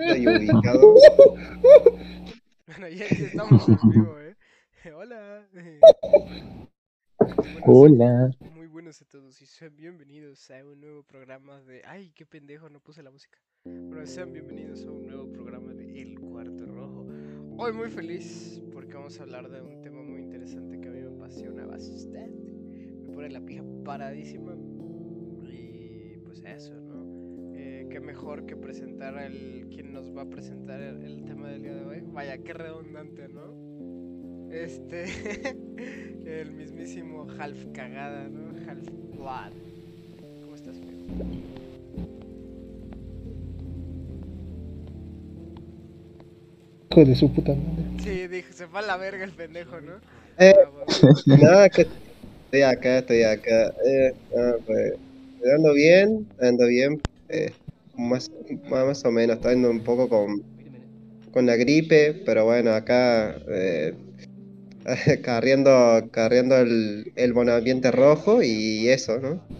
[0.00, 0.94] Estoy ubicado.
[2.66, 4.34] Bueno, ya, estamos en vivo, ¿eh?
[4.94, 5.46] Hola.
[7.66, 8.30] Hola.
[8.54, 11.82] Muy buenos a todos y sean bienvenidos a un nuevo programa de...
[11.84, 12.70] ¡Ay, qué pendejo!
[12.70, 13.38] No puse la música.
[13.64, 17.06] Bueno, sean bienvenidos a un nuevo programa de El Cuarto Rojo.
[17.58, 21.00] Hoy muy feliz porque vamos a hablar de un tema muy interesante que a mí
[21.02, 22.52] me apasiona bastante.
[23.04, 24.54] Me pone la pija paradísima.
[25.50, 26.89] Y pues eso, ¿no?
[27.90, 31.74] Qué mejor que presentar al quien nos va a presentar el, el tema del día
[31.74, 32.00] de hoy.
[32.12, 33.54] Vaya, qué redundante, ¿no?
[34.50, 35.04] Este,
[36.24, 38.52] el mismísimo Half Cagada, ¿no?
[38.68, 39.52] Half Blood.
[40.40, 41.06] ¿Cómo estás, amigo?
[46.90, 47.84] Hijo de su puta madre.
[47.98, 50.00] Sí, dijo, se fue a la verga el pendejo, ¿no?
[50.38, 50.54] Eh.
[50.88, 51.14] Ah.
[51.26, 53.74] Nada, que estoy acá, estoy acá.
[53.86, 54.94] Eh, ah, pues,
[55.56, 57.00] ando bien, ando bien.
[57.28, 57.52] eh,
[58.00, 58.30] más,
[58.68, 60.42] más o menos, ando un poco con,
[61.32, 63.94] con la gripe, pero bueno, acá eh,
[65.22, 69.40] carriendo, carriendo el, el buen ambiente rojo y eso, ¿no?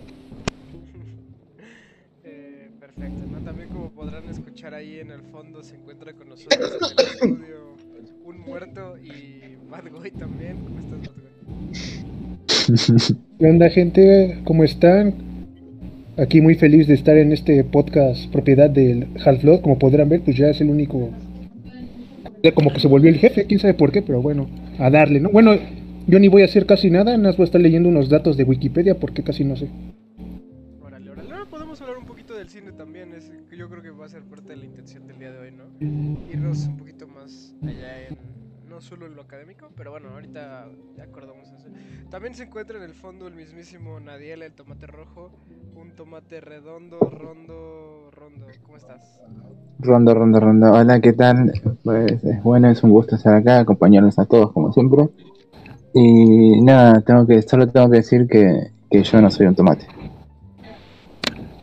[2.25, 3.39] Eh, perfecto, ¿no?
[3.45, 7.77] También como podrán escuchar ahí en el fondo se encuentra con nosotros en el estudio
[8.25, 10.59] un muerto y Bad Boy también.
[10.59, 11.25] ¿Cómo estás, Bad
[13.07, 13.17] Boy?
[13.39, 14.41] ¿Qué onda, gente?
[14.45, 15.30] ¿Cómo están?
[16.17, 19.61] Aquí muy feliz de estar en este podcast propiedad del Half-Blood.
[19.61, 21.11] Como podrán ver, pues ya es el único.
[22.55, 25.31] Como que se volvió el jefe, quién sabe por qué, pero bueno, a darle, ¿no?
[25.31, 25.53] Bueno,
[26.07, 28.37] yo ni voy a hacer casi nada, nada más voy a estar leyendo unos datos
[28.37, 29.69] de Wikipedia porque casi no sé.
[30.83, 31.29] Órale, órale.
[31.29, 33.13] No, podemos hablar un poquito del cine también.
[33.15, 35.51] Es, yo creo que va a ser parte de la intención del día de hoy,
[35.53, 35.65] ¿no?
[36.33, 38.40] Irnos un poquito más allá en.
[38.81, 41.69] No solo en lo académico, pero bueno, ahorita ya acordamos eso.
[42.09, 45.31] También se encuentra en el fondo el mismísimo Nadiel, el tomate rojo.
[45.77, 48.47] Un tomate redondo, rondo, rondo.
[48.63, 49.21] ¿Cómo estás?
[49.81, 50.73] Rondo, rondo, rondo.
[50.73, 51.53] Hola, ¿qué tal?
[51.85, 55.11] Pues es bueno, es un gusto estar acá, acompañarnos a todos como siempre.
[55.93, 59.85] Y nada, tengo que, solo tengo que decir que, que yo no soy un tomate.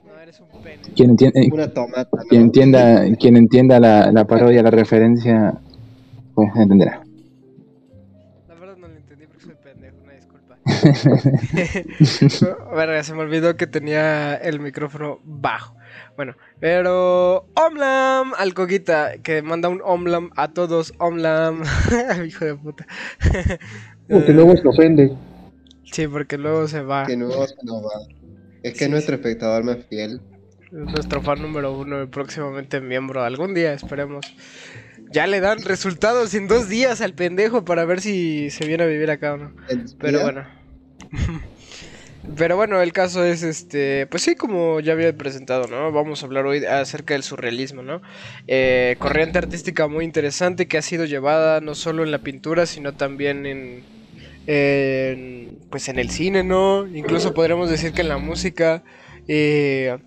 [0.06, 0.84] No, eres un pene.
[0.96, 2.24] Quien, entiende, Una tomata, ¿no?
[2.30, 5.56] quien entienda, quien entienda la, la parodia, la referencia,
[6.36, 7.07] pues entenderá.
[12.76, 15.76] Verga, se me olvidó que tenía el micrófono bajo.
[16.16, 21.64] Bueno, pero Omlam al Coquita, que manda un Omlam a todos, Omlam,
[22.28, 22.86] hijo de puta.
[24.10, 25.16] Porque luego se ofende.
[25.92, 27.06] Sí, porque luego se va.
[27.06, 28.08] Que no se nos va.
[28.64, 30.22] Es que es nuestro espectador más fiel.
[30.72, 33.24] Nuestro fan número uno y próximamente miembro.
[33.24, 34.26] Algún día, esperemos.
[35.12, 38.88] Ya le dan resultados en dos días al pendejo para ver si se viene a
[38.88, 39.54] vivir acá o no.
[40.00, 40.46] Pero bueno.
[42.36, 45.92] Pero bueno, el caso es este, pues sí, como ya había presentado, ¿no?
[45.94, 48.02] Vamos a hablar hoy acerca del surrealismo, ¿no?
[48.48, 52.94] Eh, corriente artística muy interesante que ha sido llevada no solo en la pintura, sino
[52.96, 53.84] también en,
[54.46, 56.86] en, pues en el cine, ¿no?
[56.88, 58.84] Incluso podríamos decir que en la música.
[59.30, 59.98] eh,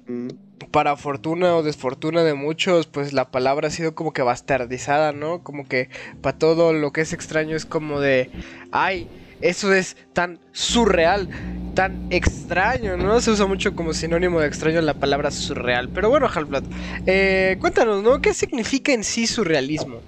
[0.71, 5.43] para fortuna o desfortuna de muchos, pues la palabra ha sido como que bastardizada, ¿no?
[5.43, 5.89] Como que
[6.21, 8.31] para todo lo que es extraño es como de,
[8.71, 9.09] ay,
[9.41, 11.29] eso es tan surreal,
[11.75, 13.21] tan extraño, ¿no?
[13.21, 15.91] Se usa mucho como sinónimo de extraño la palabra surreal.
[15.91, 16.65] Pero bueno, Halfblood,
[17.07, 18.21] eh, cuéntanos, ¿no?
[18.21, 20.01] ¿Qué significa en sí surrealismo?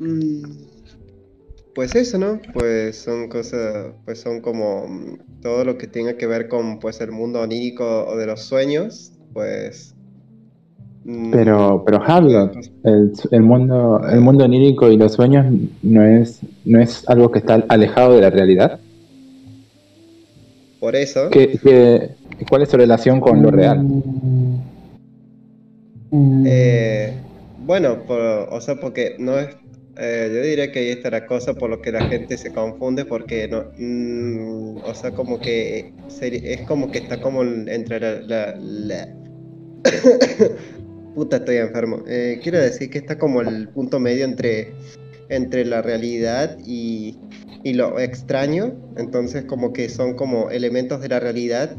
[0.00, 0.69] Mm,
[1.74, 2.40] Pues eso, ¿no?
[2.52, 7.00] Pues son cosas, pues son como mm, todo lo que tenga que ver con pues
[7.00, 9.96] el mundo onírico o de los sueños, pues.
[11.04, 15.46] mm, Pero, pero Hamlet, el, el mundo, el mundo onírico y los sueños
[15.82, 18.80] no es, no es algo que está alejado de la realidad.
[20.78, 22.16] Por eso, ¿Qué, qué-
[22.48, 23.86] cuál es su relación con lo real?
[26.42, 29.56] Eh, bueno, por- o sea, porque no es,
[30.00, 33.04] eh, yo diría que ahí está la cosa por lo que la gente se confunde,
[33.04, 38.54] porque no, mm, o sea, como que seri- es como que está como entre la,
[38.58, 39.08] la-
[41.14, 42.02] Puta, estoy enfermo.
[42.08, 44.72] Eh, quiero decir que está como el punto medio entre,
[45.28, 47.18] entre la realidad y,
[47.64, 48.72] y lo extraño.
[48.96, 51.76] Entonces como que son como elementos de la realidad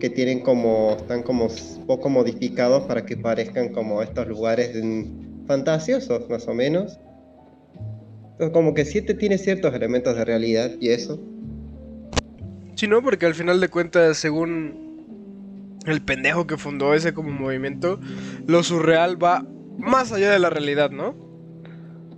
[0.00, 1.46] que tienen como, están como
[1.86, 6.98] poco modificados para que parezcan como estos lugares mm, fantasiosos, más o menos.
[8.50, 11.20] Como que sí te tiene ciertos elementos de realidad y eso.
[12.74, 18.00] Sí, no, porque al final de cuentas, según el pendejo que fundó ese como movimiento,
[18.46, 19.46] lo surreal va
[19.78, 21.14] más allá de la realidad, ¿no?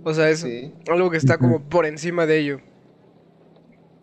[0.03, 0.71] O sea, es Sí.
[0.89, 2.61] algo que está como por encima de ello.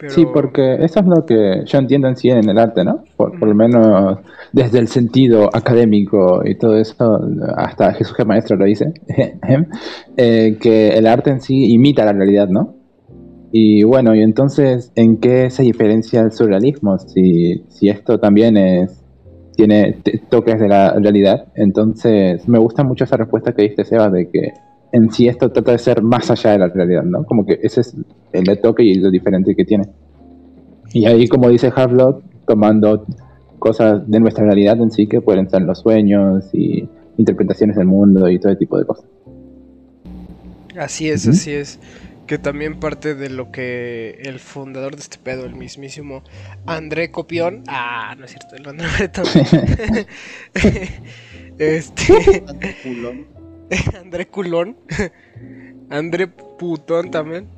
[0.02, 0.14] Pero...
[0.14, 3.04] Sí, porque eso es lo que yo entiendo en sí en el arte, ¿no?
[3.16, 4.19] Por, por lo menos
[4.52, 7.20] desde el sentido académico y todo eso,
[7.56, 8.93] hasta Jesús que Maestro lo dice,
[10.16, 12.75] eh, que el arte en sí imita la realidad, ¿no?
[13.52, 16.98] Y bueno, y entonces, ¿en qué se diferencia el surrealismo?
[16.98, 19.05] Si, si esto también es,
[19.55, 19.98] tiene
[20.31, 21.46] toques de la realidad.
[21.55, 24.52] Entonces, me gusta mucho esa respuesta que diste, Seba, de que
[24.93, 27.25] en sí esto trata de ser más allá de la realidad, ¿no?
[27.25, 27.97] Como que ese es
[28.33, 29.85] el toque y lo diferente que tiene.
[30.93, 33.06] Y ahí, como dice Harlock, tomando
[33.59, 36.87] cosas de nuestra realidad en sí, que pueden ser los sueños y
[37.17, 39.06] interpretaciones del mundo y todo ese tipo de cosas.
[40.79, 41.33] Así es, Ujú.
[41.33, 41.79] así es.
[42.27, 46.23] Que también parte de lo que el fundador de este pedo, el mismísimo
[46.67, 47.62] André Copión.
[47.69, 49.25] Ah, no es cierto, el André Bretón.
[51.59, 52.44] este.
[54.00, 54.76] André Culón.
[55.90, 57.48] André Putón también.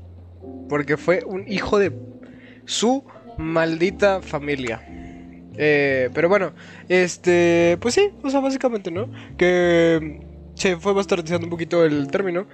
[0.69, 1.93] Porque fue un hijo de
[2.64, 3.05] su
[3.38, 4.82] maldita familia.
[5.56, 6.52] Eh, pero bueno,
[6.88, 7.78] este.
[7.81, 9.08] Pues sí, o sea, básicamente, ¿no?
[9.37, 10.20] Que
[10.55, 12.46] se fue bastardizando un poquito el término.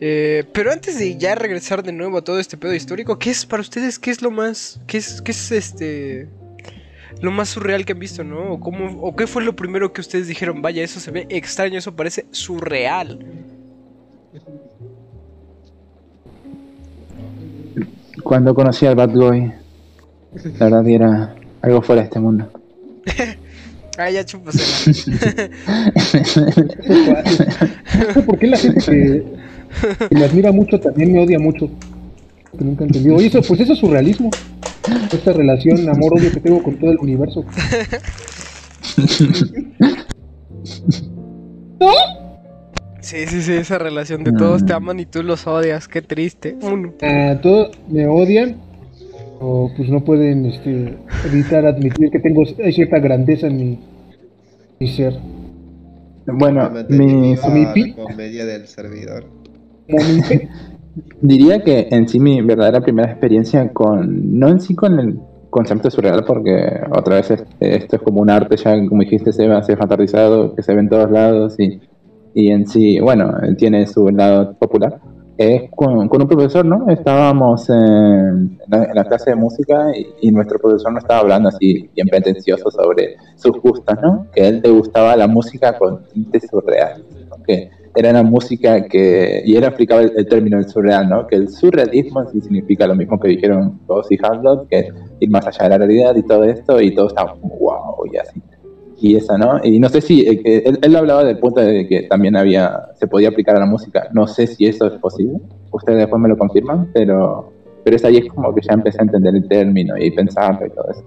[0.00, 3.46] Eh, pero antes de ya regresar de nuevo a todo este pedo histórico, ¿qué es
[3.46, 3.98] para ustedes?
[3.98, 4.80] ¿Qué es lo más.
[4.86, 6.28] ¿Qué es, qué es este.
[7.20, 8.52] Lo más surreal que han visto, ¿no?
[8.52, 10.62] ¿O, cómo, ¿O qué fue lo primero que ustedes dijeron?
[10.62, 13.18] Vaya, eso se ve extraño, eso parece surreal.
[18.22, 19.52] Cuando conocí al Bad Boy,
[20.58, 22.50] la verdad que era algo fuera de este mundo.
[24.00, 24.38] Ah, ya sé
[28.24, 29.24] por qué la gente que,
[30.08, 31.68] que me admira mucho también me odia mucho.
[32.56, 33.16] Que nunca he entendido.
[33.16, 34.30] Oye, eso, pues eso es surrealismo.
[35.12, 37.44] Esta relación amor-odio que tengo con todo el universo.
[43.00, 46.56] Sí, sí, sí, esa relación de todos te aman y tú los odias, qué triste.
[46.60, 46.92] Uno.
[47.00, 48.56] Ah, todos me odian.
[49.40, 53.78] O pues no pueden este, evitar admitir que tengo cierta grandeza en mi,
[54.80, 55.14] mi ser.
[56.26, 59.24] Bueno, mi la pi- comedia del servidor.
[61.20, 65.18] Diría que en sí mi verdadera primera experiencia con, no en sí con el
[65.50, 69.48] concepto surreal, porque otra vez es- esto es como un arte ya, como dijiste, se
[69.48, 71.80] va fantasizado, que se ve en todos lados y,
[72.34, 74.98] y en sí, bueno, tiene su lado popular.
[75.36, 76.88] Es con, con un profesor, ¿no?
[76.90, 81.48] Estábamos en la, en la clase de música y, y nuestro profesor nos estaba hablando
[81.48, 84.26] así bien pretencioso sobre sus gustos, ¿no?
[84.34, 87.36] Que él le gustaba la música con tintes surreales, ¿no?
[87.44, 91.26] que era una música que, y él aplicaba el, el término del surreal, ¿no?
[91.26, 95.30] Que el surrealismo sí significa lo mismo que dijeron Ross y Hamlet, que es ir
[95.30, 98.40] más allá de la realidad y todo esto, y todo estaba como wow, y así.
[99.00, 99.60] Y eso, ¿no?
[99.64, 103.06] Y no sé si, eh, él, él hablaba del punto de que también había, se
[103.06, 105.38] podía aplicar a la música, no sé si eso es posible,
[105.72, 107.52] ustedes después me lo confirman, pero,
[107.84, 110.70] pero es ahí es como que ya empecé a entender el término y pensarlo y
[110.70, 111.04] todo eso.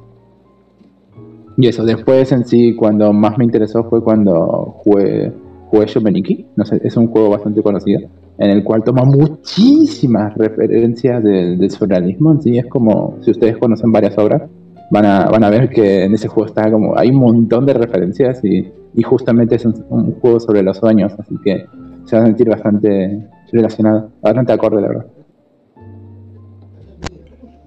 [1.57, 5.31] Y eso, después en sí, cuando más me interesó fue cuando jugué,
[5.71, 8.01] jugué Shomeniki, no sé, es un juego bastante conocido,
[8.37, 13.57] en el cual toma muchísimas referencias del, del surrealismo, en sí, es como, si ustedes
[13.57, 14.43] conocen varias obras,
[14.91, 17.73] van a, van a ver que en ese juego está como, hay un montón de
[17.73, 21.65] referencias y, y justamente es un, un juego sobre los sueños, así que
[22.03, 25.05] se va a sentir bastante relacionado, bastante acorde, la verdad.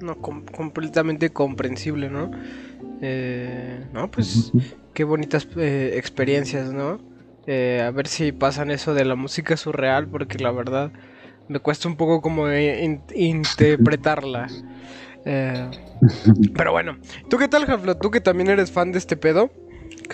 [0.01, 2.31] No, com- completamente comprensible, ¿no?
[3.01, 4.53] Eh, no, pues
[4.93, 6.99] qué bonitas eh, experiencias, ¿no?
[7.47, 10.91] Eh, a ver si pasan eso de la música surreal, porque la verdad
[11.49, 14.49] me cuesta un poco como eh, in- interpretarla.
[15.27, 15.71] Eh,
[16.55, 16.97] pero bueno,
[17.29, 17.97] ¿tú qué tal, Jaflo?
[17.97, 19.51] ¿Tú que también eres fan de este pedo?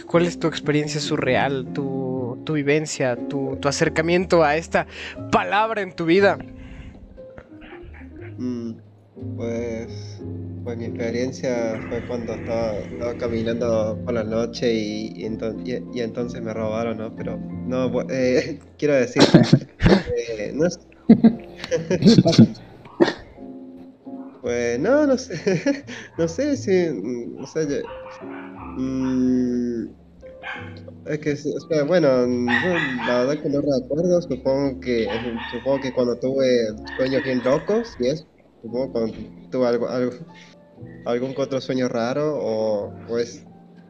[0.07, 4.87] ¿Cuál es tu experiencia surreal, tu, tu vivencia, tu, tu acercamiento a esta
[5.33, 6.39] palabra en tu vida?
[8.39, 8.73] Mm,
[9.37, 10.19] Pues,
[10.65, 16.03] pues mi experiencia fue cuando estaba, caminando por la noche y, y, enton- y- y
[16.03, 17.15] entonces me robaron, ¿no?
[17.17, 19.23] Pero no, eh, quiero decir,
[20.17, 20.67] eh, no,
[24.41, 25.35] pues no, no sé,
[26.19, 28.27] no sé si, mm, no sé, yo-
[28.77, 29.85] mm,
[31.07, 35.09] es que, o sea, bueno, no, la verdad que no recuerdo, supongo que,
[35.47, 36.47] supongo que cuando tuve
[36.97, 38.25] sueños bien locos, y eso,
[38.63, 39.15] supongo cuando
[39.51, 40.13] tuve algo, algo,
[41.05, 43.47] algún otro sueño raro, o pues,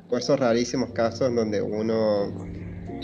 [0.08, 2.34] o esos rarísimos casos en donde uno,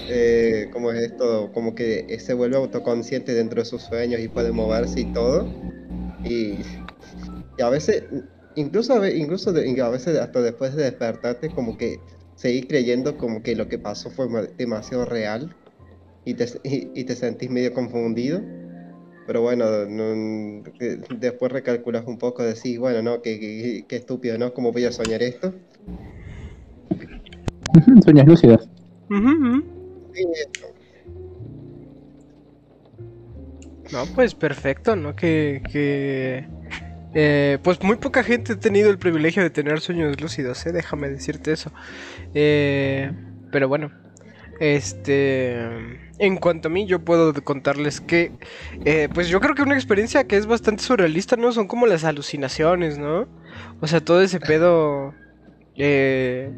[0.09, 1.53] eh, ¿cómo es esto?
[1.53, 5.51] Como que se vuelve autoconsciente dentro de sus sueños y puede moverse y todo,
[6.25, 6.63] y,
[7.61, 8.05] a veces,
[8.55, 11.97] incluso incluso a veces hasta después de despertarte, como que
[12.35, 15.57] seguí creyendo como que lo que pasó fue ma- demasiado real
[16.25, 18.41] y te, y te sentís medio confundido.
[19.27, 24.39] Pero bueno, no- que después recalculas un poco, decís, bueno, no, qué, qué- qué estúpido,
[24.39, 24.53] ¿no?
[24.55, 25.55] ¿Cómo voy a soñar esto?
[29.11, 29.63] Ujú.
[30.13, 30.25] Sí,
[33.93, 35.15] No, pues perfecto, ¿no?
[35.15, 36.45] Que, que
[37.15, 40.73] eh, pues muy poca gente ha tenido el privilegio de tener sueños lúcidos, ¿eh?
[40.73, 41.71] Déjame decirte eso.
[42.35, 43.13] Eh,
[43.53, 43.93] pero bueno,
[44.61, 45.57] este,
[46.19, 48.33] en cuanto a mí, yo puedo contarles que,
[48.85, 51.53] eh, pues yo creo que una experiencia que es bastante surrealista, ¿no?
[51.53, 53.29] Son como las alucinaciones, ¿no?
[53.81, 55.15] O sea, todo ese pedo,
[55.77, 56.51] eh,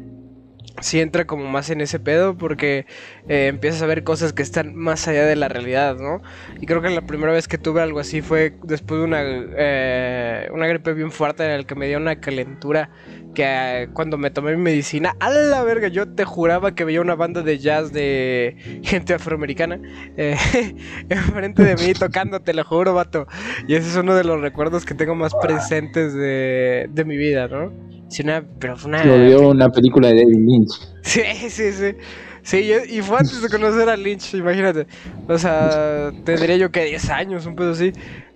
[0.81, 2.85] sí entra como más en ese pedo porque
[3.27, 6.21] eh, empiezas a ver cosas que están más allá de la realidad, ¿no?
[6.59, 10.49] Y creo que la primera vez que tuve algo así fue después de una, eh,
[10.51, 12.89] una gripe bien fuerte en la que me dio una calentura
[13.33, 17.01] que eh, cuando me tomé mi medicina, a la verga, yo te juraba que veía
[17.01, 19.79] una banda de jazz de gente afroamericana
[20.17, 20.35] eh,
[21.09, 23.27] enfrente de mí tocando, te lo juro, vato.
[23.67, 27.47] Y ese es uno de los recuerdos que tengo más presentes de, de mi vida,
[27.47, 27.98] ¿no?
[28.09, 28.99] Sí, una, pero fue una...
[29.01, 30.69] Se volvió una película de David Lynch.
[31.01, 31.95] Sí, sí, sí.
[32.43, 32.57] Sí,
[32.89, 34.87] y- y fue antes de conocer a Lynch, imagínate.
[35.27, 37.93] O sea, tendría yo que 10 años, un pedo así.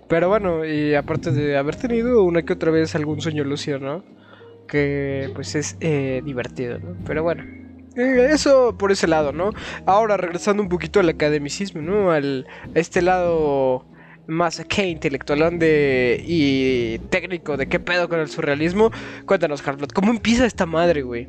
[0.08, 4.04] Pero bueno, y aparte de haber tenido una que otra vez algún sueño lúcido, ¿no?
[4.68, 6.98] Que pues es eh, divertido, ¿no?
[7.04, 7.44] Pero bueno.
[7.96, 9.54] eh, eso por ese lado, ¿no?
[9.86, 12.10] Ahora regresando un poquito al academicismo, ¿no?
[12.12, 13.88] Al, a este lado
[14.26, 18.90] más que intelectualón de, y técnico de qué pedo con el surrealismo.
[19.26, 21.28] Cuéntanos, Harflot, ¿cómo empieza esta madre, güey?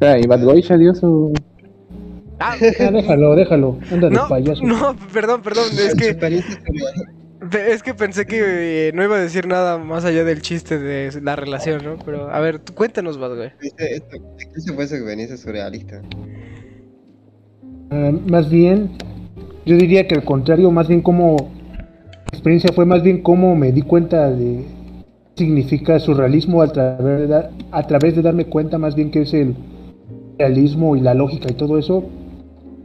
[0.00, 1.32] Ah, y Bad Boy ya dio su.
[2.40, 3.78] Ah, Ah, déjalo, déjalo.
[3.90, 4.62] Anda de no, payaso.
[4.64, 6.16] no, perdón, perdón, es que,
[7.72, 11.20] es que pensé que eh, no iba a decir nada más allá del chiste de
[11.20, 11.96] la relación, ¿no?
[12.04, 13.50] Pero, a ver, tú cuéntanos, Bad, güey.
[13.78, 14.16] Esto-
[14.56, 16.00] Esa fue su experiencia surrealista.
[17.90, 18.90] Ah, más bien,
[19.66, 21.50] yo diría que al contrario, más bien como
[22.32, 24.64] experiencia fue más bien cómo me di cuenta de
[25.34, 29.34] qué significa surrealismo a través, de, a través de darme cuenta más bien que es
[29.34, 29.54] el
[30.38, 32.04] realismo y la lógica y todo eso,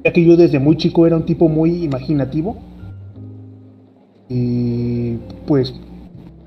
[0.03, 2.57] ya que yo desde muy chico era un tipo muy imaginativo.
[4.29, 5.73] Y pues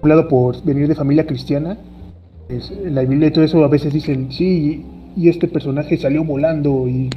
[0.02, 1.78] un lado por venir de familia cristiana,
[2.48, 4.84] pues, la Biblia y todo eso a veces dicen, sí,
[5.16, 7.10] y, este personaje salió volando y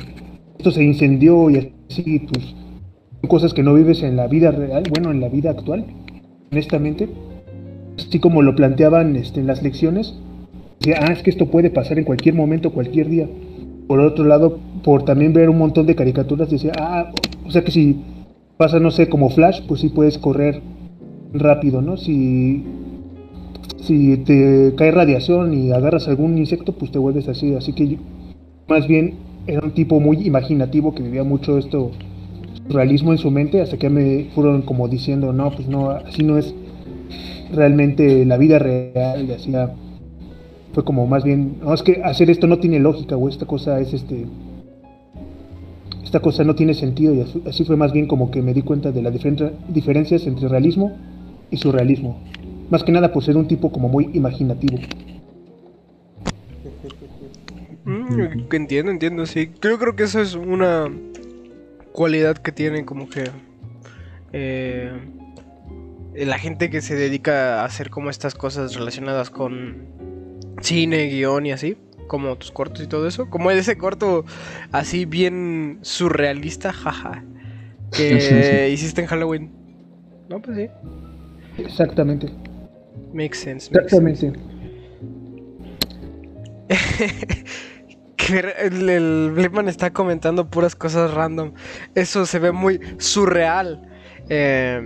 [0.57, 2.55] esto se incendió y así, pues
[3.27, 5.85] cosas que no vives en la vida real, bueno, en la vida actual,
[6.51, 7.09] honestamente.
[7.97, 10.15] Así como lo planteaban este, en las lecciones,
[10.79, 13.27] decía, ah, es que esto puede pasar en cualquier momento, cualquier día.
[13.87, 17.11] Por otro lado, por también ver un montón de caricaturas, decía, ah,
[17.45, 18.01] o sea que si
[18.57, 20.61] pasa, no sé, como Flash, pues sí puedes correr
[21.33, 21.97] rápido, ¿no?
[21.97, 22.63] Si,
[23.77, 27.53] si te cae radiación y agarras algún insecto, pues te vuelves así.
[27.55, 27.97] Así que yo,
[28.67, 29.15] más bien
[29.47, 31.91] era un tipo muy imaginativo que vivía mucho esto
[32.69, 36.37] realismo en su mente hasta que me fueron como diciendo no pues no así no
[36.37, 36.53] es
[37.51, 39.51] realmente la vida real y así
[40.73, 43.79] fue como más bien no es que hacer esto no tiene lógica o esta cosa
[43.79, 44.25] es este
[46.03, 48.91] esta cosa no tiene sentido y así, fue más bien como que me di cuenta
[48.91, 50.91] de las diferentes diferencias entre realismo
[51.51, 52.17] y surrealismo
[52.69, 54.77] más que nada por ser un tipo como muy imaginativo
[57.85, 59.49] Mm, entiendo, entiendo, sí.
[59.63, 60.91] Yo creo que eso es una
[61.93, 63.29] cualidad que tienen como que
[64.33, 64.91] eh,
[66.15, 69.87] la gente que se dedica a hacer como estas cosas relacionadas con
[70.61, 71.77] cine, guion y así,
[72.07, 74.25] como tus cortos y todo eso, como ese corto
[74.71, 77.23] así bien surrealista, jaja,
[77.91, 79.51] que hiciste en Halloween.
[80.29, 80.67] No, pues sí,
[81.57, 82.31] exactamente
[83.13, 83.69] makes sense.
[83.71, 84.33] makes exactamente
[88.27, 91.53] el, el Blipman está comentando puras cosas random.
[91.95, 93.87] Eso se ve muy surreal.
[94.29, 94.81] Eh,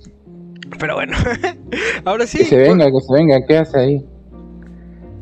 [0.78, 1.16] pero bueno.
[2.04, 2.38] Ahora sí.
[2.38, 4.06] Que se venga, que se venga, ¿qué hace ahí?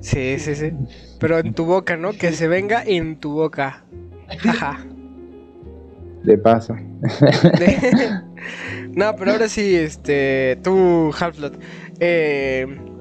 [0.00, 0.72] Sí, sí, sí.
[1.18, 2.12] Pero en tu boca, ¿no?
[2.12, 3.84] Que se venga en tu boca.
[4.38, 4.84] Jaja.
[6.22, 6.74] De paso.
[8.92, 10.58] no, pero ahora sí, este.
[10.62, 11.58] Tú, Halflot.
[12.00, 12.66] Eh,
[12.96, 12.97] cu-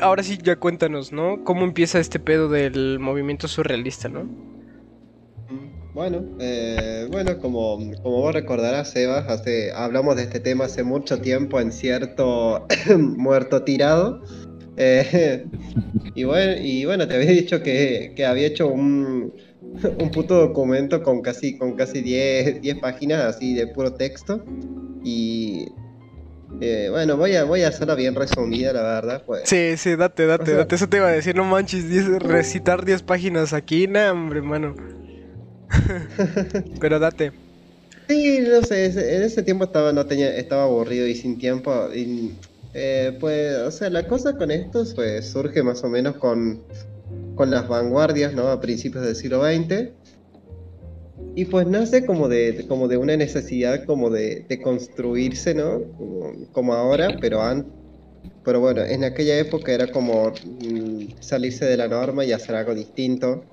[0.00, 1.44] ahora sí, ya cuéntanos, ¿no?
[1.44, 4.28] ¿Cómo empieza este pedo del movimiento surrealista, ¿no?
[5.92, 11.20] Bueno, eh, bueno, como, como vos recordarás, Sebas, hace, hablamos de este tema hace mucho
[11.20, 12.66] tiempo en cierto
[12.98, 14.22] muerto tirado.
[14.76, 15.46] Eh,
[16.14, 19.32] y, bueno, y bueno, te había dicho que, que había hecho un,
[19.98, 24.44] un puto documento con casi, con casi 10, 10 páginas así de puro texto.
[25.02, 25.66] Y
[26.60, 29.22] eh, bueno, voy a, voy a hacerla bien resumida, la verdad.
[29.26, 29.42] Pues.
[29.44, 30.74] Sí, sí, date, date, O sea- date.
[30.74, 34.74] Eso te iba a decir, no manches, 10 recitar 10 páginas aquí, nah, hombre, mano.
[36.80, 37.32] Pero date.
[38.08, 41.88] Sí, no sé, en ese tiempo estaba, no tenía, estaba aburrido y sin tiempo.
[41.94, 42.32] Y,
[42.74, 46.60] eh, pues, o sea, la cosa con esto pues, surge más o menos con,
[47.36, 48.48] con las vanguardias, ¿no?
[48.48, 49.90] A principios del siglo XX.
[51.36, 55.80] Y pues nace como de, como de una necesidad como de, de construirse, ¿no?
[55.96, 57.72] Como, como ahora, pero antes.
[58.44, 62.74] Pero bueno, en aquella época era como mm, salirse de la norma y hacer algo
[62.74, 63.44] distinto.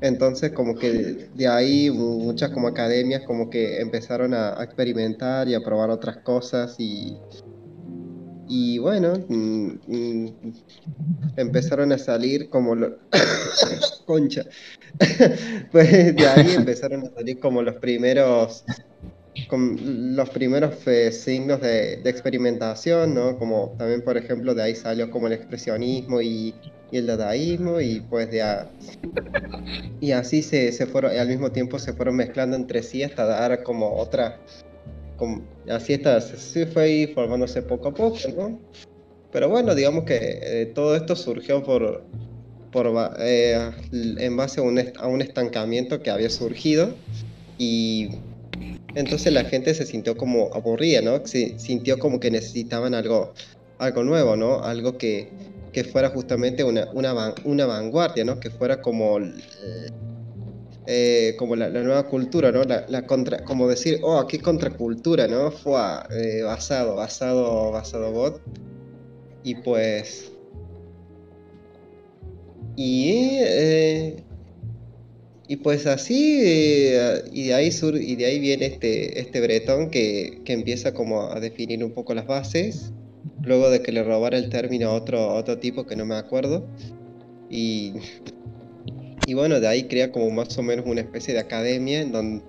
[0.00, 5.54] Entonces como que de ahí mu- muchas como academias como que empezaron a experimentar y
[5.54, 7.18] a probar otras cosas y,
[8.48, 9.12] y bueno,
[11.36, 12.98] empezaron a salir como lo...
[14.06, 14.44] concha.
[15.70, 18.64] Pues de ahí empezaron a salir como los primeros
[19.46, 23.38] con los primeros eh, signos de, de experimentación, ¿no?
[23.38, 26.54] Como también, por ejemplo, de ahí salió como el expresionismo y,
[26.90, 28.44] y el dadaísmo, y pues de
[30.00, 33.24] y así se, se fueron, y al mismo tiempo se fueron mezclando entre sí hasta
[33.24, 34.40] dar como otra,
[35.68, 38.60] así está, se fue ahí formándose poco a poco, ¿no?
[39.30, 42.04] Pero bueno, digamos que eh, todo esto surgió por,
[42.72, 46.94] por eh, en base a un, estancamiento que había surgido
[47.58, 48.08] y
[48.94, 51.20] entonces la gente se sintió como aburrida, ¿no?
[51.26, 53.32] Se sintió como que necesitaban algo,
[53.78, 54.60] algo nuevo, ¿no?
[54.62, 55.28] Algo que,
[55.72, 58.40] que fuera justamente una, una, una vanguardia, ¿no?
[58.40, 59.42] Que fuera como, el-
[60.88, 62.64] eh, como la, la nueva cultura, ¿no?
[62.64, 65.50] La, la contra, como decir, oh, aquí contracultura, ¿no?
[65.50, 65.78] Fue
[66.10, 68.40] eh, basado, basado, basado bot.
[69.44, 70.32] Y pues...
[72.76, 73.38] Y...
[73.40, 74.24] eh,
[75.50, 79.88] y pues así, eh, y de ahí sur, y de ahí viene este, este bretón
[79.90, 82.92] que, que empieza como a definir un poco las bases,
[83.42, 86.16] luego de que le robara el término a otro, a otro tipo que no me
[86.16, 86.66] acuerdo.
[87.48, 87.94] Y,
[89.28, 92.42] y bueno, de ahí crea como más o menos una especie de academia en donde,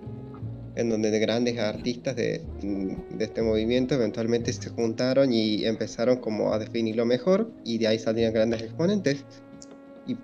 [0.78, 6.54] en donde de grandes artistas de, de este movimiento eventualmente se juntaron y empezaron como
[6.54, 9.26] a definirlo mejor, y de ahí salían grandes exponentes.
[10.08, 10.16] Y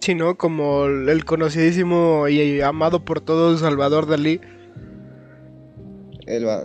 [0.00, 0.36] Sí, ¿no?
[0.36, 4.42] Como el el conocidísimo y amado por todos Salvador Dalí.
[6.28, 6.64] Va.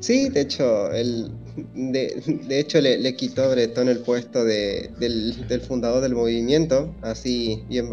[0.00, 5.60] Sí, de hecho, él, de, de hecho le, quitó a Bretón el puesto de, del,
[5.62, 7.88] fundador del movimiento, así bien,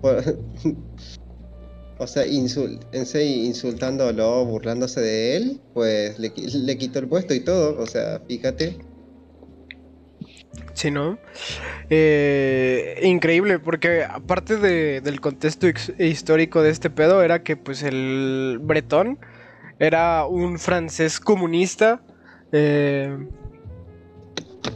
[0.00, 0.24] por-
[1.98, 7.34] o sea, insul, en sí, insultándolo, burlándose de él, pues le, le quitó el puesto
[7.34, 8.78] y todo, o sea, fíjate.
[10.74, 11.18] Sí, ¿no?
[11.90, 17.82] Eh, increíble, porque aparte de- del contexto ex- histórico de este pedo, era que pues
[17.82, 19.18] el bretón
[19.78, 22.00] era un francés comunista
[22.52, 23.16] eh,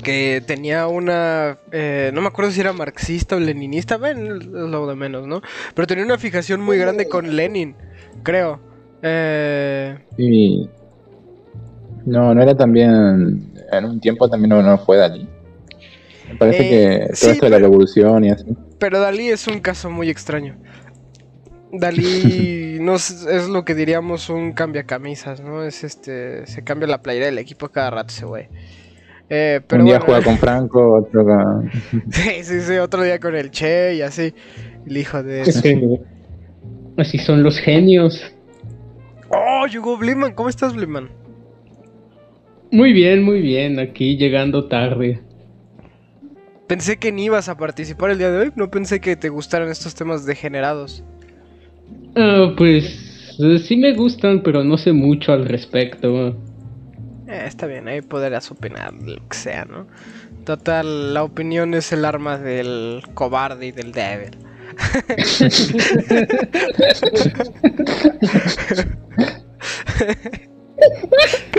[0.02, 1.58] que tenía una...
[1.70, 5.42] eh, no me acuerdo si era marxista o leninista, ven, lo de menos, ¿no?
[5.74, 7.74] Pero tenía una fijación muy grande con Lenin,
[8.22, 8.60] creo.
[9.02, 10.68] Eh, Y.
[12.06, 13.52] No, no era también.
[13.70, 15.28] En un tiempo también no, no fue Dalí.
[16.28, 18.46] Me parece Eh, que todo sí, esto de la revolución y así.
[18.78, 20.56] Pero Dalí es un caso muy extraño.
[21.72, 25.64] Dalí no es, es lo que diríamos un cambiacamisas, ¿no?
[25.64, 26.46] Es este.
[26.46, 28.48] Se cambia la playera del equipo cada rato ese güey.
[29.30, 31.70] Eh, pero un día bueno, juega con Franco, otro con.
[32.11, 34.35] sí, sí, sí, otro día con el Che y así.
[34.87, 35.42] El hijo de.
[35.42, 36.00] Es que
[36.98, 38.22] así son los genios.
[39.30, 39.66] ¡Oh!
[39.66, 40.35] Llegó Bliman.
[40.35, 41.08] ¿Cómo estás, Bliman?
[42.70, 43.78] Muy bien, muy bien.
[43.78, 45.22] Aquí llegando tarde.
[46.66, 48.52] Pensé que ni ibas a participar el día de hoy.
[48.56, 51.04] No pensé que te gustaran estos temas degenerados.
[52.16, 56.29] Ah, pues eh, sí me gustan, pero no sé mucho al respecto.
[57.27, 59.87] Eh, está bien, ahí podrás opinar lo que sea, ¿no?
[60.44, 64.37] Total, la opinión es el arma del cobarde y del débil.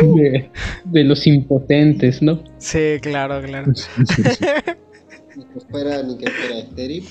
[0.02, 0.52] De,
[0.86, 2.44] de los impotentes, ¿no?
[2.58, 3.72] Sí, claro, claro.
[5.36, 7.08] Ni que fuera, ni que fuera estéril.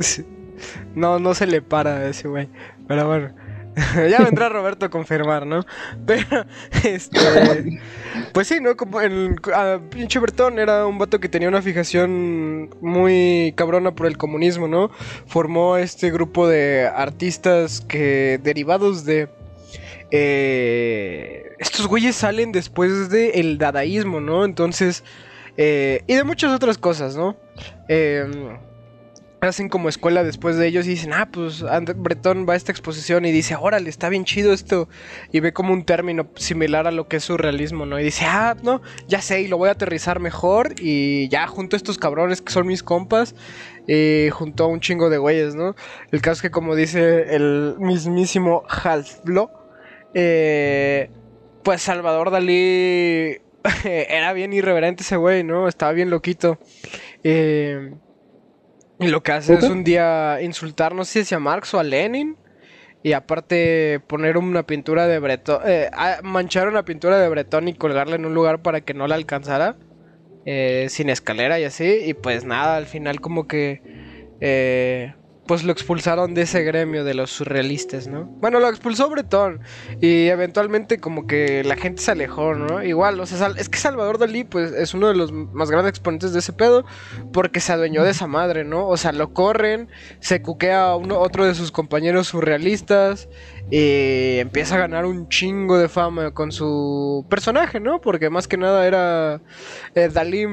[0.00, 0.24] Sí.
[0.94, 2.48] No, no se le para a ese güey.
[2.88, 3.34] Pero bueno.
[4.10, 5.64] ya vendrá Roberto a confirmar, ¿no?
[6.06, 6.46] Pero,
[6.84, 7.80] este.
[8.32, 8.76] Pues sí, ¿no?
[8.76, 9.36] Como el.
[9.90, 14.90] pinche Bertón era un vato que tenía una fijación muy cabrona por el comunismo, ¿no?
[15.26, 18.40] Formó este grupo de artistas que.
[18.42, 19.28] derivados de.
[20.10, 24.44] eh, estos güeyes salen después del dadaísmo, ¿no?
[24.44, 25.04] Entonces.
[25.56, 27.36] eh, y de muchas otras cosas, ¿no?
[27.88, 28.58] Eh,
[29.48, 31.64] hacen como escuela después de ellos y dicen, ah, pues
[31.96, 34.88] Bretón va a esta exposición y dice, órale, está bien chido esto.
[35.32, 37.98] Y ve como un término similar a lo que es surrealismo, ¿no?
[38.00, 40.74] Y dice, ah, no, ya sé, y lo voy a aterrizar mejor.
[40.78, 43.34] Y ya junto a estos cabrones que son mis compas,
[43.86, 45.76] y junto a un chingo de güeyes, ¿no?
[46.10, 49.50] El caso es que, como dice el mismísimo Halfblo,
[50.14, 51.10] eh,
[51.62, 53.38] pues Salvador Dalí
[53.84, 55.68] era bien irreverente ese güey, ¿no?
[55.68, 56.58] Estaba bien loquito.
[57.22, 57.94] Eh,
[58.98, 61.84] y lo que hace es un día insultar, no sé si a Marx o a
[61.84, 62.38] Lenin.
[63.02, 65.90] Y aparte poner una pintura de Bretón, eh,
[66.24, 69.78] manchar una pintura de Bretón y colgarla en un lugar para que no la alcanzara.
[70.44, 71.84] eh, sin escalera y así.
[72.04, 73.82] Y pues nada, al final como que...
[74.40, 75.14] eh,
[75.46, 78.24] pues lo expulsaron de ese gremio de los surrealistas, ¿no?
[78.24, 79.60] Bueno, lo expulsó Bretón.
[80.00, 82.82] Y eventualmente como que la gente se alejó, ¿no?
[82.82, 86.32] Igual, o sea, es que Salvador Dalí pues es uno de los más grandes exponentes
[86.32, 86.84] de ese pedo
[87.32, 88.88] porque se adueñó de esa madre, ¿no?
[88.88, 89.88] O sea, lo corren,
[90.20, 93.28] se cuquea uno, otro de sus compañeros surrealistas
[93.70, 98.00] y empieza a ganar un chingo de fama con su personaje, ¿no?
[98.00, 99.40] Porque más que nada era
[99.94, 100.46] eh, Dalí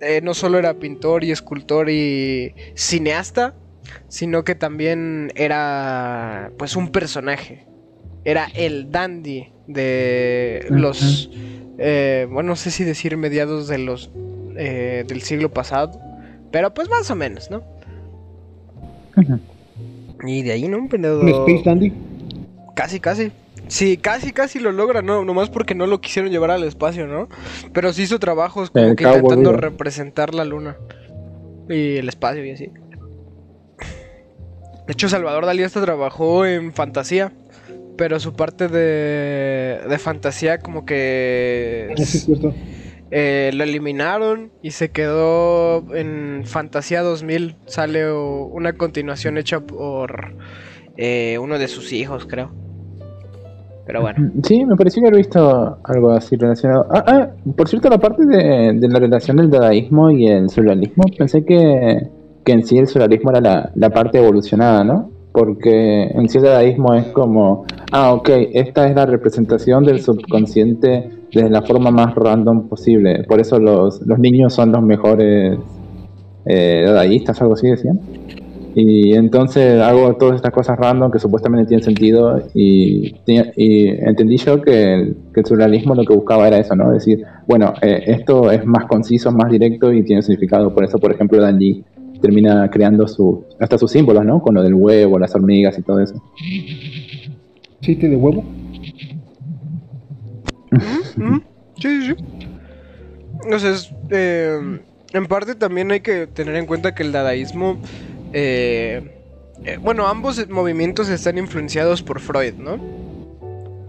[0.00, 3.54] eh, no solo era pintor y escultor y cineasta,
[4.08, 7.66] sino que también era pues un personaje.
[8.24, 11.30] Era el dandy de los,
[11.78, 14.10] eh, bueno, no sé si decir mediados de los
[14.56, 15.98] eh, del siglo pasado,
[16.50, 17.62] pero pues más o menos, ¿no?
[20.24, 20.78] Y de ahí, ¿no?
[20.78, 21.20] Un pendejo.
[21.20, 21.92] Un Space Dandy.
[22.74, 23.32] Casi, casi.
[23.68, 25.24] Sí, casi, casi lo logra, ¿no?
[25.24, 27.28] Nomás porque no lo quisieron llevar al espacio, ¿no?
[27.72, 30.76] Pero sí hizo trabajos como El que intentando representar la luna.
[31.68, 32.70] Y el espacio y así.
[34.86, 37.32] De hecho, Salvador Dalí hasta trabajó en fantasía.
[37.96, 42.38] Pero su parte de, de fantasía como que Ah, sí, es
[43.14, 47.56] eh, lo eliminaron y se quedó en Fantasía 2000.
[47.66, 50.34] Sale una continuación hecha por
[50.96, 52.50] eh, uno de sus hijos, creo.
[53.84, 54.30] Pero bueno.
[54.44, 56.86] Sí, me pareció haber visto algo así relacionado.
[56.90, 61.04] Ah, ah, por cierto, la parte de, de la relación del dadaísmo y el surrealismo,
[61.18, 62.08] pensé que,
[62.44, 65.10] que en sí el surrealismo era la, la parte evolucionada, ¿no?
[65.32, 71.10] Porque en sí el dadaísmo es como, ah, ok, esta es la representación del subconsciente
[71.32, 73.24] de la forma más random posible.
[73.24, 75.58] Por eso los, los niños son los mejores
[76.44, 77.98] eh, dadaístas, algo así decían.
[78.74, 84.62] Y entonces hago todas estas cosas random que supuestamente tienen sentido y, y entendí yo
[84.62, 86.90] que el, que el surrealismo lo que buscaba era eso, ¿no?
[86.90, 90.72] Decir, bueno, eh, esto es más conciso, más directo y tiene significado.
[90.72, 91.84] Por eso, por ejemplo, Dalí
[92.22, 94.40] termina creando su, hasta sus símbolos, ¿no?
[94.40, 96.14] Con lo del huevo, las hormigas y todo eso.
[97.82, 98.42] Chiste de huevo.
[100.72, 101.42] Ujú,
[101.76, 102.24] Sí, sí, sí.
[103.44, 104.80] Entonces, eh,
[105.12, 107.76] en parte también hay que tener en cuenta que el dadaísmo,
[108.32, 109.02] eh,
[109.64, 112.78] eh, bueno, ambos movimientos están influenciados por Freud, ¿no?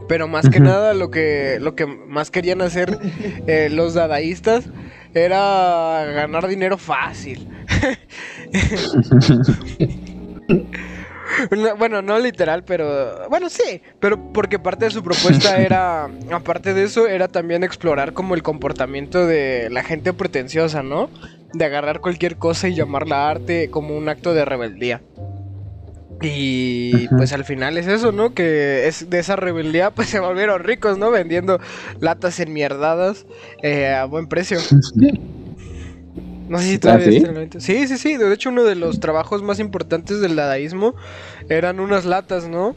[0.07, 2.97] Pero más que nada lo que, lo que más querían hacer
[3.47, 4.65] eh, los dadaístas
[5.13, 7.47] era ganar dinero fácil.
[11.51, 16.73] No, Bueno, no literal, pero bueno, sí, pero porque parte de su propuesta era, aparte
[16.73, 21.09] de eso, era también explorar como el comportamiento de la gente pretenciosa, ¿no?
[21.53, 25.01] De agarrar cualquier cosa y llamarla arte como un acto de rebeldía.
[26.23, 27.17] Y Ajá.
[27.17, 28.33] pues al final es eso, ¿no?
[28.33, 31.11] Que es de esa rebeldía pues se volvieron ricos, ¿no?
[31.11, 31.59] Vendiendo
[31.99, 33.25] latas enmierdadas
[33.61, 34.59] eh, a buen precio.
[36.47, 37.59] No sé si todavía ¿Ah, sí?
[37.59, 38.17] Sí, sí, sí.
[38.17, 40.93] De hecho, uno de los trabajos más importantes del dadaísmo
[41.49, 42.75] eran unas latas, ¿no?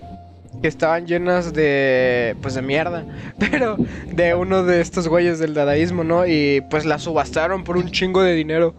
[0.62, 2.36] Que estaban llenas de.
[2.40, 3.04] Pues de mierda.
[3.38, 3.76] Pero
[4.10, 6.26] de uno de estos güeyes del dadaísmo, ¿no?
[6.26, 8.74] Y pues las subastaron por un chingo de dinero.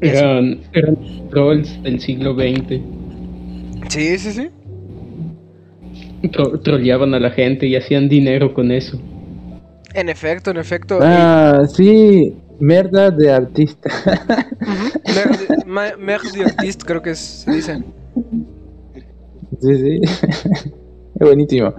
[0.00, 0.96] Eran, eran
[1.30, 2.80] trolls del siglo XX.
[3.88, 4.48] Sí, sí, sí.
[6.30, 8.98] Tro- trolleaban a la gente y hacían dinero con eso.
[9.94, 10.98] En efecto, en efecto.
[11.02, 13.90] Ah, sí, merda de artista.
[14.60, 14.90] Y- Ujú.
[15.14, 17.82] Mer- ma- Merde de artiste, creo que es- se dice.
[19.60, 20.00] sí, sí.
[20.02, 20.72] Es
[21.20, 21.74] buenísimo.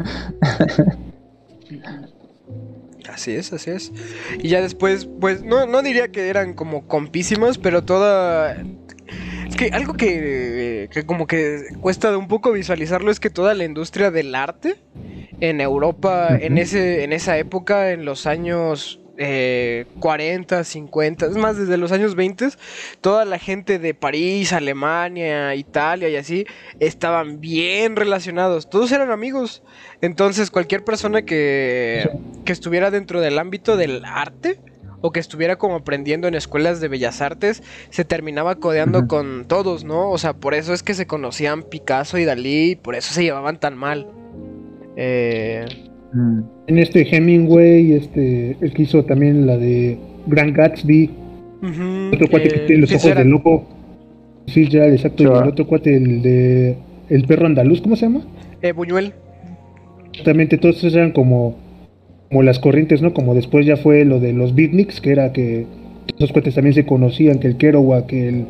[3.16, 3.94] Así es, así es.
[4.40, 8.62] Y ya después, pues, no, no diría que eran como compísimas, pero toda...
[9.48, 13.54] Es que algo que, que como que cuesta de un poco visualizarlo es que toda
[13.54, 14.76] la industria del arte
[15.40, 21.58] en Europa, en, ese, en esa época, en los años eh, 40, 50, es más,
[21.58, 22.50] desde los años 20,
[23.02, 26.46] toda la gente de París, Alemania, Italia y así,
[26.80, 29.64] estaban bien relacionados, todos eran amigos.
[30.02, 32.10] Entonces cualquier persona que,
[32.44, 34.60] que estuviera dentro del ámbito del arte
[35.02, 39.84] o que estuviera como aprendiendo en escuelas de bellas artes, se terminaba codeando con todos,
[39.84, 40.10] ¿no?
[40.10, 43.22] O sea, por eso es que se conocían Picasso y Dalí, y por eso se
[43.22, 44.08] llevaban tan mal.
[44.96, 45.66] Eh,
[46.14, 46.40] Mm.
[46.68, 51.10] En este Hemingway, este, el que hizo también la de Grand Gatsby,
[51.62, 53.66] ujú, otro cuate que eh, tiene los ojos del loco.
[54.48, 55.24] Sí, ya, exacto.
[55.24, 56.78] Y el otro cuate, el de
[57.10, 58.22] El perro andaluz, ¿cómo se llama?
[58.62, 59.14] Eh, Buñuel.
[60.12, 61.58] Exactamente, todos esos eran como,
[62.30, 63.14] como las corrientes, ¿no?
[63.14, 65.66] Como después ya fue lo de los beatniks, que era que
[66.18, 68.46] esos cuates también se conocían, que el Kerouac, que el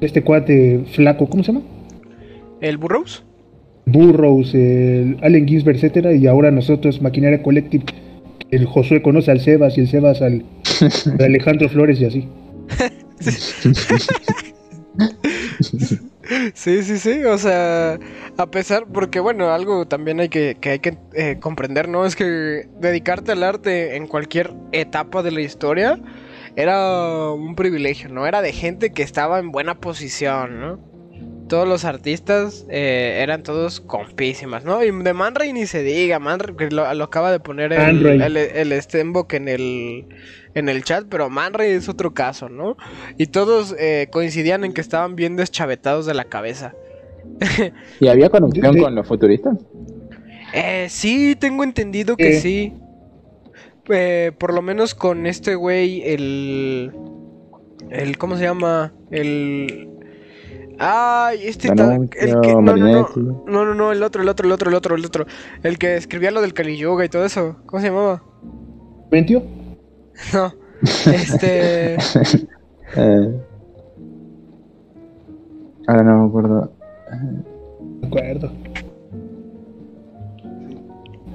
[0.00, 1.64] este cuate flaco, ¿cómo se llama?
[2.60, 3.24] El Burroughs.
[3.86, 7.84] Burroughs, el Allen Ginsberg, etcétera, y ahora nosotros, Maquinaria Collective,
[8.50, 10.44] el Josué conoce al Sebas y el Sebas al,
[11.18, 12.28] al Alejandro Flores y así.
[16.54, 17.98] Sí, sí, sí, o sea,
[18.38, 22.06] a pesar, porque bueno, algo también hay que, que hay que eh, comprender, ¿no?
[22.06, 25.98] Es que dedicarte al arte en cualquier etapa de la historia
[26.56, 28.26] era un privilegio, ¿no?
[28.26, 30.93] Era de gente que estaba en buena posición, ¿no?
[31.48, 34.82] Todos los artistas eh, eran todos compísimas, ¿no?
[34.82, 37.72] Y de Man Ray ni se diga, Man Ray, que lo, lo acaba de poner
[37.72, 40.06] el, el, el Stenbock en el,
[40.54, 42.76] en el chat, pero Man Ray es otro caso, ¿no?
[43.18, 46.74] Y todos eh, coincidían en que estaban bien deschavetados de la cabeza.
[48.00, 49.58] ¿Y había conexión con los futuristas?
[50.54, 52.40] Eh, sí, tengo entendido que Eh.
[52.40, 52.72] sí.
[53.90, 56.92] Eh, por lo menos con este güey, el...
[57.90, 58.16] el...
[58.18, 58.94] ¿Cómo se llama?
[59.10, 59.88] El...
[60.78, 61.68] Ay, este...
[61.74, 63.08] ta- el que, no, no, no,
[63.46, 65.26] no, no, no, el otro, el otro, el otro, el otro, el otro.
[65.62, 67.56] El que escribía lo del Kali Yoga y todo eso.
[67.66, 68.22] ¿Cómo se llamaba?
[69.10, 69.42] ¿Mentio?
[70.32, 70.52] No.
[70.82, 71.96] Este...
[72.96, 73.40] Eh,
[75.88, 76.72] ahora no me acuerdo.
[78.00, 78.52] De acuerdo.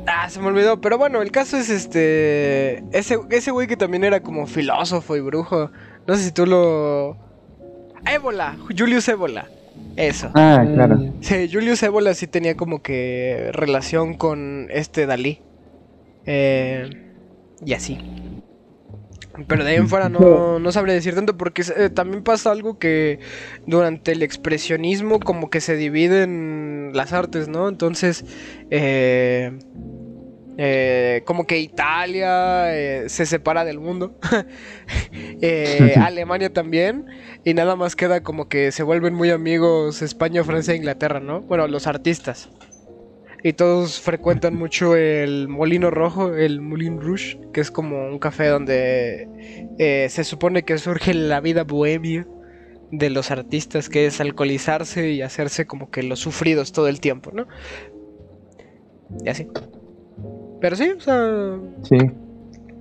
[0.07, 2.77] Ah, se me olvidó, pero bueno, el caso es este.
[2.97, 5.69] Ese, ese güey que también era como filósofo y brujo.
[6.07, 7.17] No sé si tú lo.
[8.05, 9.47] Ébola, Julius Ébola.
[9.95, 10.31] Eso.
[10.33, 10.95] Ah, claro.
[10.97, 15.41] Mm, Sí, Julius Ébola sí tenía como que relación con este Dalí.
[16.25, 16.89] Eh,
[17.65, 17.97] y así.
[19.47, 22.77] Pero de ahí en fuera no, no sabré decir tanto porque eh, también pasa algo
[22.77, 23.19] que
[23.65, 27.69] durante el expresionismo como que se dividen las artes, ¿no?
[27.69, 28.25] Entonces,
[28.69, 29.57] eh,
[30.61, 34.19] eh, como que Italia eh, se separa del mundo,
[35.41, 37.05] Eh, Alemania también,
[37.45, 41.41] y nada más queda como que se vuelven muy amigos España, Francia e Inglaterra, ¿no?
[41.41, 42.49] Bueno, los artistas.
[43.41, 48.47] Y todos frecuentan mucho el Molino Rojo, el Moulin Rouge, que es como un café
[48.47, 49.29] donde
[50.09, 52.27] se supone que surge la vida bohemia
[52.91, 57.31] de los artistas, que es alcoholizarse y hacerse como que los sufridos todo el tiempo,
[57.33, 57.47] ¿no?
[59.23, 59.47] Y así.
[60.61, 61.97] Pero sí, o sea, Sí.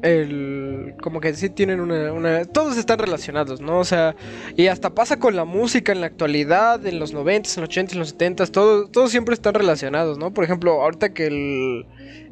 [0.03, 3.79] el como que sí tienen una, una todos están relacionados, ¿no?
[3.81, 4.15] O sea,
[4.57, 7.93] y hasta pasa con la música en la actualidad, en los 90s, en los 80s,
[7.93, 10.33] en los 70s, todos todos siempre están relacionados, ¿no?
[10.33, 11.87] Por ejemplo, ahorita que el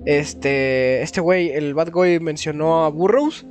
[0.05, 3.47] este este güey, el Bad Boy mencionó a Burroughs,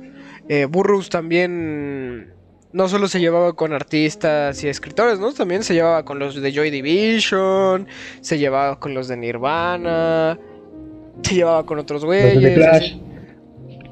[0.48, 2.32] eh, Burroughs también
[2.72, 5.32] no solo se llevaba con artistas y escritores, ¿no?
[5.32, 7.86] También se llevaba con los de Joy Division,
[8.20, 10.38] se llevaba con los de Nirvana,
[11.22, 12.40] se llevaba con otros Los güeyes.
[12.40, 12.96] de The Clash,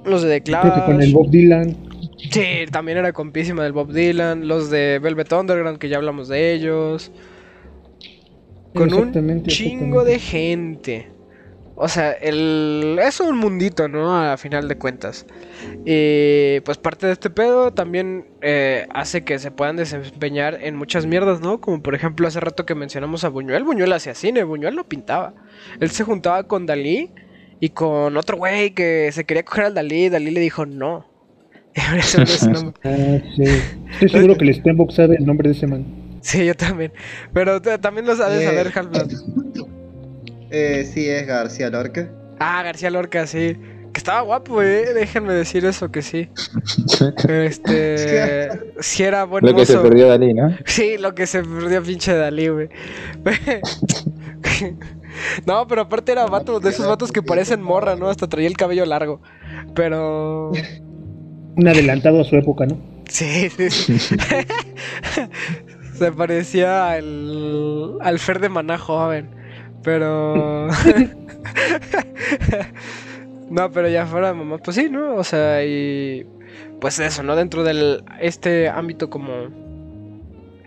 [0.05, 0.85] Los de The Clash.
[0.87, 1.77] con el Bob Dylan.
[2.31, 4.49] Sí, también era compísima del Bob Dylan.
[4.49, 7.11] Los de Velvet Underground, que ya hablamos de ellos.
[8.75, 11.09] Con un chingo de gente.
[11.77, 12.99] O sea, el...
[13.03, 14.15] es un mundito, ¿no?
[14.17, 15.27] A final de cuentas.
[15.85, 21.05] Y pues parte de este pedo también eh, hace que se puedan desempeñar en muchas
[21.07, 21.61] mierdas, ¿no?
[21.61, 23.65] Como por ejemplo hace rato que mencionamos a Buñuel.
[23.65, 25.35] Buñuel hacía cine, Buñuel lo pintaba.
[25.81, 27.11] Él se juntaba con Dalí
[27.59, 30.09] y con otro güey que se quería coger al Dalí.
[30.11, 31.07] Dalí le dijo no.
[31.75, 32.75] Eso no es nombre.
[32.85, 33.43] Ah, sí.
[33.95, 35.85] Estoy seguro que el Stenbock sabe el nombre de ese man.
[36.21, 36.93] Sí, yo también.
[37.33, 38.45] Pero también lo sabes Eh.
[38.47, 39.13] saber, Half-Blood.
[40.57, 42.09] Eh, sí, es García Lorca.
[42.39, 43.57] Ah, García Lorca, sí.
[43.93, 44.95] Que estaba guapo, eh.
[44.95, 46.29] Déjenme decir eso, que sí.
[47.29, 48.49] Este.
[48.81, 50.57] Sí era buen Lo que se perdió Dalí, ¿no?
[50.65, 52.69] Sí, lo que se perdió pinche Dalí, güey.
[55.47, 58.09] No, pero aparte era vato de esos vatos que parecen morra, ¿no?
[58.09, 59.21] Hasta traía el cabello largo.
[59.75, 60.51] Pero.
[61.57, 62.77] Un adelantado a su época, ¿no?
[63.09, 63.97] Sí, sí, sí.
[65.97, 69.44] Se parecía al, al Fer de Maná joven.
[69.85, 70.69] Pero.
[73.51, 75.15] no, pero ya fuera de mamá, pues sí, ¿no?
[75.15, 76.27] O sea, y.
[76.81, 77.37] Pues eso, ¿no?
[77.37, 79.63] Dentro del este ámbito como.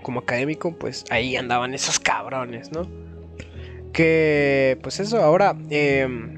[0.03, 2.88] Como académico, pues ahí andaban esos cabrones, ¿no?
[3.91, 4.77] Que.
[4.82, 5.56] Pues eso, ahora.
[5.69, 6.37] em,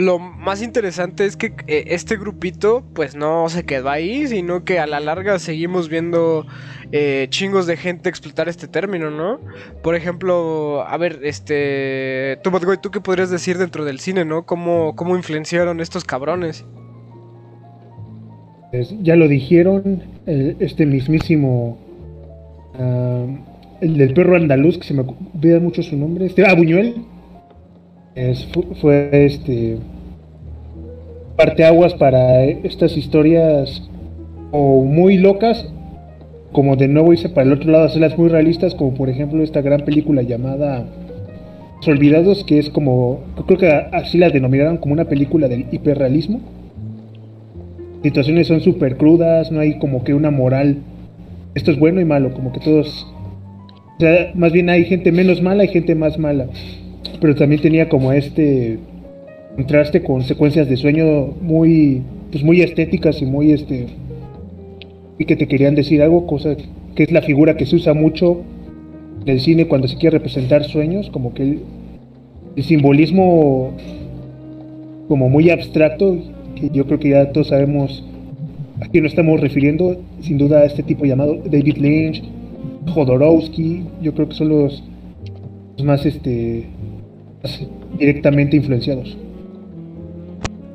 [0.00, 4.78] lo más interesante es que eh, este grupito pues no se quedó ahí, sino que
[4.78, 6.46] a la larga seguimos viendo
[6.92, 9.40] eh, chingos de gente explotar este término, ¿no?
[9.82, 12.38] Por ejemplo, a ver, este...
[12.42, 12.50] Tú,
[12.82, 14.44] ¿tú qué podrías decir dentro del cine, ¿no?
[14.44, 16.64] ¿Cómo, cómo influenciaron estos cabrones?
[18.72, 21.78] Pues, ya lo dijeron, este mismísimo...
[22.74, 23.26] ah,
[23.80, 26.96] el del perro andaluz, que se me olvida mucho su nombre, este, ah, Buñuel,
[28.14, 29.78] es- fu- fue este
[31.36, 33.88] parteaguas para estas historias
[34.50, 35.66] o muy locas,
[36.52, 39.62] como de nuevo hice para el otro lado hacerlas muy realistas, como por ejemplo esta
[39.62, 40.84] gran película llamada
[41.76, 46.40] Los Olvidados, que es como, creo que así la denominaron como una película del hiperrealismo.
[48.02, 50.78] Situaciones son súper crudas, no hay como que una moral,
[51.54, 53.06] esto es bueno y malo, como que todos,
[54.34, 56.46] más bien hay gente menos mala y gente más mala,
[57.20, 58.78] pero también tenía como este
[59.56, 63.86] contraste con secuencias de sueño muy, pues muy estéticas y muy este,
[65.18, 66.56] y que te querían decir algo, cosa
[66.94, 68.42] que es la figura que se usa mucho
[69.24, 71.60] del cine cuando se quiere representar sueños, como que el,
[72.64, 73.70] simbolismo
[75.08, 76.18] como muy abstracto,
[76.56, 78.04] que yo creo que ya todos sabemos
[78.80, 82.22] a quién nos estamos refiriendo, sin duda a este tipo llamado David Lynch,
[82.88, 84.82] Jodorowsky, yo creo que son los,
[85.82, 86.66] más este
[87.98, 89.16] directamente influenciados.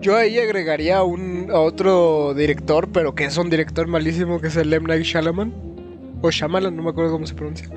[0.02, 4.56] Yo ahí agregaría un, a otro director, pero que es un director malísimo, que es
[4.56, 4.86] el M.
[4.88, 5.52] Night Shyamalan.
[6.22, 7.68] O Shyamalan, no me acuerdo cómo se pronuncia.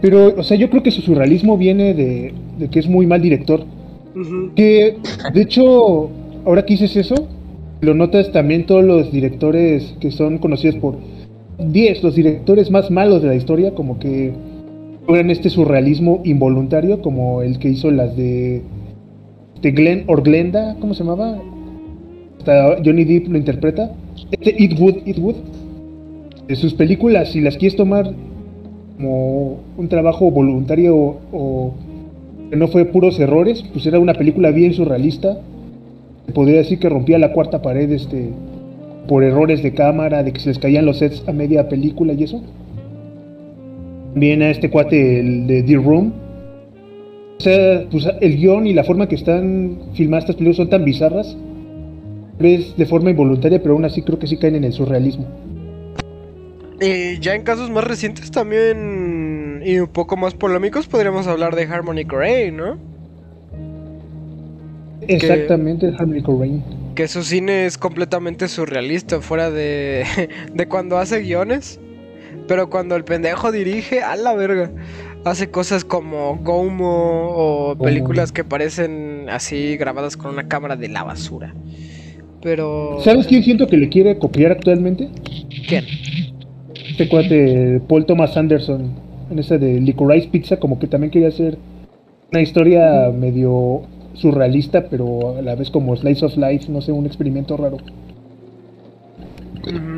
[0.00, 3.22] Pero, o sea, yo creo que su surrealismo viene de, de que es muy mal
[3.22, 3.64] director.
[4.54, 4.96] Que,
[5.32, 6.10] de hecho,
[6.44, 7.28] ahora que dices eso,
[7.80, 10.96] lo notas también todos los directores que son conocidos por
[11.58, 14.32] 10, los directores más malos de la historia, como que
[15.06, 18.62] logran este surrealismo involuntario, como el que hizo las de,
[19.60, 21.38] de Glenn or Glenda, ¿cómo se llamaba?
[22.38, 23.92] Hasta Johnny Depp lo interpreta.
[24.30, 25.36] Este It Wood, It Wood.
[26.48, 28.12] De sus películas, si las quieres tomar
[28.96, 31.74] como un trabajo voluntario o, o
[32.50, 35.38] que no fue puros errores, pues era una película bien surrealista.
[36.26, 38.28] Se podría decir que rompía la cuarta pared este,
[39.08, 42.24] por errores de cámara, de que se les caían los sets a media película y
[42.24, 42.42] eso.
[44.14, 46.12] También a este cuate el de The Room.
[47.38, 50.84] O sea, pues el guion y la forma que están filmadas estas películas son tan
[50.84, 51.36] bizarras.
[52.38, 55.26] Es de forma involuntaria, pero aún así creo que sí caen en el surrealismo.
[56.80, 61.64] Y ya en casos más recientes también, y un poco más polémicos, podríamos hablar de
[61.64, 62.78] Harmony Corey, ¿no?
[65.08, 66.62] Exactamente, el Harmony Corrine.
[66.94, 70.04] Que su cine es completamente surrealista, fuera de,
[70.54, 71.80] de cuando hace guiones.
[72.46, 74.70] Pero cuando el pendejo dirige, a la verga.
[75.24, 81.02] Hace cosas como Gomo o películas que parecen así grabadas con una cámara de la
[81.02, 81.54] basura.
[82.42, 82.98] Pero.
[83.02, 85.08] ¿Sabes quién siento que le quiere copiar actualmente?
[85.66, 85.86] ¿Quién?
[86.90, 88.92] Este cuate, Paul Thomas Anderson,
[89.30, 91.56] en esa de Licorice Pizza, como que también quería hacer
[92.30, 97.06] una historia medio surrealista, pero a la vez como Slice of Life, no sé, un
[97.06, 97.78] experimento raro.
[99.66, 99.93] Ujú.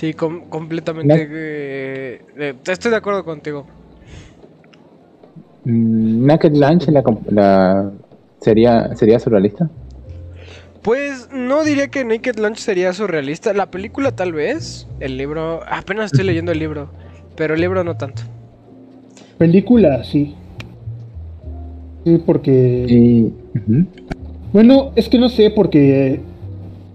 [0.00, 1.28] Sí, com- completamente.
[1.30, 3.66] eh, eh, estoy de acuerdo contigo.
[5.64, 6.88] Mm, Naked Lunch
[7.28, 7.92] la,
[8.40, 9.68] sería, sería surrealista.
[10.80, 13.52] Pues no diría que Naked Lunch sería surrealista.
[13.52, 14.86] La película tal vez.
[15.00, 15.60] El libro.
[15.68, 16.88] Apenas estoy leyendo el libro.
[17.36, 18.22] Pero el libro no tanto.
[19.36, 20.34] Película, sí.
[22.06, 23.30] Sí, porque...
[24.54, 26.20] Bueno, es que no sé, porque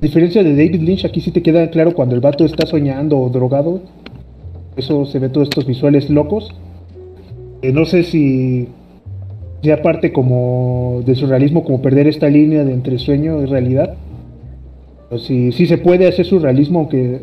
[0.01, 3.29] diferencia de David Lynch, aquí sí te queda claro cuando el vato está soñando o
[3.29, 3.81] drogado.
[4.75, 6.53] Eso se ve todos estos visuales locos.
[7.61, 8.67] Eh, no sé si
[9.61, 13.95] ya parte como de surrealismo, como perder esta línea de entre sueño y realidad.
[15.09, 17.21] O si, si se puede hacer surrealismo, aunque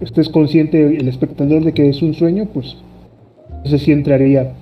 [0.00, 2.76] estés consciente el espectador de que es un sueño, pues
[3.64, 4.52] ese sí entraría.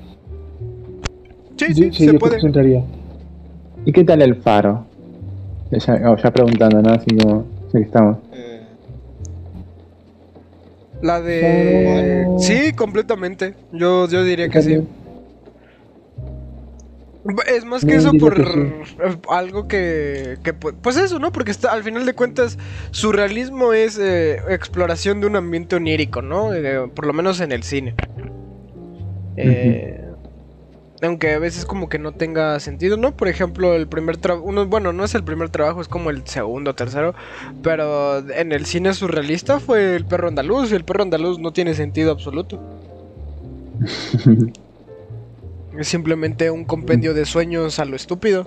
[1.57, 2.35] Sí, sí, yo se puede.
[2.35, 2.83] que sí entraría.
[3.85, 4.85] ¿Y qué tal el faro?
[5.70, 6.90] Ya, oh, ya preguntando, ¿no?
[6.90, 7.44] Así como,
[7.81, 8.19] estamos.
[8.33, 8.63] Eh,
[11.03, 12.27] La de.
[12.39, 13.55] Sí, completamente.
[13.73, 14.79] Yo, yo diría que sí.
[17.46, 18.73] Es más que eso por que
[19.31, 21.31] algo que, que pu- Pues eso, ¿no?
[21.31, 22.59] Porque está, al final de cuentas,
[22.90, 26.53] su realismo es eh, exploración de un ambiente onírico, ¿no?
[26.53, 27.94] Eh, por lo menos en el cine.
[29.37, 30.02] Eh,
[31.03, 33.17] Aunque a veces como que no tenga sentido, ¿no?
[33.17, 34.67] Por ejemplo, el primer trabajo...
[34.67, 37.15] Bueno, no es el primer trabajo, es como el segundo, tercero.
[37.63, 40.71] Pero en el cine surrealista fue el perro andaluz.
[40.73, 42.61] Y el perro andaluz no tiene sentido absoluto.
[45.79, 48.46] Es simplemente un compendio de sueños a lo estúpido.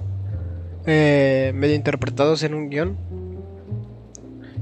[0.86, 2.98] eh, medio interpretados en un guion.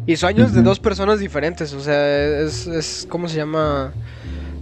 [0.06, 3.94] Y sueños de dos personas diferentes, o sea, es, es ¿cómo se llama?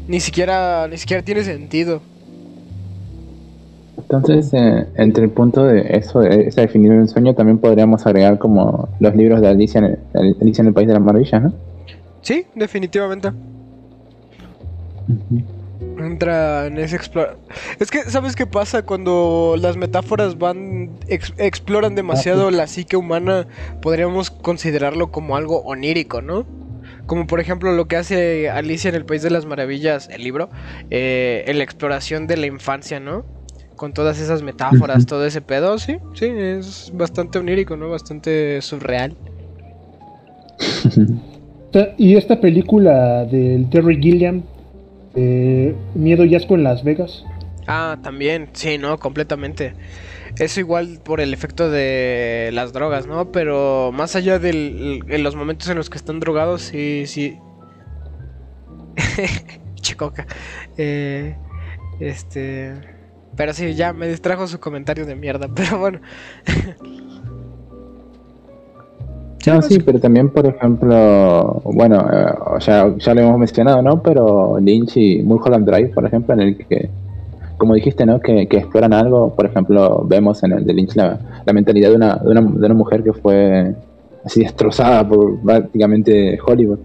[0.07, 2.01] Ni siquiera, ni siquiera tiene sentido.
[4.12, 8.05] Entonces, eh, entre el punto de eso, de esa definición de un sueño, también podríamos
[8.05, 11.41] agregar como los libros de Alicia en el, Alicia en el País de las Maravillas,
[11.41, 11.53] ¿no?
[12.22, 13.30] Sí, definitivamente.
[15.97, 17.36] Entra en ese explora.
[17.80, 18.84] Es que, ¿sabes qué pasa?
[18.84, 20.91] Cuando las metáforas van.
[21.07, 23.47] ex- exploran demasiado la psique humana,
[23.82, 26.45] podríamos considerarlo como algo onírico, ¿no?
[27.05, 30.49] Como por ejemplo lo que hace Alicia en el País de las Maravillas, el libro,
[30.91, 33.26] eh, en la exploración de la infancia, ¿no?
[33.82, 37.89] Con todas esas metáforas, todo ese pedo, sí, sí, es bastante onírico, ¿no?
[37.89, 39.17] Bastante surreal.
[41.97, 44.43] Y esta película del Terry Gilliam,
[45.15, 47.23] eh, Miedo y Asco en Las Vegas.
[47.65, 49.73] Ah, también, sí, no, completamente.
[50.38, 53.32] Eso igual por el efecto de las drogas, ¿no?
[53.32, 57.39] Pero más allá del, en los momentos en los que están drogados, sí, sí.
[59.82, 60.27] Chicoca.
[60.77, 61.36] Eh,
[61.99, 62.90] este.
[63.36, 65.99] Pero sí, ya me distrajo su comentario de mierda, pero bueno.
[69.47, 74.01] No, sí, pero también, por ejemplo, bueno, eh, ya, ya lo hemos mencionado, ¿no?
[74.03, 76.89] Pero Lynch y Mulholland Drive, por ejemplo, en el que,
[77.57, 78.19] como dijiste, ¿no?
[78.19, 81.95] Que, que exploran algo, por ejemplo, vemos en el de Lynch la, la mentalidad de
[81.95, 83.73] una, de, una, de una mujer que fue
[84.23, 86.79] así destrozada por prácticamente Hollywood.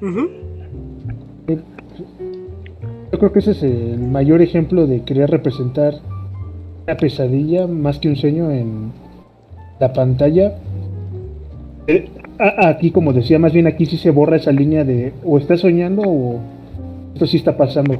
[0.00, 0.37] Ujú.
[3.12, 5.94] Yo creo que ese es el mayor ejemplo de querer representar
[6.84, 8.92] una pesadilla más que un sueño en
[9.80, 10.58] la pantalla.
[11.86, 15.56] Eh, aquí, como decía, más bien aquí sí se borra esa línea de o está
[15.56, 16.40] soñando o
[17.14, 17.98] esto sí está pasando.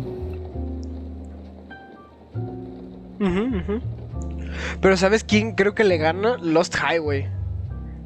[4.81, 6.37] Pero ¿sabes quién creo que le gana?
[6.43, 7.27] Lost Highway.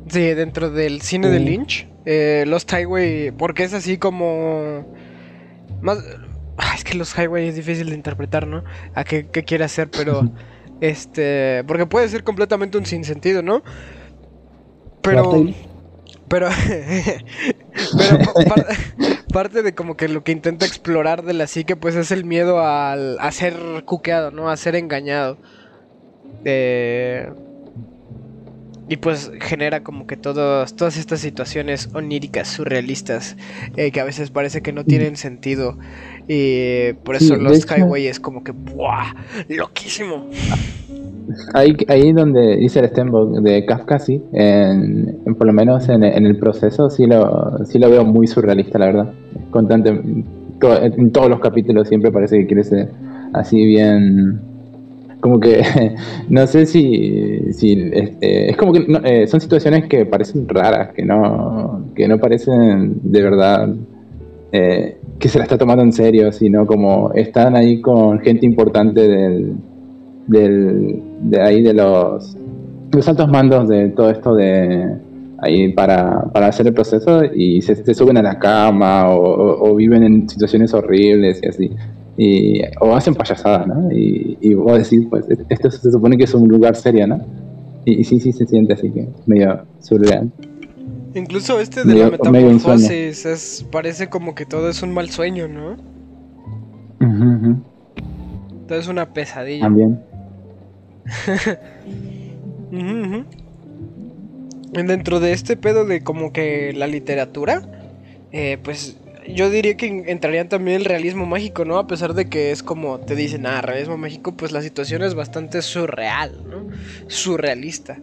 [0.09, 1.41] Sí, dentro del cine de.
[1.41, 1.89] Lynch.
[2.05, 4.85] eh, Lost Highway, porque es así como...
[5.81, 5.99] Más...
[6.57, 8.63] Ah, es que Lost Highway es difícil de interpretar, ¿no?
[8.95, 10.31] A qué, qué quiere hacer, pero...
[10.81, 11.65] este...
[11.67, 13.63] Porque puede ser completamente un sinsentido, ¿no?
[15.03, 15.45] Pero...
[16.29, 16.49] Pero,
[17.99, 18.67] pero par-
[19.33, 22.65] parte de como que lo que intenta explorar de la psique, pues es el miedo
[22.65, 24.49] al, a ser cuqueado, ¿no?
[24.49, 25.39] A ser engañado.
[26.45, 27.31] Eh,
[28.89, 33.37] y pues genera como que todos, todas estas situaciones oníricas, surrealistas,
[33.77, 35.79] eh, que a veces parece que no tienen sentido.
[36.29, 39.15] Y por eso los Highway es como que ¡buah!
[39.49, 40.27] ¡Loquísimo!
[41.55, 46.03] Ahí, ahí donde dice el Stenbock de Kafka, sí, en, en por lo menos en,
[46.05, 49.13] en el proceso sí lo, sí lo veo muy surrealista, la verdad.
[49.51, 50.01] Constante,
[50.61, 52.89] to- en todos los capítulos siempre parece que quiere ser
[53.33, 54.41] así bien...
[55.21, 55.63] Como que,
[56.29, 60.93] no sé si, si este, es como que no, eh, son situaciones que parecen raras,
[60.95, 63.69] que no, que no parecen de verdad
[64.51, 69.09] eh, que se la está tomando en serio, sino como están ahí con gente importante
[69.09, 69.55] del,
[70.27, 72.37] del, de ahí de los,
[72.91, 74.97] los altos mandos de todo esto de
[75.39, 80.29] ahí para, para hacer el proceso y se, suben a la cama o, viven en
[80.29, 81.71] situaciones horribles y así.
[82.17, 83.93] Y, o hacen payasadas, ¿no?
[83.93, 87.21] Y, y vos decís, pues, esto se supone que es un lugar serio, ¿no?
[87.85, 90.33] Y sí, sí se siente así que medio surreal.
[91.15, 95.49] Incluso este de Medio- la metamorfosis es, parece como que todo es un mal sueño,
[95.49, 95.77] ¿no?
[98.69, 99.65] Todo es una pesadilla.
[99.65, 100.01] También.
[104.73, 107.63] Dentro de este pedo de como que la literatura,
[108.33, 108.97] eh, pues
[109.29, 111.77] yo diría que en- entrarían también el realismo mágico, ¿no?
[111.79, 115.15] A pesar de que es como te dicen, ah, realismo mágico, pues la situación es
[115.15, 116.67] bastante surreal, ¿no?
[117.09, 117.99] Surrealista.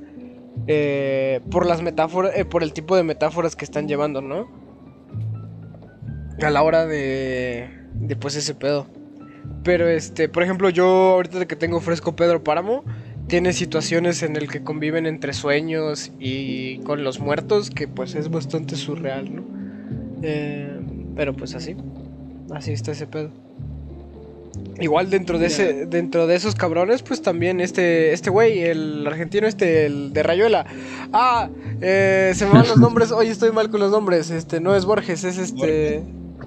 [0.71, 4.47] Eh, por las metáforas, eh, por el tipo de metáforas que están llevando, ¿no?
[6.43, 8.85] A la hora de, de pues ese pedo.
[9.63, 12.83] Pero este, por ejemplo, yo ahorita que tengo fresco Pedro Páramo,
[13.25, 18.29] tiene situaciones en el que conviven entre sueños y con los muertos que pues es
[18.29, 19.43] bastante surreal, ¿no?
[20.21, 20.79] Eh,
[21.15, 21.75] pero pues así,
[22.53, 23.31] así está ese pedo.
[24.79, 29.47] Igual dentro de ese, dentro de esos cabrones, pues también este, este güey, el argentino
[29.47, 30.65] este, el de Rayuela.
[31.11, 31.49] Ah,
[31.81, 34.85] eh, se me van los nombres, hoy estoy mal con los nombres, este, no es
[34.85, 36.03] Borges, es este...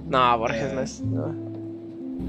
[0.09, 1.01] No, Borges no es.
[1.01, 1.53] no.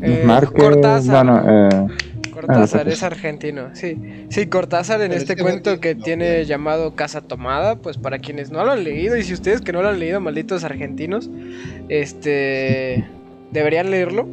[0.03, 1.25] Eh, Márquez, Cortázar.
[1.25, 1.87] no, no, eh,
[2.33, 3.97] Cortázar Ah, es argentino, sí.
[4.29, 8.19] Sí, Cortázar en Pero este este cuento que no, tiene llamado Casa Tomada, pues para
[8.19, 11.31] quienes no lo han leído, y si ustedes que no lo han leído, malditos argentinos,
[11.89, 13.05] este
[13.53, 14.27] deberían leerlo.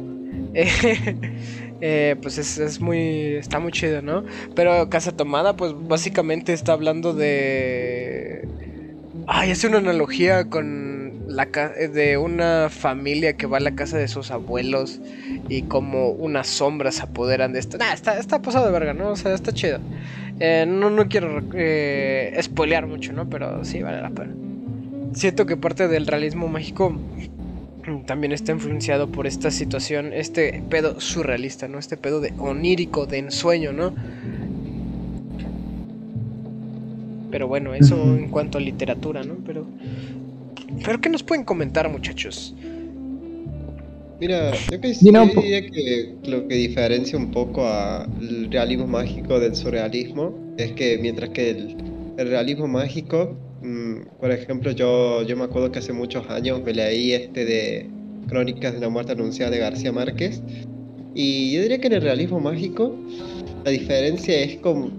[1.82, 4.24] eh, pues es, es muy, está muy chido, ¿no?
[4.54, 8.48] Pero Casa Tomada, pues básicamente está hablando de...
[9.26, 13.98] Ay, hace una analogía con la ca- de una familia que va a la casa
[13.98, 15.00] de sus abuelos
[15.48, 17.78] y como unas sombras apoderan de esto.
[17.78, 19.10] Nah, está, está de verga, ¿no?
[19.10, 19.80] O sea, está chido.
[20.40, 22.32] Eh, no, no quiero eh,
[22.86, 23.28] mucho, ¿no?
[23.28, 24.34] Pero sí vale la pena.
[25.14, 26.98] Siento que parte del realismo mágico
[28.06, 31.78] también está influenciado por esta situación, este pedo surrealista, ¿no?
[31.78, 33.94] Este pedo de onírico, de ensueño, ¿no?
[37.30, 39.36] Pero bueno, eso en cuanto a literatura, ¿no?
[39.46, 39.66] Pero,
[40.84, 42.54] pero ¿qué nos pueden comentar, muchachos?
[44.20, 49.56] Mira, yo, que, yo diría que lo que diferencia un poco al realismo mágico del
[49.56, 51.76] surrealismo es que mientras que el,
[52.18, 53.36] el realismo mágico,
[54.20, 57.90] por ejemplo, yo, yo me acuerdo que hace muchos años me leí este de
[58.28, 60.42] Crónicas de la Muerte Anunciada de García Márquez
[61.14, 62.96] y yo diría que en el realismo mágico
[63.64, 64.90] la diferencia es como,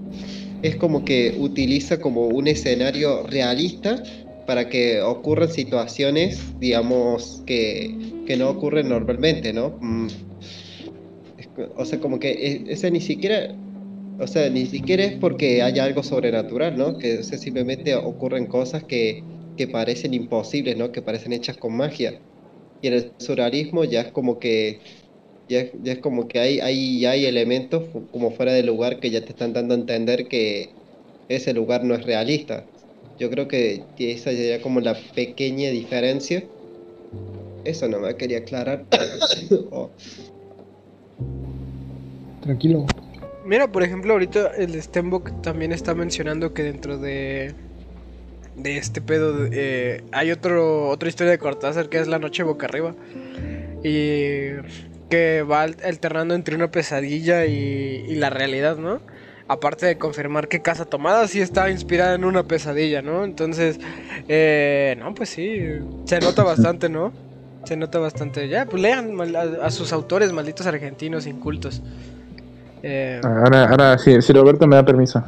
[0.62, 4.02] es como que utiliza como un escenario realista
[4.46, 7.96] para que ocurran situaciones, digamos, que,
[8.26, 9.78] que no ocurren normalmente, ¿no?
[9.80, 10.08] Mm,
[11.76, 13.56] o sea, como que e- ese ni siquiera,
[14.24, 16.98] o sea, ni siquiera es porque haya algo sobrenatural, ¿no?
[16.98, 19.24] Que o sea, simplemente ocurren cosas que,
[19.56, 20.92] que parecen imposibles, ¿no?
[20.92, 22.22] Que parecen hechas con magia.
[22.82, 24.82] Y en el surrealismo ya es como que
[25.48, 29.22] ya, ya es como que hay, hay, hay elementos como fuera de lugar que ya
[29.22, 30.76] te están dando a entender que
[31.28, 32.68] ese lugar no es realista.
[33.18, 36.44] Yo creo que, esa sería como la pequeña diferencia.
[37.64, 38.86] Eso no me quería aclarar.
[39.72, 39.90] Oh,
[42.42, 42.86] Tranquilo.
[43.46, 47.56] Mira, por ejemplo, ahorita el Stenbock también está mencionando que dentro de
[48.56, 52.68] de este pedo eh, hay otro otra historia de Cortázar que es La noche boca
[52.68, 52.96] arriba
[53.84, 54.52] y
[55.10, 59.02] que va al- alternando entre una pesadilla y, y la realidad, ¿no?
[59.48, 63.26] Aparte de confirmar que Casa Tomada sí está inspirada en una pesadilla, ¿no?
[63.26, 63.78] Entonces,
[64.28, 65.60] eh, no, pues sí,
[66.06, 67.14] se nota bastante, ¿no?
[67.66, 68.48] Se nota bastante.
[68.48, 71.82] Ya, pues lean a, a sus autores malditos argentinos incultos.
[72.84, 75.24] Eh, Ahora, ahora sí, si Roberto me da permiso.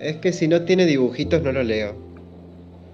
[0.00, 1.96] Es que si no tiene dibujitos no lo leo.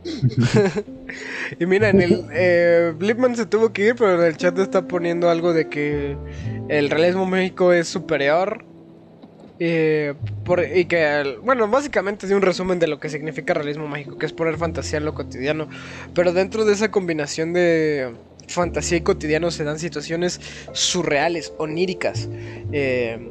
[1.58, 4.86] Y mira, en el eh, Blipman se tuvo que ir, pero en el chat está
[4.88, 6.16] poniendo algo de que
[6.68, 8.64] el realismo mágico es superior.
[9.58, 10.14] eh,
[10.44, 14.26] por- y que, bueno, básicamente es un resumen de lo que significa realismo mágico, que
[14.26, 15.68] es poner fantasía en lo cotidiano.
[16.14, 18.16] Pero dentro de esa combinación de
[18.52, 20.40] fantasía y cotidiano se dan situaciones
[20.72, 22.28] surreales, oníricas.
[22.72, 23.30] eh,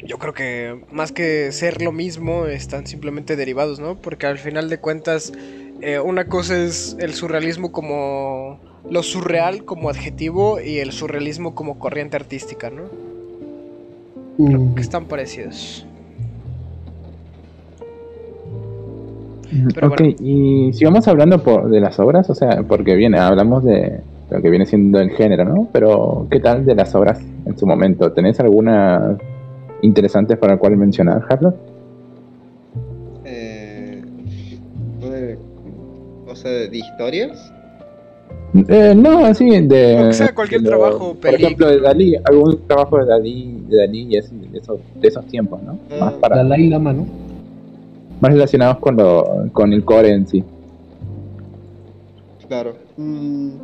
[0.00, 3.96] yo creo que más que ser lo mismo, están simplemente derivados, ¿no?
[3.96, 5.32] Porque al final de cuentas,
[5.80, 11.78] eh, una cosa es el surrealismo como lo surreal como adjetivo y el surrealismo como
[11.78, 12.84] corriente artística, ¿no?
[14.36, 15.87] Creo que están parecidos.
[19.74, 20.14] Pero ok, bueno.
[20.20, 24.42] y si vamos hablando por, de las obras, o sea, porque viene, hablamos de lo
[24.42, 25.68] que viene siendo el género, ¿no?
[25.72, 28.12] Pero, ¿qué tal de las obras en su momento?
[28.12, 29.16] ¿Tenés alguna
[29.82, 31.54] interesante para la cual mencionar, Harlow?
[33.24, 34.02] Eh,
[35.00, 35.38] de-
[36.26, 37.52] o sea, de historias.
[38.68, 39.68] Eh, no, así de...
[40.08, 44.06] Que sea, cualquier de trabajo, Por ejemplo, de Dalí, algún trabajo de Dalí, de Dalí
[44.10, 45.78] y así, de, esos, de esos tiempos, ¿no?
[46.00, 46.16] Más, Ah.
[46.20, 47.06] para, Dalai Lama, ¿no?
[48.20, 50.44] Más relacionados con, lo, con el core en sí.
[52.48, 52.76] Claro.
[52.96, 53.56] Mm,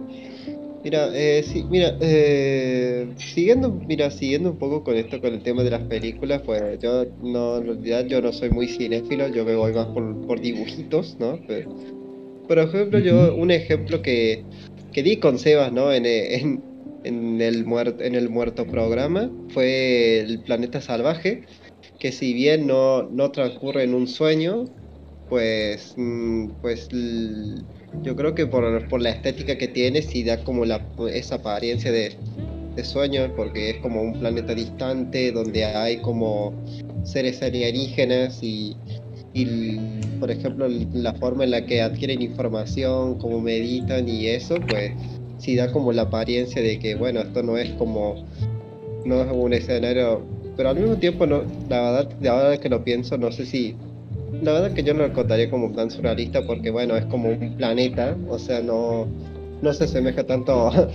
[0.85, 5.63] mira, eh, sí, mira, eh, siguiendo, mira, siguiendo un poco con esto, con el tema
[5.63, 9.57] de las películas, pues yo no, en realidad yo no soy muy cinéfilo, yo me
[9.57, 11.39] voy más por, por dibujitos, ¿no?
[11.49, 11.75] Pero,
[12.47, 14.45] por ejemplo, yo, un ejemplo que,
[14.93, 15.91] que di con Sebas, ¿no?
[15.91, 16.63] En, en,
[17.05, 21.45] en el muerto, en el muerto programa, fue el planeta salvaje,
[22.05, 24.67] que si bien no, no transcurre en un sueño,
[25.31, 26.87] pues, mm, pues
[28.03, 31.91] yo creo que por, por la estética que tiene, sí da como la, esa apariencia
[31.91, 32.15] de,
[32.77, 36.53] de sueño, porque es como un planeta distante donde hay como
[37.05, 38.77] seres alienígenas y,
[39.33, 39.79] y
[40.21, 44.93] por ejemplo, la forma en la que adquieren información, cómo meditan y eso, pues
[45.39, 48.27] sí da como la apariencia de que, bueno, esto no es como,
[49.07, 50.23] no es un escenario,
[50.57, 53.77] pero al mismo tiempo, no, la verdad, de ahora que lo pienso, no sé si
[54.43, 57.57] la verdad que yo no lo contaría como tan surrealista porque bueno, es como un
[57.57, 59.07] planeta, o sea, no,
[59.63, 60.89] no se asemeja tanto a,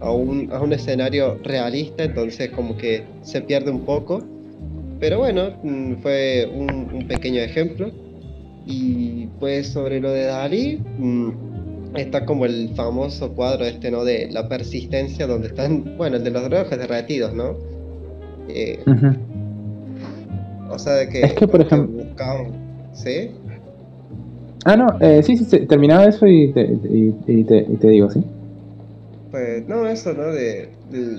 [0.00, 4.22] a un, a un escenario realista, entonces como que se pierde un poco.
[5.00, 7.90] Pero bueno, mm, fue un, un pequeño ejemplo.
[8.66, 11.30] Y pues sobre lo de Dalí, mm,
[11.96, 14.04] está como el famoso cuadro este, ¿no?
[14.04, 17.56] De la persistencia, donde están, bueno, el de los relojes derretidos, ¿no?
[18.48, 18.78] Eh,
[20.70, 22.04] o sea, de que, Es que, por ejemplo-
[22.92, 23.30] ¿sí?
[24.64, 27.88] Ah, no, eh, sí, sí, sí, terminaba eso y te, y, y te, y te
[27.88, 28.22] digo, ¿sí?
[29.30, 30.32] Pues no, eso, ¿no?
[30.32, 31.18] De, de,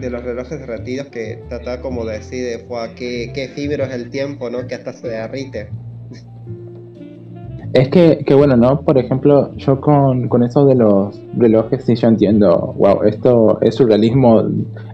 [0.00, 3.92] de los relojes derretidos que trataba como de decir, de, "Fua, qué, qué efímero es
[3.94, 4.66] el tiempo, ¿no?
[4.66, 5.68] Que hasta se derrite.
[7.72, 8.80] Es que, que bueno, ¿no?
[8.82, 13.76] Por ejemplo, yo con, con eso de los relojes, sí, yo entiendo, wow, esto es
[13.76, 14.42] surrealismo,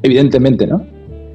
[0.02, 0.82] evidentemente, ¿no?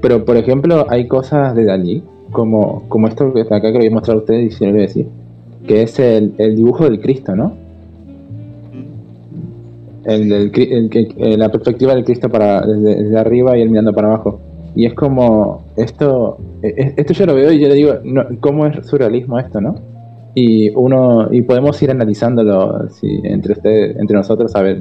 [0.02, 3.80] Pero, por ejemplo, hay cosas de Dalí, como, como esto que está acá que lo
[3.80, 5.08] voy a mostrar a ustedes y si no lo voy a decir,
[5.68, 7.54] que es el, el dibujo del Cristo, ¿no?
[10.04, 10.52] El, el
[10.90, 14.40] que- eh, la perspectiva del Cristo para desde, desde arriba y él mirando para abajo.
[14.76, 18.24] Y es como, esto, eh, eh, esto yo lo veo y yo le digo, no,
[18.40, 19.76] ¿cómo es surrealismo esto, no?
[20.34, 24.80] y uno y podemos ir analizándolo si, entre ustedes entre nosotros a ver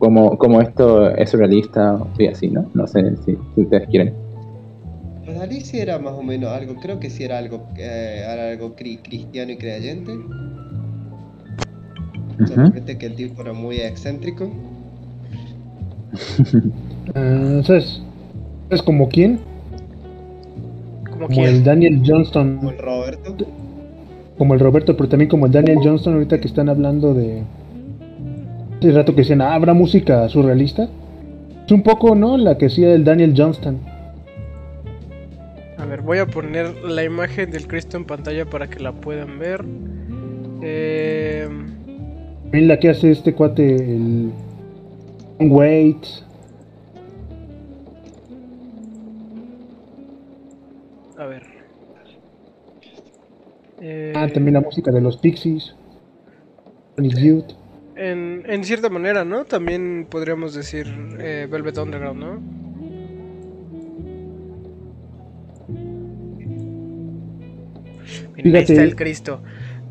[0.00, 4.14] eh, cómo, cómo esto es surrealista y así no no sé si, si ustedes quieren
[5.24, 8.50] Pues Dalí sí era más o menos algo, creo que sí era algo, eh, era
[8.50, 10.12] algo cri- cristiano y creyente.
[12.40, 12.46] Ujú.
[12.48, 14.50] Solamente que el tipo era muy excéntrico.
[17.14, 18.00] Ah, ¿Sabes?
[18.68, 19.40] ¿Sabes como quién?
[21.10, 21.62] Como Como el.
[21.64, 22.56] Daniel Johnston.
[22.56, 23.36] Como el Roberto.
[24.38, 27.42] como el Roberto, pero también como el Daniel Johnston, ahorita que están hablando de.
[28.80, 30.88] Hace rato que decían, ah, ¿habrá música surrealista?
[31.66, 32.38] Es un poco, ¿no?
[32.38, 33.78] La que hacía el Daniel Johnston.
[35.76, 39.38] A ver, voy a poner la imagen del Cristo en pantalla para que la puedan
[39.38, 39.62] ver.
[40.62, 41.46] Eh,
[42.44, 44.30] También la que hace este cuate, el.
[45.38, 46.24] Tom Waits.
[51.18, 51.42] a ver.
[53.82, 55.74] Eh, Ah, también la música de los Pixies.
[56.96, 57.59] Sonic Youth.
[58.00, 59.44] En, en cierta manera, ¿no?
[59.44, 60.86] También podríamos decir
[61.18, 62.60] eh, Velvet Underground, ¿no?
[68.36, 69.42] Ahí está el Cristo.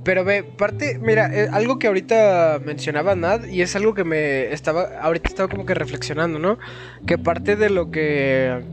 [0.03, 4.51] Pero ve, parte, mira, eh, algo que ahorita mencionaba Nad y es algo que me
[4.51, 6.57] estaba, ahorita estaba como que reflexionando, ¿no?
[7.05, 8.63] Que parte de lo que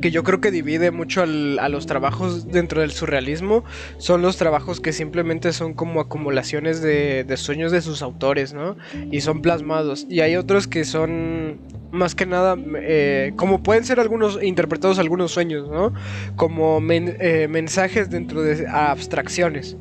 [0.00, 3.64] que yo creo que divide mucho al- a los trabajos dentro del surrealismo
[3.98, 8.76] son los trabajos que simplemente son como acumulaciones de, de sueños de sus autores, ¿no?
[9.10, 10.06] Y son plasmados.
[10.08, 11.58] Y hay otros que son
[11.92, 15.94] más que nada, eh, como pueden ser algunos interpretados algunos sueños, ¿no?
[16.36, 19.76] Como men- eh, mensajes dentro de abstracciones.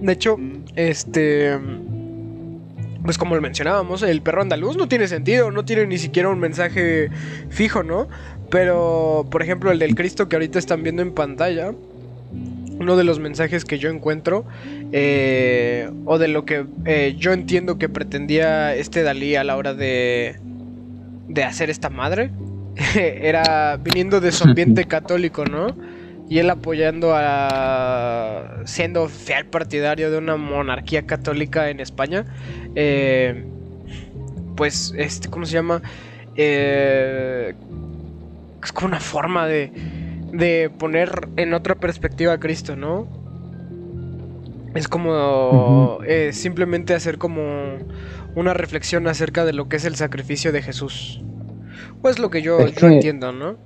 [0.00, 0.36] De hecho,
[0.76, 1.58] este...
[3.02, 6.38] Pues como lo mencionábamos, el perro andaluz no tiene sentido, no tiene ni siquiera un
[6.38, 7.08] mensaje
[7.48, 8.08] fijo, ¿no?
[8.50, 11.72] Pero, por ejemplo, el del Cristo que ahorita están viendo en pantalla,
[12.78, 14.44] uno de los mensajes que yo encuentro,
[14.92, 19.74] eh, o de lo que eh, yo entiendo que pretendía este Dalí a la hora
[19.74, 20.36] de,
[21.28, 22.30] de hacer esta madre,
[22.96, 25.68] era viniendo de su ambiente católico, ¿no?
[26.28, 28.62] Y él apoyando a.
[28.64, 32.24] siendo fiel partidario de una monarquía católica en España.
[32.76, 33.44] eh,
[34.56, 35.82] pues, este, ¿cómo se llama?
[36.36, 37.54] Eh,
[38.62, 39.72] es como una forma de,
[40.32, 43.08] de poner en otra perspectiva a Cristo, ¿no?
[44.74, 47.42] Es como eh, simplemente hacer como
[48.36, 51.22] una reflexión acerca de lo que es el sacrificio de Jesús.
[52.02, 53.56] Pues lo que yo, Es yo entiendo, ¿no?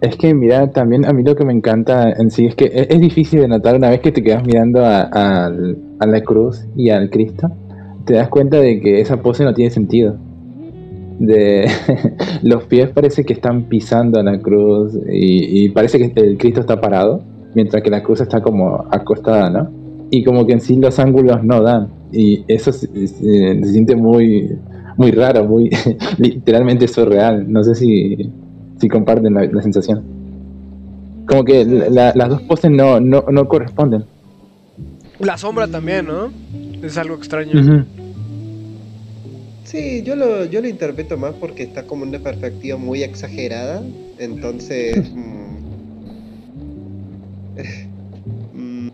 [0.00, 2.88] Es que, mira, también a mí lo que me encanta en sí es que es,
[2.90, 6.90] es difícil de notar una vez que te quedas mirando a, a la cruz y
[6.90, 7.50] al Cristo,
[8.04, 10.16] te das cuenta de que esa pose no tiene sentido.
[11.24, 11.68] De
[12.42, 16.60] los pies parece que están pisando a la cruz y, y parece que el Cristo
[16.60, 17.22] está parado,
[17.54, 19.70] mientras que la cruz está como acostada, ¿no?
[20.10, 21.86] Y como que en sí los ángulos no dan.
[22.10, 23.06] Y eso se, se-
[23.62, 24.50] se siente muy,
[24.96, 25.70] muy raro, muy
[26.18, 27.50] literalmente surreal.
[27.50, 28.28] No sé si,
[28.80, 30.02] si comparten la, la sensación.
[31.28, 34.04] Como que la- la- las dos poses no, no, no corresponden.
[35.20, 36.30] La sombra también, ¿no?
[36.82, 37.60] Es algo extraño.
[37.60, 37.84] Ujú.
[39.72, 43.82] Sí, yo lo, yo lo interpreto más porque está como una perspectiva muy exagerada.
[44.18, 45.10] Entonces.
[45.14, 45.56] mm,
[48.52, 48.88] mm,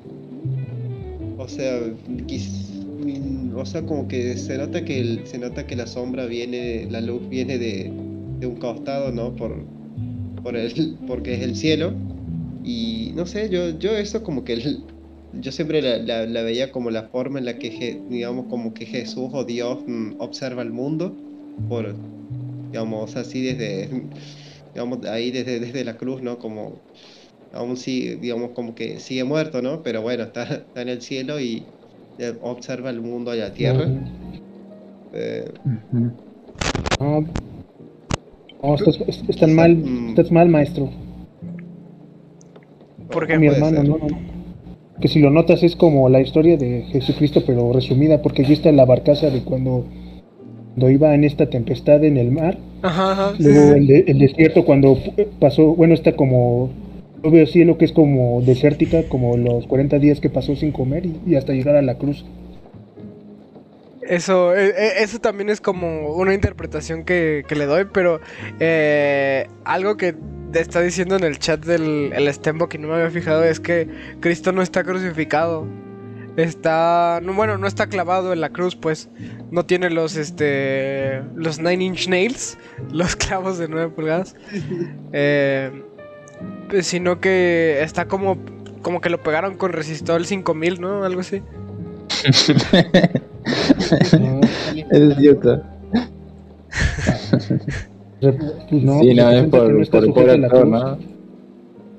[1.36, 5.88] o sea, mm, o sea, como que se nota que el- se nota que la
[5.88, 7.90] sombra viene, la luz viene de,
[8.38, 9.34] de un costado, ¿no?
[9.34, 9.56] Por,
[10.44, 11.92] por el, porque es el cielo.
[12.62, 14.84] Y no sé, yo, yo eso como que el-
[15.40, 18.86] yo siempre la, la- la veía como la forma en la que, digamos, como que
[18.86, 21.18] Jesús o Dios mm, observa el mundo,
[21.66, 22.00] por,
[22.72, 23.90] digamos, así desde,
[24.74, 26.38] digamos, ahí desde, desde la cruz, ¿no?
[26.38, 26.82] Como,
[27.52, 29.82] aún sí, digamos, como que sigue muerto, ¿no?
[29.82, 31.74] Pero bueno, está, está en el cielo y,
[32.18, 33.86] eh, observa el mundo y la tierra.
[35.12, 36.12] Eh, Ujú.
[37.00, 37.24] No,
[38.62, 38.96] no, estás,
[39.28, 40.08] estás mal, Mm.
[40.10, 40.90] estás mal, maestro.
[43.10, 43.38] ¿Por ¿Qué qué?
[43.38, 43.88] Mi hermano, ser?
[43.88, 44.37] no, no.
[45.00, 48.72] Que si lo notas es como la historia de Jesucristo, pero resumida, porque aquí está
[48.72, 49.86] la barcaza de cuando,
[50.74, 52.58] cuando iba en esta tempestad en el mar.
[52.82, 53.88] Ajá, Luego sí, el, sí.
[53.88, 54.98] de- el desierto cuando
[55.40, 56.70] pasó, bueno, está como,
[57.22, 61.06] yo veo cielo que es como desértica, como los 40 días que pasó sin comer
[61.06, 62.26] y, y hasta llegar a la cruz.
[64.08, 68.20] Eso, eh, eh, eso también es como una interpretación que, que le doy, pero
[68.58, 70.14] eh, algo que
[70.54, 73.86] está diciendo en el chat del el Stembo que no me había fijado es que
[74.20, 75.66] Cristo no está crucificado.
[76.38, 79.10] Está, no, bueno, no está clavado en la cruz, pues
[79.50, 82.56] no tiene los, este, los nine inch nails,
[82.92, 84.36] los clavos de 9 pulgadas,
[85.12, 85.82] eh,
[86.70, 88.38] pues, sino que está como,
[88.80, 91.04] como que lo pegaron con resistol 5000, ¿no?
[91.04, 91.42] Algo así.
[94.90, 95.62] Es cierto.
[98.70, 100.66] no, sí, no, es por, que no por el pobre actor.
[100.66, 100.98] ¿no?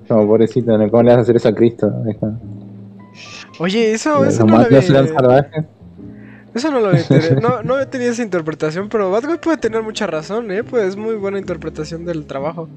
[0.08, 0.90] Como pobrecito, ¿no?
[0.90, 1.92] ¿cómo le vas a hacer eso a Cristo?
[3.60, 4.82] Oye, eso, eso no lo había...
[4.82, 5.66] salvajes.
[6.54, 9.84] Eso no lo había tenido- no, no había tenido esa interpretación, pero Batboy puede tener
[9.84, 10.64] mucha razón, ¿eh?
[10.64, 12.68] Pues es muy buena interpretación del trabajo.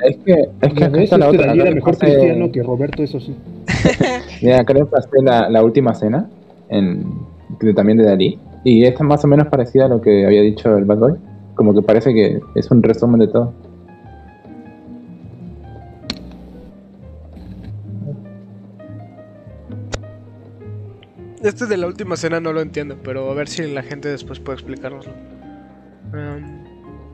[0.00, 1.52] Es que, es que ves, la otra.
[1.52, 3.36] Era que mejor es- cristiano que Roberto, eso sí.
[4.42, 6.28] Mira, acá le pasé la, la última cena,
[6.68, 7.04] en,
[7.74, 10.76] también de Dalí, y esta es más o menos parecida a lo que había dicho
[10.76, 11.14] el Bad Boy.
[11.54, 13.52] Como que parece que es un resumen de todo.
[21.42, 24.40] Este de la última cena no lo entiendo, pero a ver si la gente después
[24.40, 25.12] puede explicárnoslo.
[26.14, 26.64] Em,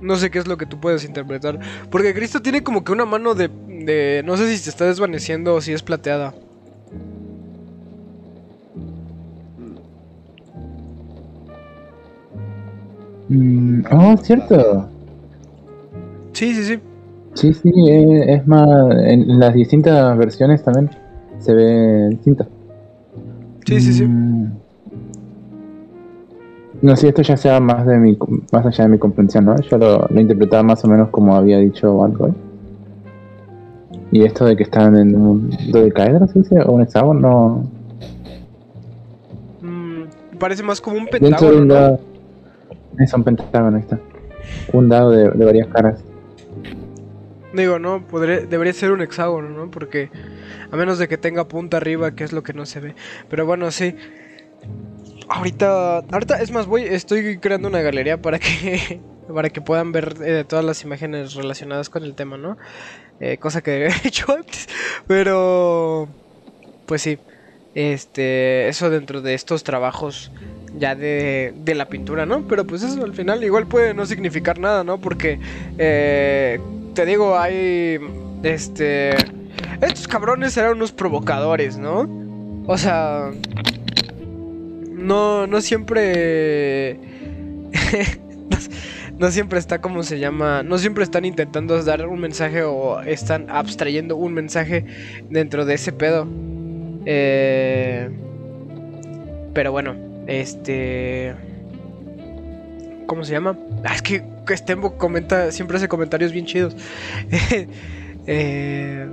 [0.01, 1.59] no sé qué es lo que tú puedes interpretar.
[1.91, 4.23] Porque Cristo tiene como que una mano de, de...
[4.25, 6.33] No sé si se está desvaneciendo o si es plateada.
[13.31, 14.89] Mm, oh, cierto.
[16.33, 16.81] Sí, sí, sí.
[17.35, 18.69] Sí, sí, eh, es más,
[19.05, 20.91] en las distintas versiones también
[21.39, 22.45] se ve distinto.
[23.65, 24.05] Sí, sí, sí.
[24.05, 24.51] Mm.
[26.83, 28.19] No sé, esto ya sea más de mi,
[28.53, 29.55] más allá de mi comprensión, ¿no?
[29.61, 32.33] Yo lo, lo interpretaba más o menos como había dicho algo, ¿eh?
[34.11, 36.61] Y esto de que están en un dodecaedro, ¿se dice?
[36.63, 37.21] O un hexágono,
[39.61, 39.69] no.
[39.69, 41.75] Mm, parece más como un Dentro de pentágono, ¿no?
[41.75, 42.10] dado.
[42.99, 43.99] Es un pentágono, está.
[44.73, 46.03] Un dado de, de varias caras.
[47.53, 49.71] Digo, no, podría, debería ser un hexágono, ¿no?
[49.71, 50.11] Porque
[50.71, 52.95] a menos de que tenga punta arriba, que es lo que no se ve.
[53.29, 53.97] Pero bueno, sí.
[55.29, 59.01] Ahorita, ahorita es más, voy, estoy creando una galería para que
[59.35, 62.57] para que puedan ver eh, todas las imágenes relacionadas con el tema, ¿no?
[63.21, 64.69] Eh, cosa que he hecho antes,
[65.07, 66.09] pero
[66.87, 67.19] pues sí,
[67.75, 70.33] este, eso dentro de estos trabajos
[70.79, 72.47] ya de, de la pintura, ¿no?
[72.47, 75.01] Pero pues eso al final igual puede no significar nada, ¿no?
[75.01, 75.39] Porque
[75.79, 76.61] eh,
[76.95, 77.99] te digo, hay,
[78.43, 79.11] este,
[79.81, 82.09] estos cabrones eran unos provocadores, ¿no?
[82.67, 83.31] O sea,
[84.91, 86.99] no, no siempre,
[89.19, 93.47] no, siempre está como se llama, no siempre están intentando dar un mensaje o están
[93.51, 94.85] abstrayendo un mensaje
[95.31, 96.29] dentro de ese pedo.
[97.07, 98.11] Eh,
[99.55, 101.35] pero bueno, este...
[103.07, 103.59] ¿Cómo se llama?
[103.85, 104.23] Ah, es que
[104.57, 106.77] Stembo comenta, siempre hace comentarios bien chidos.
[108.27, 109.07] eh,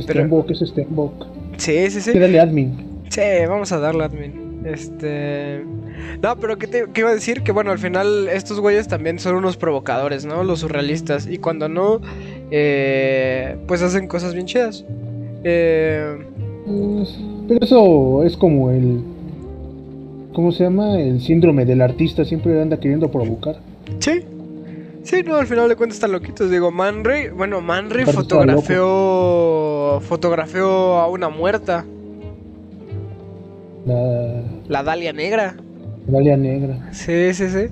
[0.00, 1.26] Stenbock, es Stenbock.
[1.56, 2.18] sí, sí, sí.
[2.18, 3.02] Dale admin.
[3.08, 4.62] Sí, vamos a darle admin.
[4.64, 5.64] Este.
[6.22, 7.42] No, pero ¿qué, te, qué iba a decir?
[7.42, 10.44] Que bueno, al final estos güeyes también son unos provocadores, ¿no?
[10.44, 11.26] Los surrealistas.
[11.26, 12.00] Y cuando no,
[12.50, 14.84] eh, pues hacen cosas bien chidas.
[15.44, 16.18] Eh,
[16.66, 17.18] Pues,
[17.48, 19.02] Pero eso es como el.
[20.38, 21.00] ¿Cómo se llama?
[21.00, 22.24] El síndrome del artista.
[22.24, 23.56] Siempre anda queriendo provocar.
[23.98, 24.22] sí.
[25.02, 26.48] Sí, no, al final de cuentas están loquitos.
[26.48, 30.00] Digo, Manry, bueno, Manry fotografió.
[30.02, 31.84] Fotografió a una muerta,
[33.84, 35.56] La la Dalia Negra.
[36.06, 36.88] Dalia Negra.
[36.92, 37.66] Sí, sí, sí.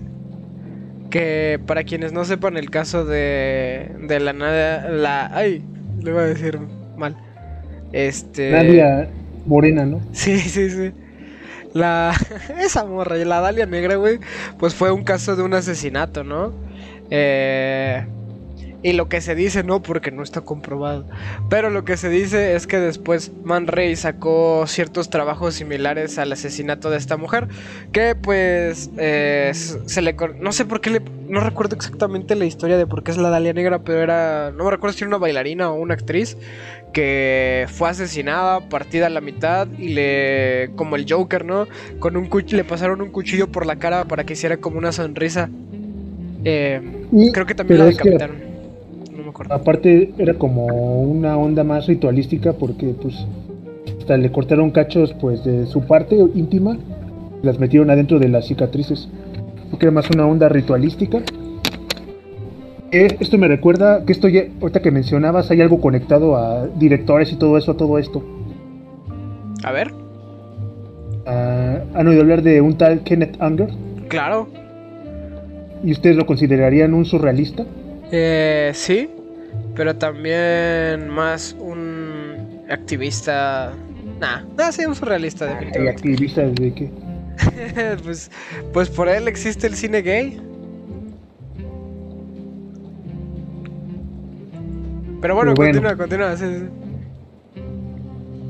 [1.09, 5.27] Que para quienes no sepan el caso de, de la nada, la...
[5.33, 5.63] Ay,
[6.03, 6.59] le iba a decir
[6.97, 7.17] mal.
[7.93, 8.51] Este...
[8.51, 9.09] Nadia
[9.47, 10.01] Morena, ¿no?
[10.11, 10.91] Sí, sí, sí.
[11.77, 12.15] La...
[12.59, 14.19] Esa morra, la Dalia Negra, güey,
[14.59, 16.55] pues fue un caso de un asesinato, ¿no?
[17.11, 18.07] Eh...
[18.87, 21.07] Y lo que se dice, no, porque no está comprobado.
[21.51, 26.31] Pero lo que se dice es que después Man Ray sacó ciertos trabajos similares al
[26.31, 27.49] asesinato de esta mujer.
[27.91, 30.15] Que pues eh, se le...
[30.39, 31.03] No sé por qué le...
[31.29, 34.53] No recuerdo exactamente la historia de por qué es la Dalia Negra, pero era...
[34.53, 36.37] No me recuerdo si era una bailarina o una actriz
[36.93, 40.71] que fue asesinada, partida a la mitad y le...
[40.77, 41.67] como el Joker, ¿no?
[41.99, 44.93] Con un cuchillo, le pasaron un cuchillo por la cara para que hiciera como una
[44.93, 45.51] sonrisa.
[46.45, 46.81] Eh,
[47.33, 48.46] creo que también la decapitaron.
[49.37, 49.55] Acuerdo.
[49.55, 53.27] Aparte era como una onda más ritualística porque pues
[53.99, 56.79] hasta le cortaron cachos pues de su parte íntima,
[57.43, 59.11] las metieron adentro de las cicatrices.
[59.71, 61.19] Porque era más una onda ritualística.
[62.93, 67.31] Eh, esto me recuerda que esto ya, ahorita que mencionabas, hay algo conectado a directores
[67.31, 68.25] y todo eso, a todo esto.
[69.65, 69.93] A ver.
[71.27, 73.69] Ah, ¿Han oído hablar de un tal Kenneth Anger?
[74.09, 74.49] Claro.
[75.85, 77.67] ¿Y ustedes lo considerarían un surrealista?
[78.11, 79.11] Eh, sí,
[79.77, 83.73] pero también más un activista.
[84.19, 86.09] Nah, nah sí, un surrealista, definitivamente.
[86.09, 86.91] ¿Y activista de qué?
[88.03, 88.31] pues,
[88.73, 90.41] pues por él existe el cine gay.
[95.21, 96.37] Pero bueno, continúa, continúa.
[96.37, 96.45] Sí,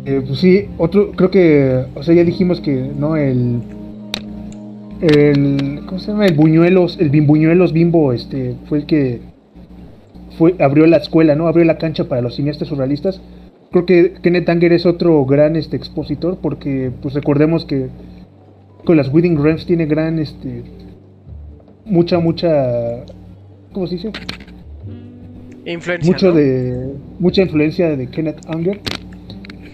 [0.05, 3.17] Eh, pues sí, otro, creo que, o sea, ya dijimos que, ¿no?
[3.17, 3.61] El,
[5.01, 6.27] el, ¿cómo se llama?
[6.27, 9.21] El Buñuelos, el Bimbuñuelos Bimbo, este, fue el que
[10.39, 11.49] fue, abrió la escuela, ¿no?
[11.49, 13.21] Abrió la cancha para los cineastas surrealistas.
[13.71, 17.89] Creo que Kenneth Anger es otro gran, este, expositor, porque, pues recordemos que
[18.85, 20.63] con las Wedding Realms tiene gran, este,
[21.85, 23.05] mucha, mucha,
[23.73, 24.13] ¿cómo se dice?
[25.65, 28.81] Influencia, mucho de mucha influencia de Kenneth Anger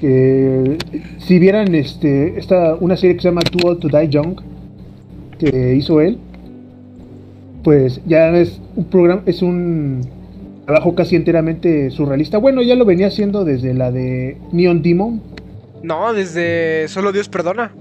[0.02, 4.40] si vieran este esta una serie que se llama Too Old to Die Young
[5.38, 6.18] que hizo él
[7.62, 10.00] pues ya es un programa es un
[10.64, 15.22] trabajo casi enteramente surrealista bueno ya lo venía haciendo desde la de Neon Demon
[15.82, 17.72] no desde Solo Dios perdona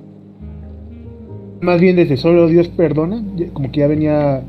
[1.62, 3.24] más bien desde Solo Dios perdona
[3.54, 4.42] como que ya venía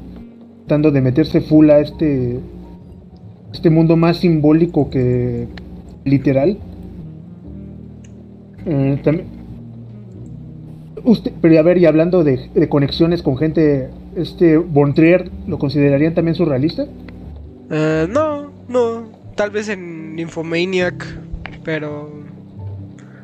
[0.66, 2.41] tratando de meterse full a este
[3.53, 5.47] este mundo más simbólico que
[6.05, 6.59] literal.
[8.64, 9.26] Eh, también,
[11.05, 16.14] usted, pero a ver, y hablando de, de, conexiones con gente, este Bontrier, ¿lo considerarían
[16.14, 16.87] también surrealista?
[17.72, 21.06] Uh, no, no, tal vez en Infomaniac,
[21.64, 22.22] pero...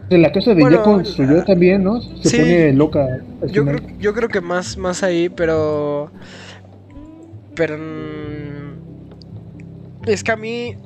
[0.09, 2.01] En la casa de bueno, construyó uh, también, ¿no?
[2.01, 3.19] Se sí, pone loca.
[3.49, 6.11] Yo creo, yo creo que más, más ahí, pero...
[7.57, 7.77] Pero...
[10.07, 10.77] Es que a mí,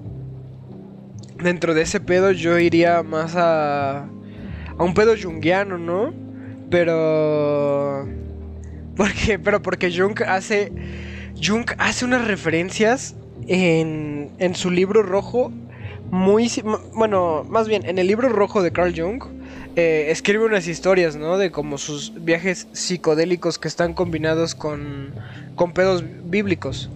[1.40, 4.08] dentro de ese pedo, yo iría más a,
[4.76, 6.12] a un pedo junguiano, ¿no?
[6.68, 8.08] Pero...
[8.96, 10.72] Porque, pero porque Jung hace...
[11.40, 13.14] Jung hace unas referencias
[13.48, 15.52] en, en su libro rojo
[16.10, 16.50] muy...
[16.94, 19.22] Bueno, más bien, en el libro rojo de Carl Jung
[19.76, 21.38] eh, escribe unas historias, ¿no?
[21.38, 25.14] De como sus viajes psicodélicos que están combinados con,
[25.54, 26.90] con pedos bíblicos.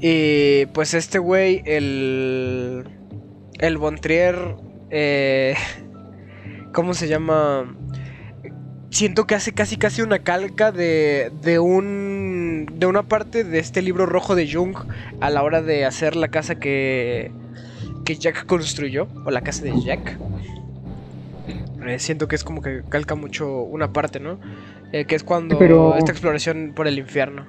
[0.00, 2.84] Y pues este güey, el.
[3.58, 4.54] El Bontrier.
[4.90, 5.56] Eh,
[6.72, 7.76] ¿Cómo se llama?
[8.90, 12.13] Siento que hace casi casi una calca de, de un.
[12.72, 14.76] De una parte de este libro rojo de Jung
[15.20, 17.30] a la hora de hacer la casa que.
[18.04, 19.08] que Jack construyó.
[19.24, 20.18] O la casa de Jack.
[21.86, 24.38] Eh, siento que es como que calca mucho una parte, ¿no?
[24.92, 25.96] Eh, que es cuando Pero...
[25.96, 27.44] esta exploración por el infierno.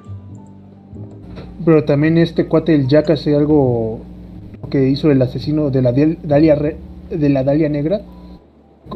[1.64, 4.02] Pero también este cuate el Jack hace algo
[4.70, 8.02] que hizo el asesino de la Dalia de la Dalia Negra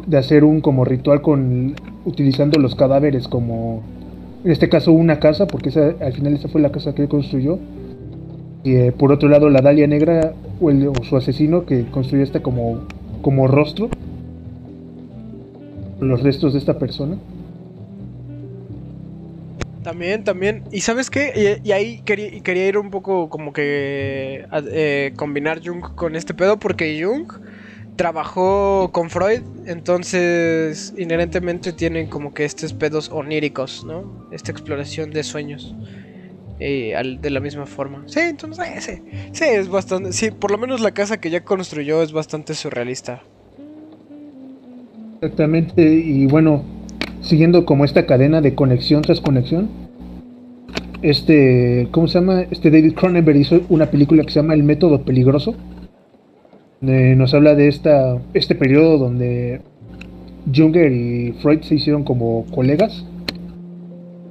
[0.06, 3.82] de hacer un como ritual con utilizando los cadáveres como
[4.44, 7.08] en este caso una casa porque esa, al final esa fue la casa que él
[7.08, 7.58] construyó
[8.62, 12.40] y eh, por otro lado la Dalia Negra o, el, su asesino que construyó esta
[12.40, 12.86] como
[13.22, 13.90] como rostro
[16.00, 17.18] los restos de esta persona
[19.82, 20.64] también, también.
[20.70, 21.60] ¿Y sabes qué?
[21.64, 26.58] Y, ahí quería, quería, ir un poco como que eh, combinar Jung con este pedo
[26.58, 27.32] porque Jung
[27.96, 34.28] trabajó con Freud, entonces inherentemente tienen como que estos pedos oníricos, ¿no?
[34.32, 35.74] Esta exploración de sueños.
[36.62, 38.02] Eh, al, de la misma forma.
[38.04, 40.12] Sí, entonces eh, sí, sí, es bastante.
[40.12, 43.22] Sí, por lo menos la casa que ya construyó es bastante surrealista.
[45.14, 46.62] Exactamente, y bueno,
[47.22, 49.68] siguiendo como esta cadena de conexión tras conexión.
[51.02, 52.42] Este, ¿cómo se llama?
[52.50, 55.54] Este David Cronenberg hizo una película que se llama El método peligroso.
[56.82, 59.60] Eh, nos habla de esta, este periodo donde
[60.54, 63.04] Junger y Freud se hicieron como colegas.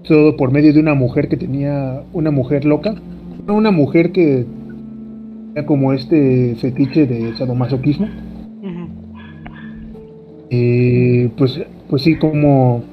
[0.08, 2.96] Todo por medio de una mujer que tenía, una mujer loca.
[3.48, 4.46] Una mujer que
[5.56, 8.08] Era como este fetiche de sadomasoquismo.
[8.08, 8.88] Ujú.
[10.52, 12.84] Eh, pues, pues sí, como,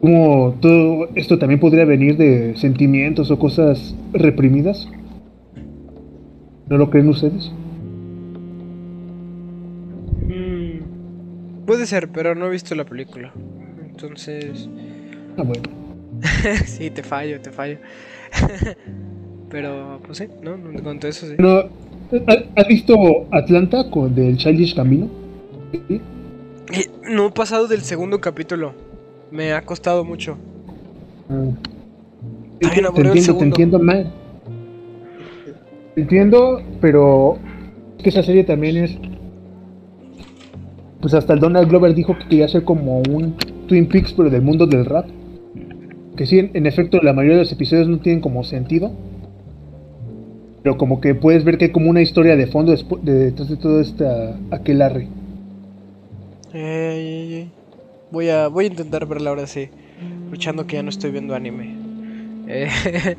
[0.00, 4.88] como todo esto también podría venir de sentimientos o cosas reprimidas.
[6.68, 7.52] ¿No lo creen ustedes?
[10.28, 13.32] Mm, Puede ser, pero no he visto la película.
[13.88, 14.68] Entonces,
[15.36, 15.62] Ah, bueno.
[16.66, 17.78] sí, te fallo, te fallo.
[19.48, 20.56] pero, pues sí, ¿no?
[20.82, 21.34] Cuanto a eso, sí.
[21.36, 21.70] Pero,
[22.26, 22.96] ¿ha- ¿has visto
[23.30, 25.08] Atlanta con del Childish Camino?
[25.86, 26.00] ¿Sí?
[26.72, 28.74] Eh, No he pasado del segundo capítulo.
[29.30, 30.36] Me ha costado mucho.
[31.28, 31.44] Ah.
[32.58, 34.12] Bien te entiendo, te entiendo mal.
[35.94, 37.38] Entiendo, pero
[37.96, 38.98] es que esa serie también es.
[41.00, 43.34] Pues hasta el Donald Glover dijo que quería hacer como un
[43.66, 45.06] Twin Peaks, pero del mundo del rap.
[46.16, 48.92] Que sí, en, efecto, la mayoría de los episodios no tienen como sentido.
[50.62, 53.48] Pero como que puedes ver que hay como una historia de fondo despu- de- detrás
[53.48, 54.04] de todo este
[54.50, 55.08] aquelarre.
[56.52, 57.50] Ey, ey.
[58.10, 59.70] Voy a, voy a intentar verla ahora sí.
[60.30, 61.76] Luchando que ya no estoy viendo anime.
[62.46, 62.68] Eh,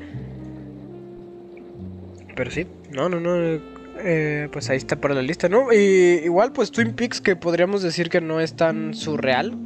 [2.36, 3.60] Pero sí, no, no, no.
[4.04, 5.72] Eh, pues ahí está para la lista, ¿no?
[5.72, 9.58] Y igual, pues Twin Peaks, que podríamos decir que no es tan surreal.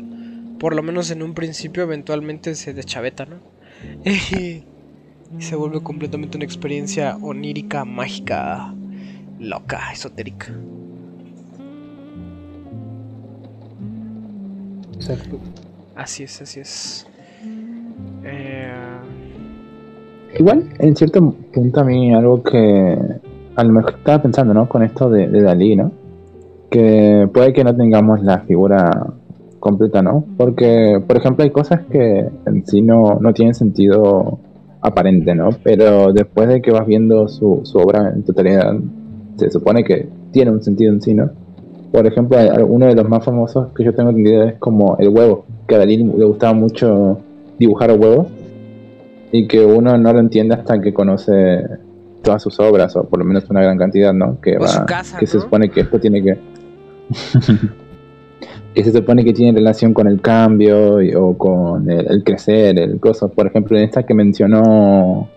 [0.60, 3.38] Por lo menos en un principio, eventualmente se deschaveta, ¿no?
[5.38, 8.74] Y se vuelve completamente una experiencia onírica, mágica,
[9.40, 10.48] loca, esotérica.
[14.94, 15.40] Exacto.
[15.96, 17.08] Así es, así es.
[18.24, 18.72] Eh,
[20.38, 22.98] Igual, en cierto punto a mí algo que
[23.56, 24.68] a lo mejor estaba pensando, ¿no?
[24.68, 25.92] Con esto de, Dalí, ¿no?
[26.70, 29.08] Que puede que no tengamos la figura
[29.60, 30.26] completa, ¿no?
[30.38, 34.40] Porque, por ejemplo, hay cosas que en sí no, no tienen sentido
[34.82, 35.50] aparente, ¿no?
[35.64, 38.76] Pero después de que vas viendo su, su obra en totalidad,
[39.38, 41.30] se supone que tiene un sentido en sí, ¿no?
[41.92, 42.38] Por ejemplo,
[42.68, 45.78] uno de los más famosos que yo tengo entendido es como el huevo, que a
[45.78, 47.20] Dalí le gustaba mucho
[47.58, 48.28] dibujar huevos
[49.32, 51.64] y que uno no lo entiende hasta que conoce
[52.26, 54.42] todas sus obras o por lo menos una gran cantidad, ¿no?
[54.42, 56.38] Que, O su va- casa, que se supone que esto tiene que
[58.74, 62.78] que se supone que tiene relación con el cambio y- o con el, el crecer,
[62.80, 63.30] el coso.
[63.30, 65.30] Por ejemplo, en esta que mencionó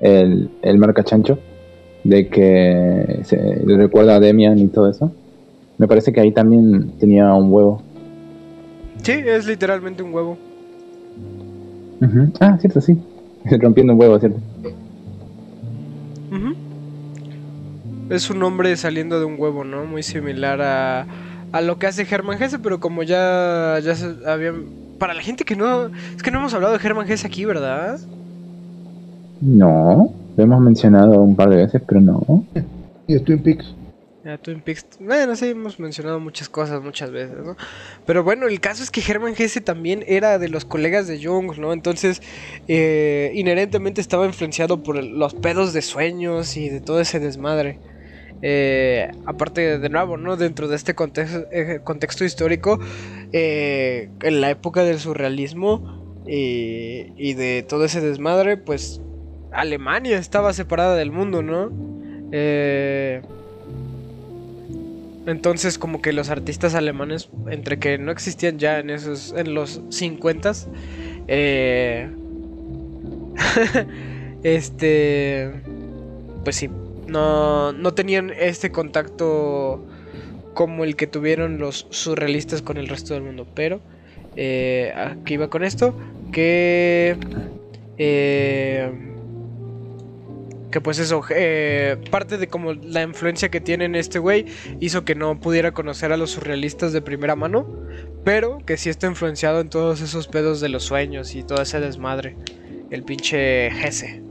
[0.00, 1.38] el, el marca chancho
[2.04, 5.10] de que se le recuerda a Demian y todo eso.
[5.78, 7.82] Me parece que ahí también tenía un huevo.
[9.02, 10.36] sí, es literalmente un huevo.
[12.40, 12.96] Ah, cierto, sí.
[13.60, 14.38] Rompiendo un huevo, cierto.
[18.10, 19.84] Es un hombre saliendo de un huevo, ¿no?
[19.84, 21.06] Muy similar a,
[21.52, 24.64] a lo que hace Germán Gese, pero como ya, ya se habían...
[24.98, 25.86] Para la gente que no...
[26.16, 27.98] Es que no hemos hablado de Germán Gese aquí, ¿verdad?
[29.40, 32.44] No, lo hemos mencionado un par de veces, pero no.
[33.06, 33.74] Y de Twin Peaks.
[34.22, 34.84] Ya, Twin Peaks.
[35.00, 37.56] Bueno, sí, hemos mencionado muchas cosas muchas veces, ¿no?
[38.04, 41.56] Pero bueno, el caso es que Germán Gese también era de los colegas de Jung,
[41.58, 41.72] ¿no?
[41.72, 42.20] Entonces,
[42.66, 47.78] eh, inherentemente estaba influenciado por el- los pedos de sueños y de todo ese desmadre.
[48.42, 50.36] Eh, aparte, de nuevo, ¿no?
[50.36, 52.78] Dentro de este contexto, eh, contexto histórico,
[53.32, 59.00] eh, en la época del surrealismo y de todo ese desmadre, pues
[59.50, 61.70] Alemania estaba separada del mundo, ¿no?
[65.28, 69.82] Entonces como que los artistas alemanes, entre que no existían ya en esos, en los
[69.90, 70.52] 50
[71.28, 72.08] eh,
[74.42, 75.52] este,
[76.44, 76.70] pues sí,
[77.08, 79.84] no, no tenían este contacto
[80.54, 83.46] como el que tuvieron los surrealistas con el resto del mundo.
[83.54, 83.80] Pero,
[84.36, 85.94] eh, aquí iba con esto,
[86.32, 87.16] que...
[87.96, 88.92] eh,
[90.70, 94.46] que pues eso, eh, parte de como la influencia que tiene en este güey
[94.80, 97.66] hizo que no pudiera conocer a los surrealistas de primera mano,
[98.24, 101.80] pero que sí está influenciado en todos esos pedos de los sueños y todo ese
[101.80, 102.36] desmadre.
[102.90, 104.27] El pinche Gese.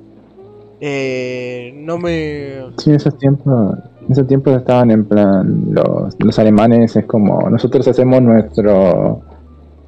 [0.80, 2.60] Eh, no me...
[2.78, 7.50] Sí, en esos tiempos, en esos tiempos estaban en plan, los, los alemanes es como,
[7.50, 9.22] nosotros hacemos nuestro,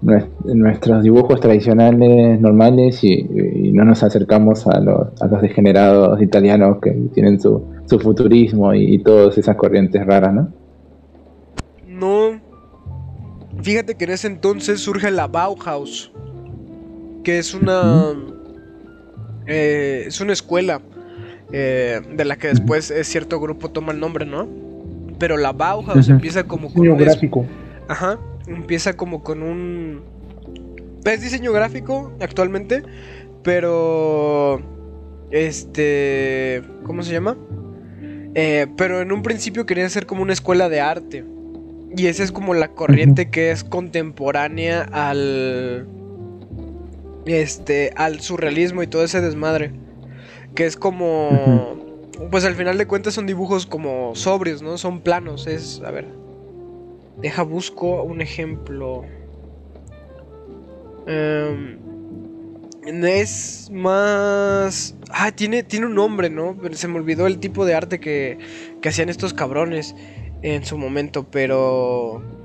[0.02, 6.22] nues- nuestros dibujos tradicionales normales y, y no nos acercamos a los, a los degenerados
[6.22, 10.48] italianos que tienen su, su futurismo y, y todas esas corrientes raras, ¿no?
[11.88, 12.40] No.
[13.62, 16.12] Fíjate que en ese entonces surge la Bauhaus.
[17.24, 18.16] Que es una.
[19.50, 20.82] Eh, es una escuela.
[21.52, 24.48] eh, de la que después eh, cierto grupo toma el nombre, ¿no?
[25.18, 27.00] Pero la Bauhaus empieza como con Diseño un.
[27.02, 27.46] es- gráfico.
[27.88, 28.20] Ajá.
[28.48, 30.02] Empieza como con un.
[31.06, 32.84] Es diseño gráfico actualmente.
[33.44, 34.62] Pero.
[35.32, 36.62] Este.
[36.84, 37.36] ¿Cómo se llama?
[38.36, 41.26] Eh, pero en un principio querían ser como una escuela de arte.
[41.98, 45.88] Y esa es como la corriente que es contemporánea al.
[47.38, 47.92] Este.
[47.96, 49.72] al surrealismo y todo ese desmadre.
[50.56, 51.78] Que es como.
[52.32, 54.78] Pues al final de cuentas son dibujos como sobrios, ¿no?
[54.78, 55.48] Son planos.
[55.48, 55.82] Es.
[55.86, 56.08] A ver.
[57.22, 59.04] Deja, busco un ejemplo.
[61.06, 61.78] Em,
[62.84, 64.96] es más.
[65.10, 66.58] Ah, tiene, tiene un nombre, ¿no?
[66.72, 68.38] Se me olvidó el tipo de arte que,
[68.82, 69.96] que hacían estos cabrones
[70.42, 72.39] en su momento, pero.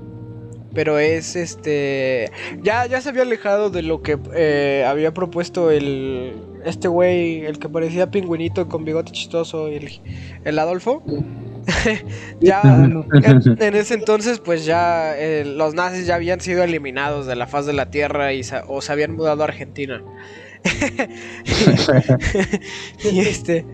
[0.75, 2.29] Pero es este.
[2.61, 6.35] Ya, ya se había alejado de lo que eh, había propuesto el.
[6.65, 9.89] Este güey, el que parecía pingüinito con bigote chistoso, el,
[10.43, 11.03] el Adolfo.
[12.41, 13.05] ya en,
[13.59, 17.65] en ese entonces, pues ya eh, los nazis ya habían sido eliminados de la faz
[17.65, 20.03] de la tierra y o se habían mudado a Argentina.
[23.11, 23.65] y este.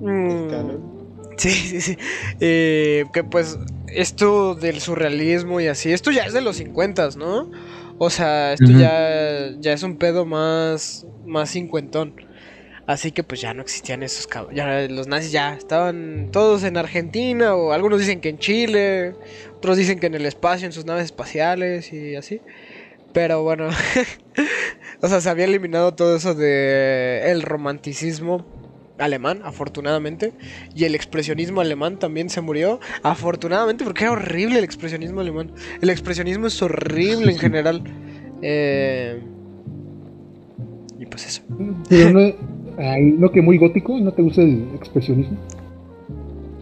[0.00, 0.94] mm.
[1.36, 1.98] Sí, sí, sí.
[2.40, 3.58] Eh, que pues
[3.94, 7.50] esto del surrealismo y así, esto ya es de los 50, ¿no?
[7.98, 12.14] O sea, esto ya, ya es un pedo más, más cincuentón.
[12.86, 16.76] Así que pues ya no existían esos cab- ya los nazis ya estaban todos en
[16.76, 19.14] Argentina o algunos dicen que en Chile,
[19.56, 22.42] otros dicen que en el espacio, en sus naves espaciales y así.
[23.14, 23.68] Pero bueno,
[25.00, 28.44] o sea, se había eliminado todo eso de el romanticismo
[28.98, 30.32] alemán, afortunadamente,
[30.74, 35.50] y el expresionismo alemán también se murió, afortunadamente, porque era horrible el expresionismo alemán.
[35.80, 37.82] El expresionismo es horrible en general.
[38.42, 39.20] Eh,
[41.00, 41.42] y pues eso.
[41.88, 42.20] Pero no,
[42.78, 45.36] ay, no que muy gótico, ¿no te gusta el expresionismo?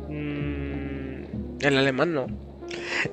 [0.09, 1.23] Mm,
[1.61, 2.27] el alemán no.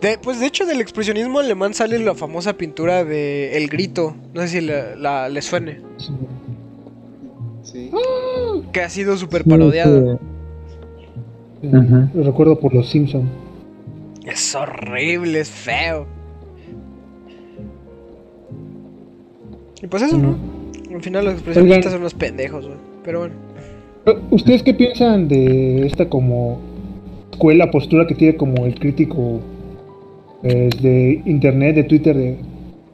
[0.02, 4.16] De- pues de hecho del expresionismo alemán sale la famosa pintura de El Grito.
[4.34, 5.82] No sé si la, la- le suene.
[5.98, 6.12] Sí.
[7.80, 7.92] Sí.
[8.72, 10.20] Que ha sido súper parodiada.
[11.62, 11.70] Eh.
[12.14, 13.30] Lo recuerdo por los Simpsons.
[14.26, 16.06] Es horrible, es feo.
[19.82, 20.38] Y pues eso, ¿no?
[20.94, 21.92] Al final los expresionistas Oigan.
[21.92, 22.78] son unos pendejos, güey.
[23.04, 23.36] Pero bueno.
[24.32, 26.60] ¿Ustedes qué piensan de esta como
[27.32, 29.40] escuela, postura que tiene como el crítico
[30.44, 32.38] eh, de internet, de Twitter, de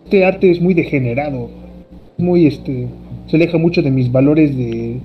[0.04, 1.50] este arte es muy degenerado,
[2.18, 2.88] muy este,
[3.28, 5.00] se aleja mucho de mis valores de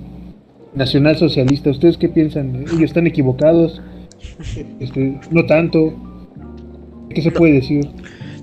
[0.74, 1.70] nacional socialista.
[1.70, 2.56] ¿Ustedes qué piensan?
[2.56, 3.80] ¿Ellos están equivocados?
[4.80, 5.94] Este, no tanto.
[7.10, 7.88] ¿Qué se puede decir?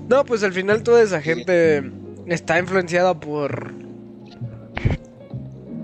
[0.08, 1.82] No, pues al final toda esa gente
[2.26, 3.72] está influenciada por.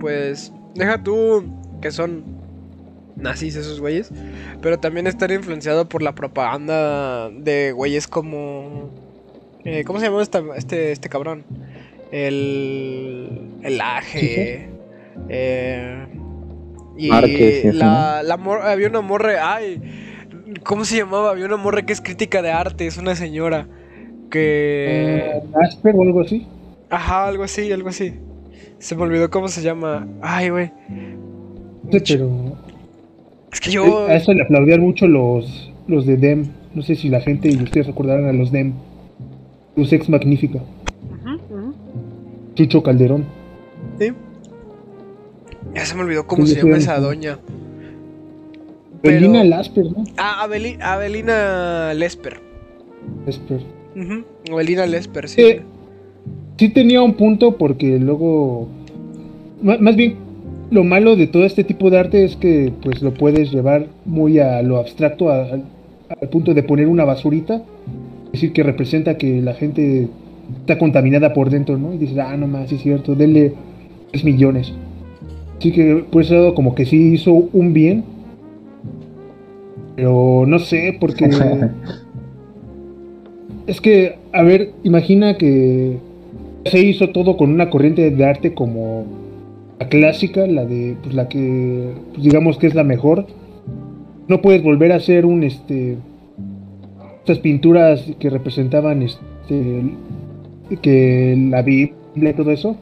[0.01, 0.53] Pues.
[0.75, 1.45] Deja tú
[1.81, 2.25] que son
[3.17, 4.11] nazis esos güeyes.
[4.61, 8.91] Pero también están influenciados por la propaganda de güeyes como.
[9.65, 11.45] eh, ¿Cómo se llama esta- este, este cabrón?
[12.15, 13.29] El.
[13.63, 14.69] El Aje.
[15.29, 16.07] eh,
[16.97, 19.55] y Márquez la, la mor- había una morra.
[19.55, 19.81] Ay.
[20.63, 21.31] ¿Cómo se llamaba?
[21.31, 23.67] Había una morra que es crítica de arte, es una señora.
[24.31, 25.33] Que.
[25.35, 26.47] Eh, Asper o algo así.
[26.89, 28.15] Ajá, algo así, algo así.
[28.79, 30.07] Se me olvidó cómo se llama.
[30.23, 30.71] Ay, güey.
[30.89, 32.31] No sé, pero
[33.53, 34.07] Es que yo.
[34.09, 36.47] Eh, a eso le aplaudían mucho los, los de DEM.
[36.75, 38.73] No sé si la gente y ustedes recordarán a los DEM.
[39.75, 40.61] Luz Ex Magnífica.
[42.55, 43.25] Chucho Calderón.
[43.99, 44.13] Sí.
[45.75, 47.39] Ya se me olvidó cómo Sí, se llama esa doña.
[49.03, 50.05] Pero- Belina Lasper, ¿no?
[50.17, 52.41] Ah, Abeli- Abelina Lesper.
[53.27, 53.61] Lasper.
[53.97, 55.41] Ujú, Abelina Lesper, sí.
[55.43, 55.63] Eh,
[56.57, 58.69] sí tenía un punto porque luego...
[59.63, 60.17] má- Más bien,
[60.71, 64.39] lo malo de todo este tipo de arte es que pues lo puedes llevar muy
[64.39, 65.49] a lo abstracto, a-
[66.21, 67.63] al punto de poner una basurita.
[68.27, 70.09] Es decir, que representa que la gente
[70.61, 71.93] está contaminada por dentro, ¿no?
[71.95, 73.55] Y dices, ah, no más, sí es cierto, denle
[74.13, 74.73] 3 millones.
[75.59, 78.05] Así que por ese lado como que sí hizo un bien.
[79.97, 81.29] Pero no sé, porque...
[83.67, 85.99] es que, a ver, imagina que
[86.67, 89.05] se hizo todo con una corriente de arte como
[89.79, 93.27] la clásica, la de, pues la que, pues, digamos que es la mejor.
[94.29, 95.97] No puedes volver a hacer un, este,
[97.21, 99.83] estas pinturas que representaban, este,
[100.83, 102.77] que la Biblia y todo eso.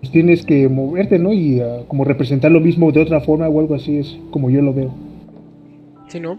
[0.00, 1.32] Pues tienes que moverte, ¿no?
[1.32, 4.62] Y ah, como representar lo mismo de otra forma o algo así, es como yo
[4.62, 4.90] lo veo.
[6.08, 6.38] Sí, ¿no?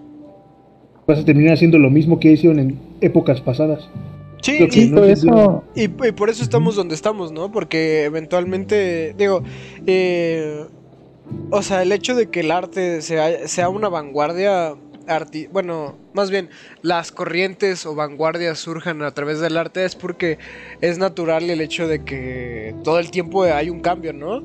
[1.07, 3.87] Vas a terminar haciendo lo mismo que hicieron en épocas pasadas.
[4.41, 5.63] Sí, y- Sí, todo eso.
[5.75, 7.51] Y, y por eso estamos donde estamos, ¿no?
[7.51, 9.43] Porque eventualmente, digo,
[9.85, 10.63] eh,
[11.51, 14.73] o sea, el hecho de que el arte sea, sea una vanguardia,
[15.11, 16.49] arti bueno, más bien,
[16.81, 20.37] las corrientes o vanguardias surjan a través del arte es porque
[20.81, 24.41] es natural el hecho de que todo el tiempo hay un cambio, ¿no?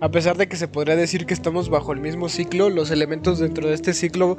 [0.00, 3.38] A pesar de que se podría decir que estamos bajo el mismo ciclo, los elementos
[3.38, 4.36] dentro de este ciclo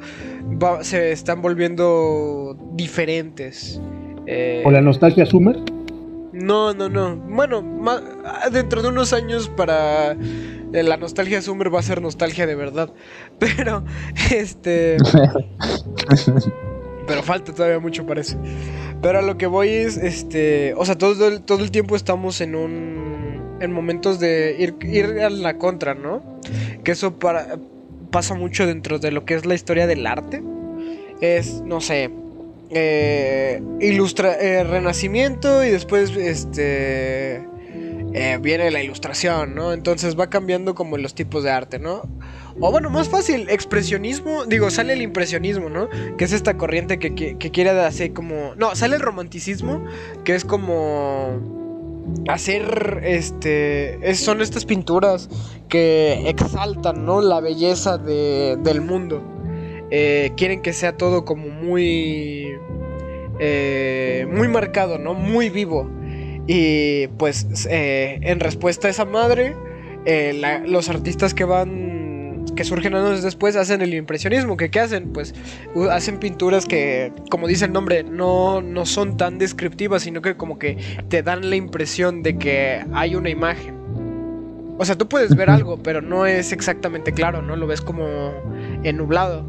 [0.62, 3.80] va- se están volviendo diferentes.
[4.26, 5.56] Eh, O la nostalgia Summer.
[6.32, 7.16] no, no, no.
[7.16, 7.62] Bueno,
[8.52, 10.16] dentro de unos años para
[10.82, 12.92] la nostalgia Summer va a ser nostalgia de verdad.
[13.38, 13.84] Pero,
[14.30, 14.96] este...
[17.06, 18.38] Pero falta todavía mucho para eso.
[19.02, 20.74] Pero a lo que voy es, este...
[20.76, 23.58] O sea, todo el, todo el tiempo estamos en un...
[23.60, 26.22] En momentos de ir, ir a la contra, ¿no?
[26.82, 27.56] Que eso para,
[28.10, 30.42] pasa mucho dentro de lo que es la historia del arte.
[31.20, 32.10] Es, no sé,
[32.70, 37.42] eh, ilustra eh, renacimiento y después este
[38.14, 39.72] eh, viene la ilustración, ¿no?
[39.72, 42.02] Entonces va cambiando como los tipos de arte, ¿no?
[42.60, 45.88] O bueno, más fácil, expresionismo, digo, sale el impresionismo, ¿no?
[46.16, 48.54] Que es esta corriente que, que, quiere hacer como...
[48.56, 49.84] No, sale el romanticismo,
[50.24, 51.40] que es como
[52.28, 55.28] hacer este es- son estas pinturas
[55.68, 59.22] que exaltan no la belleza de- del mundo
[59.90, 62.52] Eh, quieren que sea todo como muy
[63.38, 65.90] eh, muy marcado no muy vivo
[66.46, 69.54] y pues eh, en respuesta a esa madre
[70.04, 74.78] eh, la- los artistas que van que surgen años después hacen el impresionismo que qué
[74.80, 75.34] hacen pues
[75.90, 80.58] hacen pinturas que como dice el nombre no no son tan descriptivas sino que como
[80.58, 80.76] que
[81.08, 83.74] te dan la impresión de que hay una imagen.
[84.76, 87.54] O sea, tú puedes ver algo, pero no es exactamente claro, ¿no?
[87.54, 88.32] Lo ves como
[88.82, 89.46] ennublado.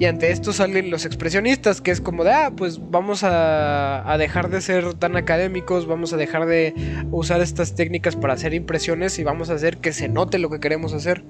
[0.00, 4.16] Y ante esto salen los expresionistas, que es como de, ah, pues vamos a, a
[4.16, 6.72] dejar de ser tan académicos, vamos a dejar de
[7.10, 10.60] usar estas técnicas para hacer impresiones y vamos a hacer que se note lo que
[10.60, 11.24] queremos hacer,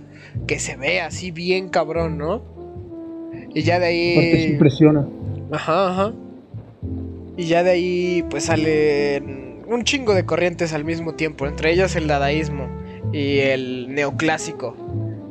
[0.47, 2.43] que se vea así bien cabrón, ¿no?
[3.55, 4.53] Y ya de Aparte se ahí...
[4.53, 5.09] impresiona.
[5.51, 6.13] Ajá, ajá.
[7.39, 11.97] Y ya de ahí pues salen un chingo de corrientes al mismo tiempo, entre ellas
[11.97, 12.69] el dadaísmo
[13.13, 14.77] y el neoclásico.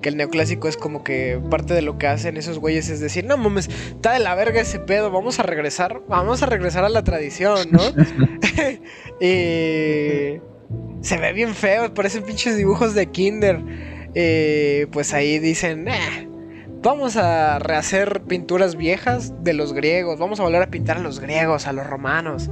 [0.07, 3.25] Que el neoclásico es como que parte de lo que hacen esos güeyes es decir,
[3.25, 6.89] no mames, está de la verga ese pedo, vamos a regresar, vamos a regresar a
[6.89, 7.81] la tradición, ¿no?
[9.19, 10.39] y
[11.01, 13.59] se ve bien feo, parecen pinches dibujos de kinder.
[14.93, 16.27] Pues ahí dicen, "Nah,
[16.81, 20.19] Vamos a rehacer pinturas viejas de los griegos.
[20.19, 22.49] Vamos a volver a pintar a los griegos, a los romanos,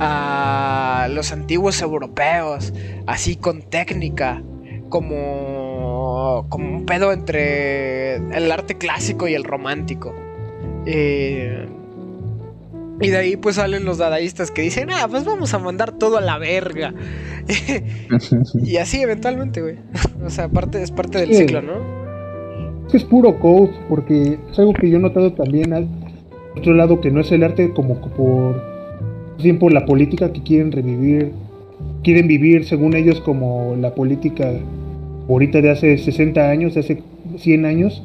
[0.00, 2.72] a los antiguos europeos,
[3.06, 4.42] así con técnica,
[4.88, 5.65] como,
[6.48, 10.14] como un pedo entre el arte clásico y el romántico.
[10.86, 11.66] Eh,
[13.00, 16.16] y de ahí pues salen los dadaístas que dicen, ah, pues vamos a mandar todo
[16.16, 16.94] a la verga.
[18.64, 19.76] y así eventualmente, güey.
[20.24, 21.36] o sea, parte, es parte del Sí.
[21.42, 21.74] ciclo, ¿no?
[22.86, 25.88] Es que es puro code, porque es algo que yo he notado también al
[26.56, 28.62] otro lado, que no es el arte como por
[29.42, 31.32] bien por la política que quieren revivir,
[32.02, 34.50] quieren vivir según ellos como la política
[35.28, 37.02] ahorita de hace 60 años, de hace
[37.36, 38.02] 100 años,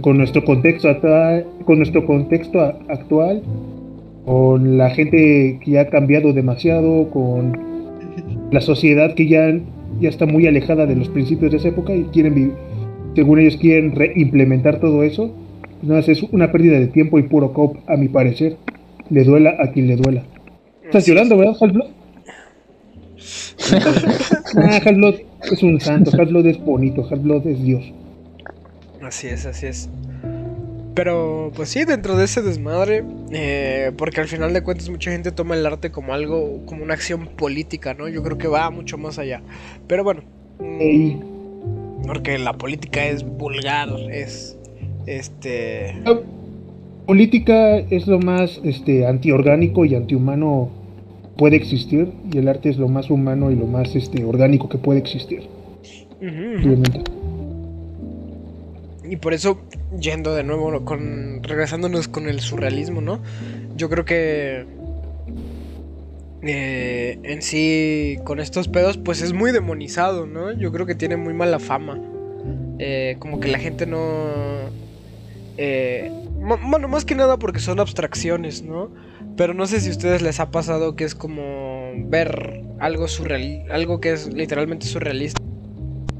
[0.00, 3.42] con nuestro contexto actual, con nuestro contexto actual,
[4.26, 7.58] con la gente que ya ha cambiado demasiado, con
[8.50, 9.58] la sociedad que ya,
[10.00, 12.52] ya está muy alejada de los principios de esa época y quieren vivir
[13.14, 15.34] según ellos quieren reimplementar todo eso,
[15.82, 18.56] nada, más es una pérdida de tiempo y puro cop, a mi parecer.
[19.10, 20.22] Le duela a quien le duela.
[20.84, 21.90] Estás llorando, ¿verdad, Halfblood?
[24.56, 25.14] ah, Halfblood
[25.50, 27.92] es un santo, Halfblood es bonito, Halfblood es Dios.
[29.02, 29.88] Así es, así es.
[30.94, 35.32] Pero, pues sí, dentro de ese desmadre, eh, porque al final de cuentas mucha gente
[35.32, 38.08] toma el arte como algo, como una acción política, ¿no?
[38.08, 39.40] Yo creo que va mucho más allá.
[39.86, 40.22] Pero bueno,
[40.58, 41.20] mm, Ey,
[42.06, 44.58] porque la política es vulgar, es,
[45.06, 46.20] este, la
[47.06, 50.81] política es lo más este, antiorgánico y antihumano
[51.36, 54.78] puede existir, y el arte es lo más humano y lo más este, orgánico que
[54.78, 55.42] puede existir.
[59.04, 59.58] Y por eso,
[59.98, 61.42] yendo de nuevo con.
[61.42, 63.20] regresándonos con el surrealismo, ¿no?
[63.76, 64.64] Yo creo que.
[66.42, 70.52] eh, en sí, con estos pedos, pues es muy demonizado, ¿no?
[70.52, 72.00] Yo creo que tiene muy mala fama.
[72.78, 74.70] Eh, como que la gente no.
[75.56, 76.10] eh,
[76.40, 78.90] bueno, más que nada porque son abstracciones, ¿no?
[79.36, 83.64] Pero no sé si a ustedes les ha pasado que es como ver algo surreal,
[83.70, 85.40] algo que es literalmente surrealista.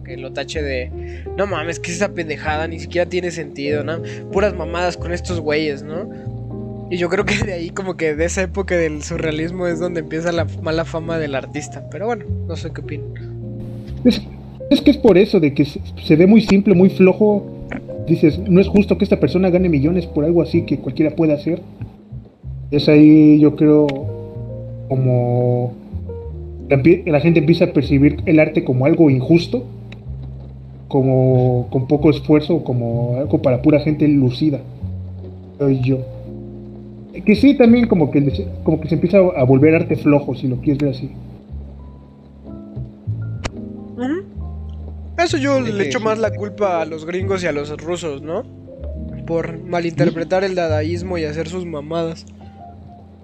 [0.04, 4.02] Que lo tache de, no mames, que esa pendejada ni siquiera tiene sentido, ¿no?
[4.32, 6.08] Puras mamadas con estos güeyes, ¿no?
[6.90, 10.00] Y yo creo que de ahí como que de esa época del surrealismo es donde
[10.00, 11.88] empieza la mala fama del artista.
[11.90, 13.14] Pero bueno, no sé qué opinan.
[14.04, 14.20] Es,
[14.70, 17.46] es que es por eso, de que se, se ve muy simple, muy flojo.
[18.06, 21.34] Dices, no es justo que esta persona gane millones por algo así que cualquiera pueda
[21.34, 21.62] hacer.
[22.72, 23.86] Es ahí, yo creo,
[24.88, 25.74] como
[26.68, 29.64] la, gente empieza a percibir el arte como algo injusto.
[30.88, 34.60] como con poco esfuerzo, como algo para pura gente lucida.
[35.58, 35.98] Soy yo.
[37.24, 40.56] Que sí, también como que, como que se empieza a volver arte flojo, si lo
[40.56, 41.10] quieres ver así.
[45.18, 48.44] Eso yo le echo más la culpa a los gringos y a los rusos, ¿no?
[49.26, 52.26] Por malinterpretar el dadaísmo y hacer sus mamadas.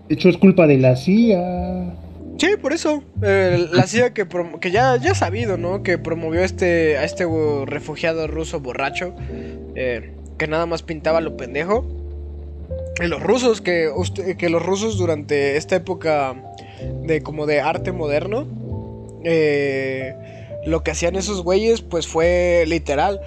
[0.09, 1.95] De hecho, es culpa de la CIA.
[2.39, 3.03] Sí, por eso.
[3.21, 4.27] La CIA que,
[4.71, 5.83] ya, ya sabido, ¿no?
[5.83, 7.25] Que promovió este, a este
[7.67, 9.15] refugiado ruso borracho.
[9.75, 11.85] eh, que nada más pintaba lo pendejo.
[13.03, 13.91] Y los rusos, que
[14.49, 16.35] los rusos durante esta época
[17.05, 18.47] de como de arte moderno.
[19.25, 20.15] eh,
[20.67, 23.21] lo que hacían esos güeyes, pues fue literal.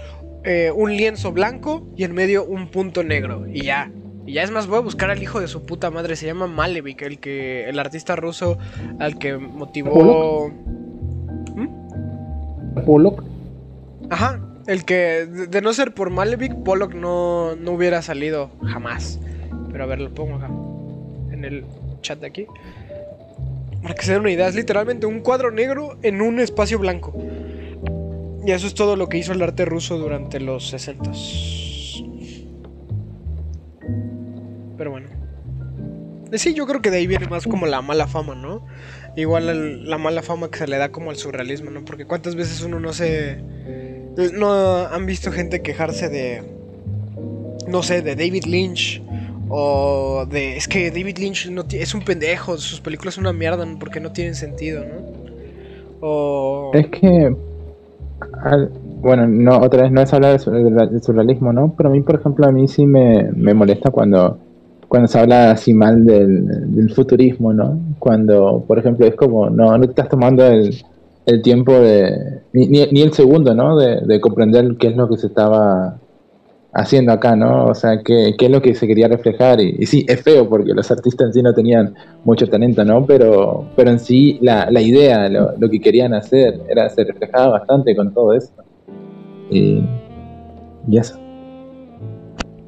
[0.44, 3.46] eh, un lienzo blanco y en medio un punto negro.
[3.48, 3.92] Y ya.
[4.26, 6.16] Y ya es más, voy a buscar al hijo de su puta madre.
[6.16, 7.68] Se llama Malevich, el que.
[7.68, 8.58] el artista ruso
[9.00, 10.52] al que motivó.
[12.86, 13.24] Pollock.
[14.10, 14.40] Ajá.
[14.68, 15.26] El que.
[15.26, 19.20] De, de no ser por Malevich, Pollock no, no hubiera salido jamás.
[19.72, 20.50] Pero a ver, lo pongo acá.
[21.32, 21.66] En el
[22.02, 22.46] chat de aquí.
[23.82, 27.14] Para que se den una idea, es literalmente un cuadro negro en un espacio blanco.
[28.46, 31.12] Y eso es todo lo que hizo el arte ruso durante los 60
[34.82, 35.10] Pero bueno.
[36.32, 38.66] Eh, Sí, yo creo que de ahí viene más como la mala fama, ¿no?
[39.16, 41.86] Igual la mala fama que se le da como al surrealismo, ¿no?
[41.86, 43.38] Porque cuántas veces uno no se...
[44.34, 46.42] No han visto gente quejarse de...
[47.68, 49.04] No sé, de David Lynch.
[49.50, 50.58] O de...
[50.58, 54.12] Es que David Lynch no es un pendejo, sus películas son una mierda porque no
[54.12, 54.96] tienen sentido, ¿no?
[56.00, 56.72] O...
[56.74, 57.36] Es que,
[59.02, 61.76] bueno, no, otra vez no es hablar del surrealismo, ¿no?
[61.78, 64.40] Pero a mí, por ejemplo, a mí sí me, me molesta cuando,
[64.92, 67.80] cuando se habla así mal del, del futurismo, ¿no?
[67.98, 70.74] Cuando, por ejemplo, es como, no, no te estás tomando el,
[71.42, 73.78] tiempo de, ni, ni, el segundo, ¿no?
[73.78, 75.98] De, de comprender qué es lo que se estaba
[76.74, 77.68] haciendo acá, ¿no?
[77.68, 79.62] O sea, qué, es lo que se quería reflejar.
[79.62, 81.96] Y, sí, es feo porque los artistas en sí no tenían
[82.26, 83.06] mucho talento, ¿no?
[83.06, 87.60] Pero, pero en sí la, la idea, lo, lo que querían hacer, era se reflejaba
[87.60, 88.52] bastante con todo eso.
[89.50, 89.86] Y,
[90.86, 91.18] y eso.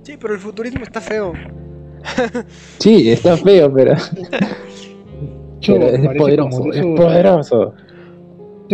[0.04, 1.34] Sí, pero el futurismo está feo.
[2.80, 3.93] Sí, está feo, pero,
[5.61, 7.73] es poderoso, es esos- poderoso.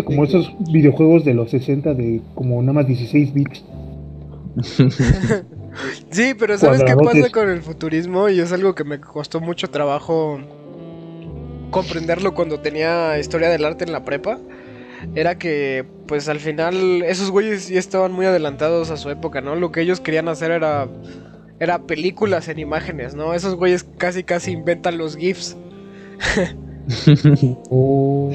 [0.06, 3.64] como esos videojuegos de los 60 de como nada más 16 bits.
[6.10, 8.28] Sí, pero ¿sabes qué pasa con el futurismo?
[8.28, 10.40] Y es algo que me costó mucho trabajo
[11.72, 14.40] comprenderlo cuando tenía historia del arte en la prepa.
[15.16, 19.56] Era que, pues al final, esos güeyes sí estaban muy adelantados a su época, ¿no?
[19.56, 20.90] Lo que ellos querían hacer era,
[21.60, 23.34] era películas en imágenes, ¿no?
[23.34, 25.58] Esos güeyes casi, casi inventan los GIFs.
[27.70, 28.32] Oh,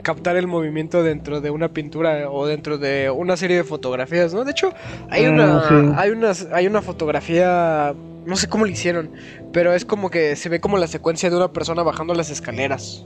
[0.00, 4.44] captar el movimiento dentro de una pintura o dentro de una serie de fotografías, ¿no?
[4.44, 4.72] De hecho,
[5.10, 5.74] hay Ah, una sí.
[5.96, 7.94] hay una hay una fotografía,
[8.24, 9.10] no sé cómo lo hicieron,
[9.52, 13.04] pero es como que se ve como la secuencia de una persona bajando las escaleras.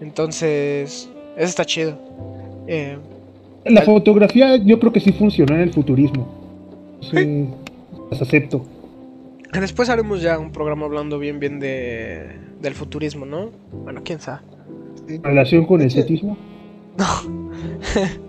[0.00, 1.96] Entonces, eso está chido.
[2.66, 2.98] Eh,
[3.64, 6.26] La fotografía yo creo que sí funcionó en el futurismo.
[7.00, 7.46] Sí,
[8.10, 8.64] las acepto.
[9.52, 12.26] después haremos ya un programa hablando bien bien de
[12.60, 13.50] del futurismo, ¿no?
[13.72, 14.40] Bueno, quién sabe.
[15.22, 16.36] Relación con el cetismo.
[16.98, 17.56] O-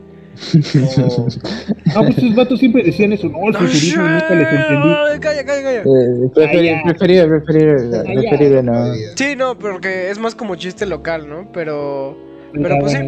[1.95, 3.27] Ah, pues esos vatos siempre decían eso.
[3.27, 5.19] No, el futurismo nunca les entendí.
[5.19, 5.81] Calla, calla, calla.
[5.81, 5.83] Eh,
[6.33, 6.81] preferi- ya.
[6.85, 8.93] preferible, preferible, preferible no.
[9.15, 11.51] Sí, no, porque es más como chiste local, ¿no?
[11.51, 12.17] Pero
[12.53, 12.99] Pero pues sí.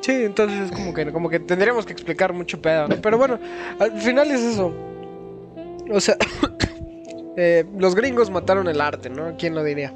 [0.00, 2.96] Sí, entonces es como que, como que tendríamos que explicar mucho pedo, ¿no?
[2.96, 3.38] Pero bueno,
[3.78, 4.72] al final es eso.
[5.92, 6.16] O sea,
[7.36, 9.36] eh, los gringos mataron el arte, ¿no?
[9.36, 9.92] ¿Quién lo diría?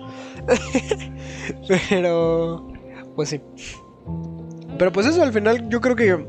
[1.91, 2.73] Pero,
[3.15, 3.41] pues sí.
[4.79, 6.27] Pero pues eso, al final yo creo que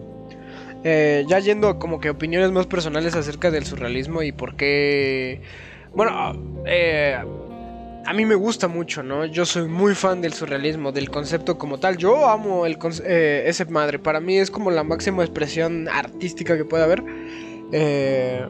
[0.84, 5.42] eh, ya yendo como que opiniones más personales acerca del surrealismo y por qué...
[5.94, 7.18] Bueno, eh,
[8.06, 9.26] a mí me gusta mucho, ¿no?
[9.26, 11.98] Yo soy muy fan del surrealismo, del concepto como tal.
[11.98, 13.98] Yo amo el eh, ese madre.
[13.98, 17.04] Para mí es como la máxima expresión artística que puede haber.
[17.72, 18.46] Eh,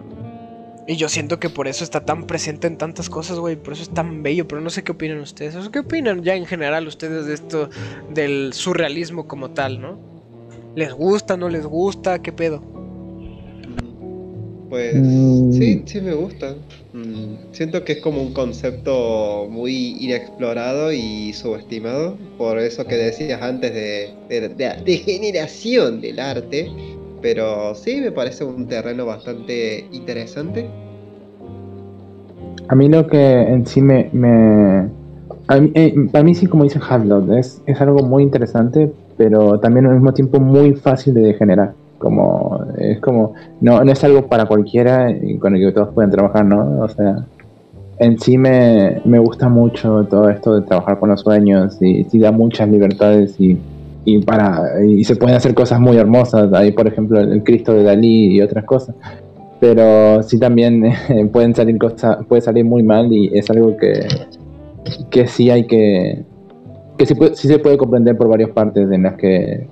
[0.87, 3.55] y yo siento que por eso está tan presente en tantas cosas, güey.
[3.55, 4.47] Por eso es tan bello.
[4.47, 5.55] Pero no sé qué opinan ustedes.
[5.69, 7.69] ¿Qué opinan ya en general ustedes de esto,
[8.13, 9.97] del surrealismo como tal, ¿no?
[10.75, 12.21] ¿Les gusta, no les gusta?
[12.21, 12.61] ¿Qué pedo?
[14.69, 15.51] Pues Mm.
[15.53, 16.55] sí, sí me gusta.
[16.93, 22.17] Mm, Siento que es como un concepto muy inexplorado y subestimado.
[22.37, 26.69] Por eso que decías antes de, de, de la degeneración del arte.
[27.25, 30.69] Pero sí me parece un terreno bastante interesante.
[32.67, 34.11] A mí lo que en sí me...
[35.47, 39.59] a mí, eh, para mí sí, como dice Hadlot, es, es algo muy interesante, pero
[39.59, 41.73] también al mismo tiempo muy fácil de generar.
[41.97, 46.11] Como, es como, no, no es algo para cualquiera y con el que todos pueden
[46.11, 46.81] trabajar, ¿no?
[46.81, 47.25] O sea,
[47.97, 52.19] en sí me, me gusta mucho todo esto de trabajar con los sueños y sí
[52.19, 53.57] da muchas libertades y,
[54.05, 56.53] y para y se pueden hacer cosas muy hermosas.
[56.53, 58.95] Ahí, por ejemplo, el Cristo de Dalí y otras cosas.
[59.59, 64.07] Pero sí también eh, pueden salir cosas, puede salir muy mal y es algo que,
[65.09, 66.23] que sí hay que
[66.97, 69.67] que sí, sí se puede comprender por varias partes en las que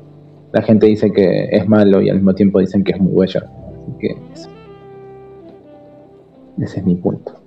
[0.52, 3.42] la gente dice que es malo y al mismo tiempo dicen que es muy bello.
[3.78, 4.18] Así que
[6.64, 7.43] ese es mi punto.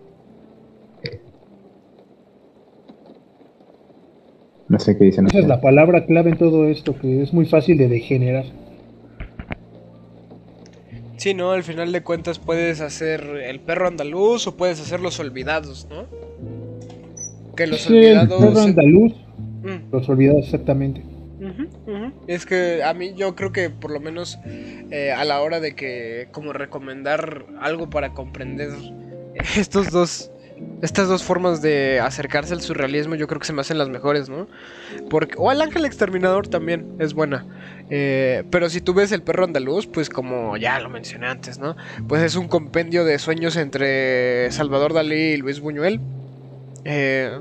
[4.69, 7.47] No sé qué dicen Esa es la palabra clave en todo esto, que es muy
[7.47, 8.45] fácil de degenerar.
[11.17, 11.53] Sí, ¿no?
[11.53, 16.05] Al final de cuentas puedes hacer el perro andaluz o puedes hacer los olvidados, ¿no?
[17.57, 18.45] Que los Sí, el olvidados...
[18.45, 19.13] perro andaluz,
[19.63, 19.91] Mm.
[19.93, 21.03] los olvidados exactamente.
[22.29, 24.39] Es que a mí yo creo que por lo menos
[24.91, 28.71] eh, a la hora de que como recomendar algo para comprender
[29.57, 30.31] estos dos
[30.83, 34.29] estas dos formas de acercarse al surrealismo yo creo que se me hacen las mejores,
[34.29, 34.47] ¿no?
[35.11, 37.47] Porque o al ángel exterminador también es buena.
[37.91, 41.77] Eh, pero si tú ves el perro andaluz, pues como ya lo mencioné antes, ¿no?
[42.09, 46.01] Pues es un compendio de sueños entre Salvador Dalí y Luis Buñuel.
[46.85, 47.39] Eh,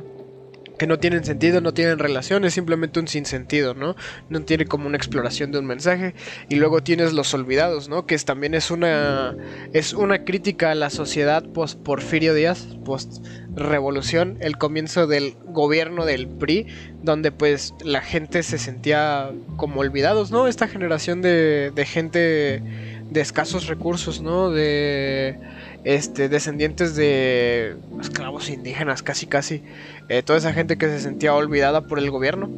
[0.78, 3.96] que no tienen sentido, no tienen relación, es simplemente un sinsentido, ¿no?
[4.30, 6.16] No tiene como una exploración de un mensaje.
[6.50, 8.06] Y luego tienes Los Olvidados, ¿no?
[8.06, 9.36] Que es, también es una,
[9.74, 13.26] es una crítica a la sociedad post Porfirio Díaz, post
[13.56, 16.68] revolución, el comienzo del gobierno del PRI,
[17.04, 20.48] donde pues la gente se sentía como olvidados, ¿no?
[20.48, 22.64] Esta generación de, de gente
[23.10, 24.50] de escasos recursos, ¿no?
[24.50, 25.40] De
[25.86, 29.64] este descendientes de esclavos indígenas, casi casi
[30.10, 32.50] eh, toda esa gente que se sentía olvidada por el gobierno.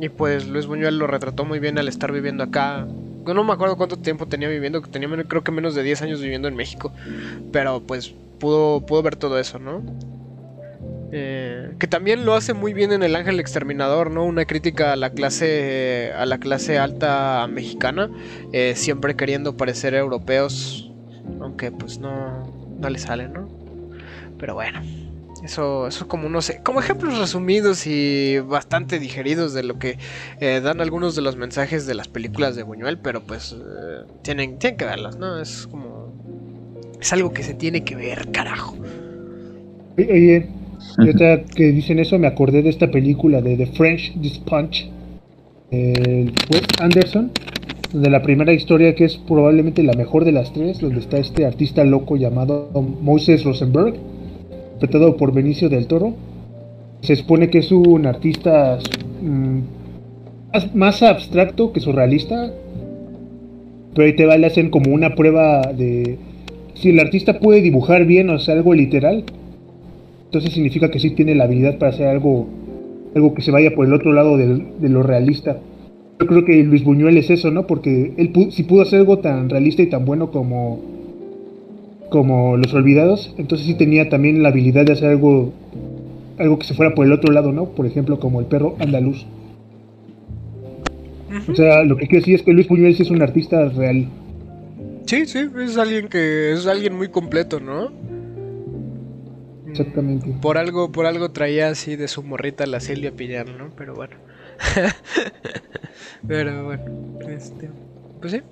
[0.00, 2.86] Y pues Luis Buñuel lo retrató muy bien al estar viviendo acá.
[3.26, 6.20] Yo no me acuerdo cuánto tiempo tenía viviendo, tenía creo que menos de 10 años
[6.20, 6.92] viviendo en México.
[7.52, 9.82] Pero pues pudo, pudo ver todo eso, ¿no?
[11.14, 14.24] Eh, que también lo hace muy bien en El Ángel Exterminador, ¿no?
[14.24, 18.10] Una crítica a la clase, a la clase alta mexicana,
[18.52, 20.91] eh, siempre queriendo parecer europeos,
[21.40, 23.48] aunque pues no, no le sale, ¿no?
[24.38, 24.80] Pero bueno.
[25.42, 29.98] Eso, eso como no sé, como ejemplos resumidos y bastante digeridos de lo que
[30.40, 34.58] eh, dan algunos de los mensajes de las películas de Buñuel, pero pues eh, tienen,
[34.58, 35.40] tienen que verlas, ¿no?
[35.40, 36.12] Es como...
[37.00, 38.76] Es algo que se tiene que ver, carajo.
[39.98, 40.48] Oye,
[40.98, 44.84] ahorita que dicen eso, me acordé de esta película de The French Dispatch,
[45.72, 47.32] el Wes Anderson,
[47.92, 51.44] de la primera historia que es probablemente la mejor de las tres, donde está este
[51.44, 52.70] artista loco llamado
[53.02, 53.94] Moses Rosenberg,
[54.74, 56.14] interpretado por Benicio del Toro.
[57.02, 58.78] Se supone que es un artista
[59.20, 59.58] mm,
[60.74, 62.52] más, abstracto que surrealista,
[63.94, 66.18] pero ahí te va, le hacen como una prueba de
[66.74, 69.24] si el artista puede dibujar bien o sea algo literal,
[70.24, 72.46] entonces significa que sí tiene la habilidad para hacer algo,
[73.14, 75.58] algo que se vaya por el otro lado de lo realista.
[76.22, 77.66] Yo creo que Luis Buñuel es eso, ¿no?
[77.66, 80.80] Porque él si pudo hacer algo tan realista y tan bueno como,
[82.10, 85.52] como Los Olvidados, entonces sí tenía también la habilidad de hacer algo,
[86.38, 87.70] algo que se fuera por el otro lado, ¿no?
[87.70, 89.26] Por ejemplo, como el perro andaluz.
[91.48, 94.06] O sea, lo que quiero decir es que Luis Buñuel sí es un artista real.
[95.06, 97.90] Sí, sí, es alguien que es alguien muy completo, ¿no?
[99.68, 100.32] Exactamente.
[100.40, 103.70] Por algo, por algo traía así de su morrita la Silvia Pillar, ¿no?
[103.76, 104.14] Pero bueno.
[106.26, 106.84] Pero bueno,
[107.28, 107.70] este,
[108.20, 108.42] pues sí.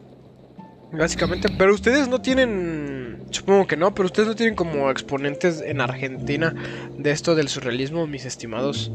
[0.92, 5.80] Básicamente, pero ustedes no tienen, supongo que no, pero ustedes no tienen como exponentes en
[5.80, 6.52] Argentina
[6.98, 8.90] de esto del surrealismo, mis estimados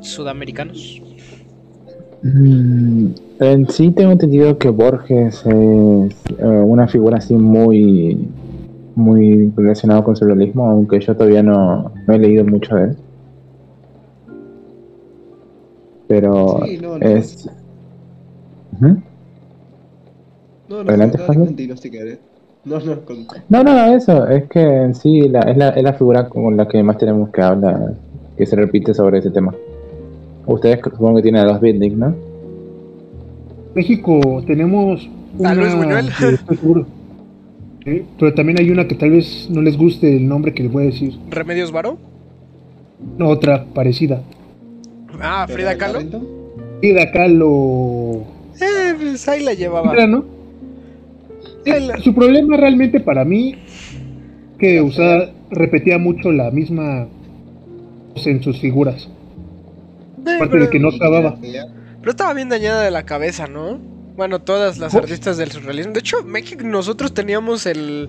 [0.00, 1.02] sudamericanos.
[2.22, 3.08] Mm,
[3.40, 8.16] en sí tengo entendido que Borges es eh, una figura así muy
[8.94, 12.96] muy relacionada con surrealismo, aunque yo todavía no, no he leído mucho de él.
[16.08, 17.06] Pero Sí, no, no.
[17.06, 17.48] es...
[20.68, 21.18] No, no, Adelante,
[21.76, 22.18] si querés.
[22.64, 25.92] No, no, con- No, no, eso, es que en sí la, es, la, es la
[25.92, 27.94] figura con la que más tenemos que hablar,
[28.36, 29.54] que se repite sobre ese tema.
[30.46, 32.14] Ustedes supongo que tienen a los beatniks, ¿no?
[33.74, 35.08] México tenemos
[35.44, 36.06] ¿A Luis Buñuel?
[36.18, 36.86] que estoy seguro.
[37.84, 40.72] Sí, Pero también hay una que tal vez no les guste el nombre que les
[40.72, 41.16] voy a decir.
[41.30, 41.96] ¿Remedios Varo?
[43.16, 44.22] No, otra parecida.
[45.20, 46.00] Ah, Frida Kahlo.
[46.80, 48.24] Frida Kahlo.
[48.60, 49.92] Eh, pues ahí la llevaba.
[49.92, 50.24] Era, ¿no?
[51.64, 53.56] Sí, Ahí la- Su problema realmente para mí
[54.58, 57.08] que usaba, repetía mucho la misma
[58.24, 59.08] en sus figuras.
[60.26, 61.36] Eh, Aparte pero, de que no acababa.
[61.40, 63.78] Pero estaba bien dañada de la cabeza, ¿no?
[64.16, 65.02] Bueno, todas las ¿Cómo?
[65.02, 65.92] artistas del surrealismo.
[65.92, 68.08] De hecho, México, nosotros teníamos el.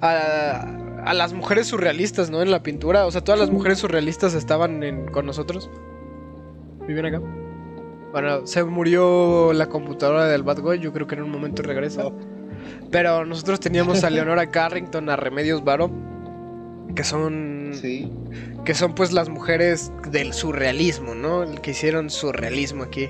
[0.00, 0.66] A,
[1.04, 2.40] a las mujeres surrealistas, ¿no?
[2.42, 3.04] En la pintura.
[3.06, 5.68] O sea, todas las mujeres surrealistas estaban en- con nosotros.
[6.86, 7.20] Vivían acá.
[8.12, 10.78] Bueno, se murió la computadora del Bad Boy.
[10.78, 12.04] Yo creo que en un momento regresa.
[12.90, 15.90] Pero nosotros teníamos a Leonora Carrington, a Remedios Varo.
[16.94, 17.70] Que son.
[17.72, 18.12] Sí.
[18.66, 21.42] que son pues las mujeres del surrealismo, ¿no?
[21.42, 23.08] El que hicieron surrealismo aquí.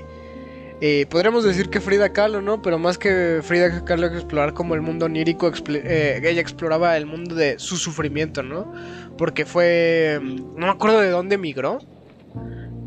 [0.85, 2.61] Eh, podríamos decir que Frida Kahlo, ¿no?
[2.61, 7.35] Pero más que Frida Kahlo explorar como el mundo onírico, eh, ella exploraba el mundo
[7.35, 8.71] de su sufrimiento, ¿no?
[9.17, 10.19] Porque fue...
[10.21, 11.79] No me acuerdo de dónde emigró.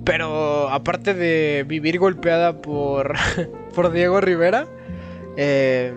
[0.07, 3.15] Pero aparte de vivir golpeada por,
[3.75, 4.69] por Diego Rivera,
[5.37, 5.93] eh,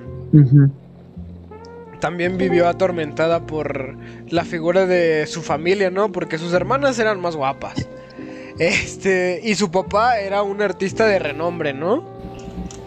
[2.00, 3.96] también vivió atormentada por
[4.30, 6.12] la figura de su familia, ¿no?
[6.12, 7.88] Porque sus hermanas eran más guapas.
[8.58, 12.04] Este, y su papá era un artista de renombre, ¿no?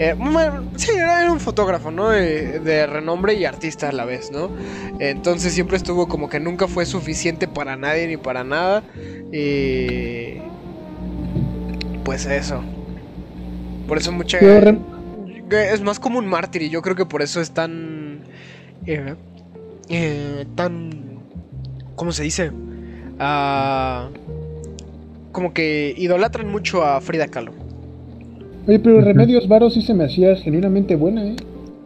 [0.00, 2.10] Eh, bueno, sí, era, era un fotógrafo, ¿no?
[2.10, 4.50] De, de renombre y artista a la vez, ¿no?
[4.98, 8.82] Entonces siempre estuvo como que nunca fue suficiente para nadie ni para nada.
[9.32, 10.42] Y...
[12.04, 12.60] Pues eso.
[13.86, 14.38] Por eso mucha...
[15.50, 18.20] Es más como un mártir y yo creo que por eso es tan...
[18.86, 19.14] eh,
[19.88, 21.20] eh, tan...
[21.94, 22.50] ¿Cómo se dice?
[23.18, 24.08] Ah,
[25.30, 27.52] como que idolatran mucho a Frida Kahlo.
[28.66, 31.36] Oye, pero Remedios Varo sí se me hacía genuinamente buena, ¿eh?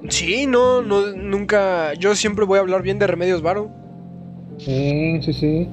[0.09, 1.94] Sí, no, no, nunca...
[1.94, 3.70] Yo siempre voy a hablar bien de Remedios Varo.
[4.59, 5.68] Sí, sí, sí.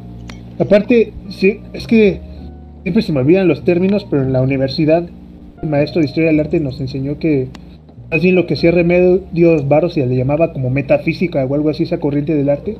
[0.60, 2.22] Aparte, sí, es que
[2.84, 5.08] siempre se me olvidan los términos, pero en la universidad
[5.62, 7.48] el maestro de Historia del Arte nos enseñó que
[8.12, 11.84] más bien lo que hacía Remedios Varo se le llamaba como metafísica o algo así,
[11.84, 12.78] esa corriente del arte.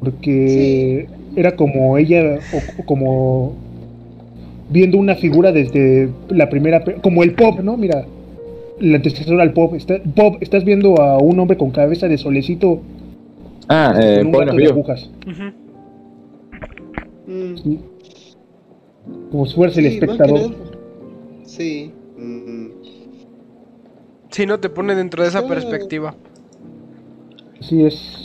[0.00, 1.06] Porque
[1.36, 3.52] era como ella, o, o como
[4.70, 7.76] viendo una figura desde la primera, como el pop, ¿no?
[7.76, 8.06] Mira,
[8.80, 9.74] el antecesor al pop.
[9.74, 12.80] Está, pop, estás viendo a un hombre con cabeza de solecito
[13.68, 15.10] Ah, eh, con un gato de agujas.
[17.26, 17.76] Mm.
[19.30, 20.50] Como si fueras el sí, espectador.
[21.44, 21.92] Sí.
[22.16, 22.66] mm,
[24.30, 25.48] Sí, no te pone dentro de esa Ah.
[25.48, 26.14] perspectiva.
[27.60, 28.24] Así es.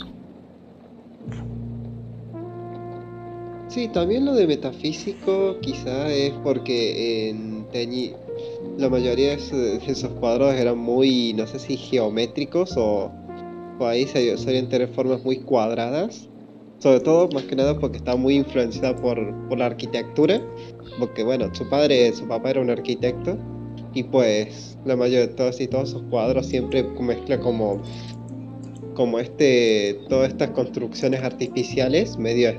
[3.68, 8.12] Sí, también lo de metafísico quizá es porque en Teñi
[8.78, 13.10] la mayoría de esos, de esos cuadros eran muy, no sé si geométricos o,
[13.80, 16.28] o ahí se solían tener formas muy cuadradas.
[16.84, 19.16] Sobre todo, más que nada, porque estaba muy influenciada por,
[19.48, 20.38] por la arquitectura.
[20.98, 23.38] Porque bueno, su padre, su papá era un arquitecto.
[23.94, 27.80] Y pues la mayoría de todos y todos esos cuadros siempre mezcla como
[28.94, 32.50] como este todas estas construcciones artificiales medio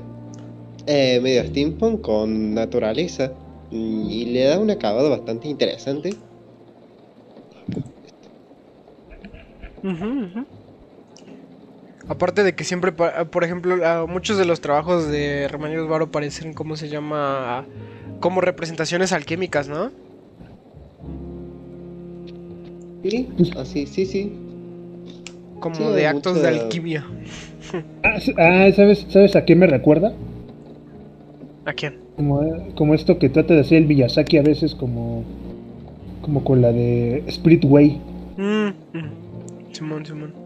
[0.86, 3.32] eh, medio steampunk con naturaleza
[3.70, 6.16] y le da un acabado bastante interesante.
[9.84, 10.55] Ujú, ujú.
[12.08, 13.76] Aparte de que siempre, por ejemplo,
[14.06, 17.64] muchos de los trabajos de Remedios Varo parecen, ¿cómo se llama?
[18.20, 19.90] Como representaciones alquímicas, ¿no?
[23.02, 24.32] Sí, así, sí, sí.
[25.60, 27.04] Como Sí, de actos de alquimia.
[28.04, 30.12] Ah, ah, ¿sabes, ¿sabes a qué me recuerda?
[31.64, 31.98] ¿A quién?
[32.14, 32.40] Como,
[32.76, 35.24] como esto que trata de hacer el Miyazaki a veces como,
[36.22, 38.00] como con la de Spirit Way.
[38.36, 39.72] Mm, mm.
[39.72, 40.45] Simón, Simón.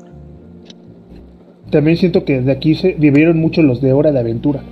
[1.70, 4.62] También siento que de aquí se vivieron mucho los de Hora de Aventura.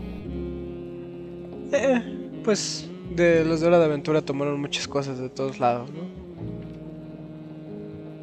[1.73, 2.03] Eh,
[2.45, 6.03] pues de los de Hora de Aventura tomaron muchas cosas de todos lados, ¿no?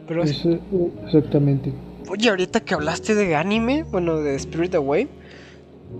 [0.07, 0.45] Pero, Es,
[1.05, 1.73] exactamente.
[2.09, 5.07] oye, ahorita que hablaste de anime, bueno, de Spirit Away,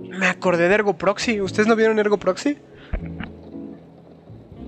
[0.10, 1.42] me acordé de Ergo Proxy.
[1.42, 2.58] ¿Ustedes no vieron Ergo Proxy?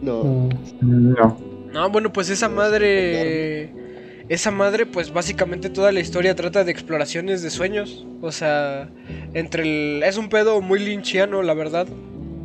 [0.02, 0.50] No.
[0.82, 1.38] No.
[1.74, 3.87] No, bueno, pues esa madre.
[4.30, 8.06] Esa madre, pues básicamente toda la historia trata de exploraciones de sueños.
[8.22, 8.90] O sea,
[9.34, 10.04] entre el.
[10.04, 11.88] Es un pedo muy linchiano, la verdad.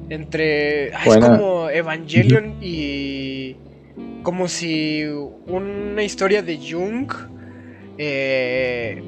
[0.08, 0.92] Entre.
[0.94, 1.02] ah.
[1.06, 3.56] Es como Evangelion y.
[4.22, 5.02] Como si
[5.46, 7.10] una historia de Jung.
[7.98, 9.02] eh,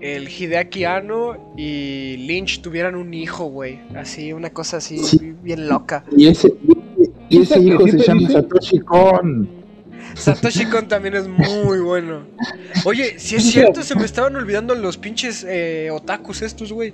[0.00, 3.80] el Hideaki Anno y Lynch tuvieran un hijo, güey.
[3.96, 5.34] Así, una cosa así Sí.
[5.42, 6.04] bien loca.
[6.16, 6.52] Y ese,
[7.28, 8.32] y ese ¿Esa que hijo se llama dice?
[8.34, 9.48] Satoshi Kon.
[10.14, 12.22] Satoshi Kon también es muy bueno.
[12.84, 16.92] Oye, si es cierto, se me estaban olvidando los pinches eh, otakus estos, güey.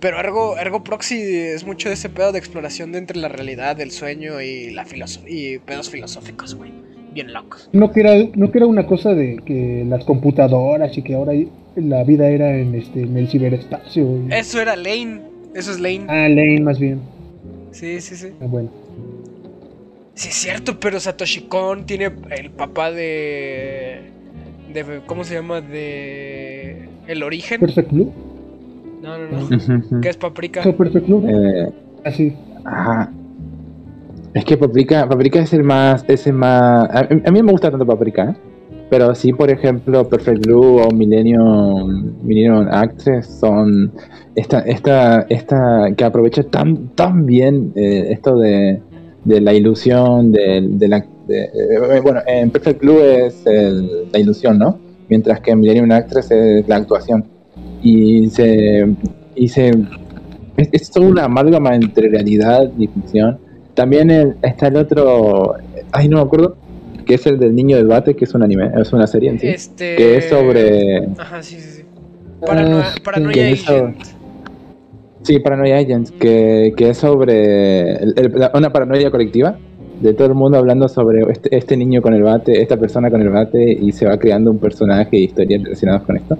[0.00, 3.80] Pero Ergo, Ergo Proxy es mucho de ese pedo de exploración de entre la realidad,
[3.80, 4.86] el sueño y la
[5.26, 6.72] y pedos filosóficos, güey.
[7.12, 7.68] Bien locos.
[7.72, 11.32] No que, era, no que era una cosa de que las computadoras y que ahora
[11.76, 14.22] la vida era en, este, en el ciberespacio.
[14.30, 15.20] Eso era Lane.
[15.54, 16.06] Eso es Lane.
[16.08, 17.00] Ah, Lane más bien.
[17.70, 18.28] Sí, sí, sí.
[18.40, 18.70] Ah, bueno.
[20.14, 24.10] Sí, es cierto, pero Satoshi Kon tiene el papá de.
[24.72, 25.60] de ¿cómo se llama?
[25.60, 27.60] de El Origen.
[27.60, 28.12] Perfect Blue.
[29.02, 30.00] No, no, no.
[30.00, 30.62] ¿Qué es Paprika?
[30.62, 31.26] ¿Qué Perfect Blue?
[31.28, 31.72] Eh,
[32.04, 32.36] Así.
[32.64, 33.10] ajá.
[34.34, 36.88] Es que Paprika, Paprika es el más, es el más.
[36.90, 38.36] A, a mí me gusta tanto Paprika, ¿eh?
[38.92, 43.90] pero sí, por ejemplo, Perfect Blue o Millennium, Millennium Access son
[44.34, 48.82] esta, esta, esta que aprovecha tan, tan bien eh, esto de,
[49.24, 54.18] de la ilusión, de, de la, de- eh, bueno, en Perfect Blue es el- la
[54.18, 54.78] ilusión, ¿no?
[55.08, 57.24] Mientras que en Millennium Actress es la actuación.
[57.82, 58.86] Y se,
[59.34, 59.70] y se
[60.56, 63.38] es, es toda una amálgama entre realidad y ficción.
[63.74, 65.54] También el- está el otro,
[65.92, 66.56] ay no me acuerdo,
[67.06, 69.38] que es el del niño del bate, que es un anime, es una serie en
[69.38, 69.96] sí, Este.
[69.96, 71.82] que es sobre, Ajá, sí, sí, sí.
[72.40, 73.96] Paranoia, Paranoia Agent.
[75.22, 79.56] Sí, Paranoia Agents, que, que es sobre el- el- la- una paranoia colectiva
[80.00, 83.20] de todo el mundo hablando sobre este, este niño con el bate, esta persona con
[83.22, 86.38] el bate, y se va creando un personaje y historias relacionadas con esto.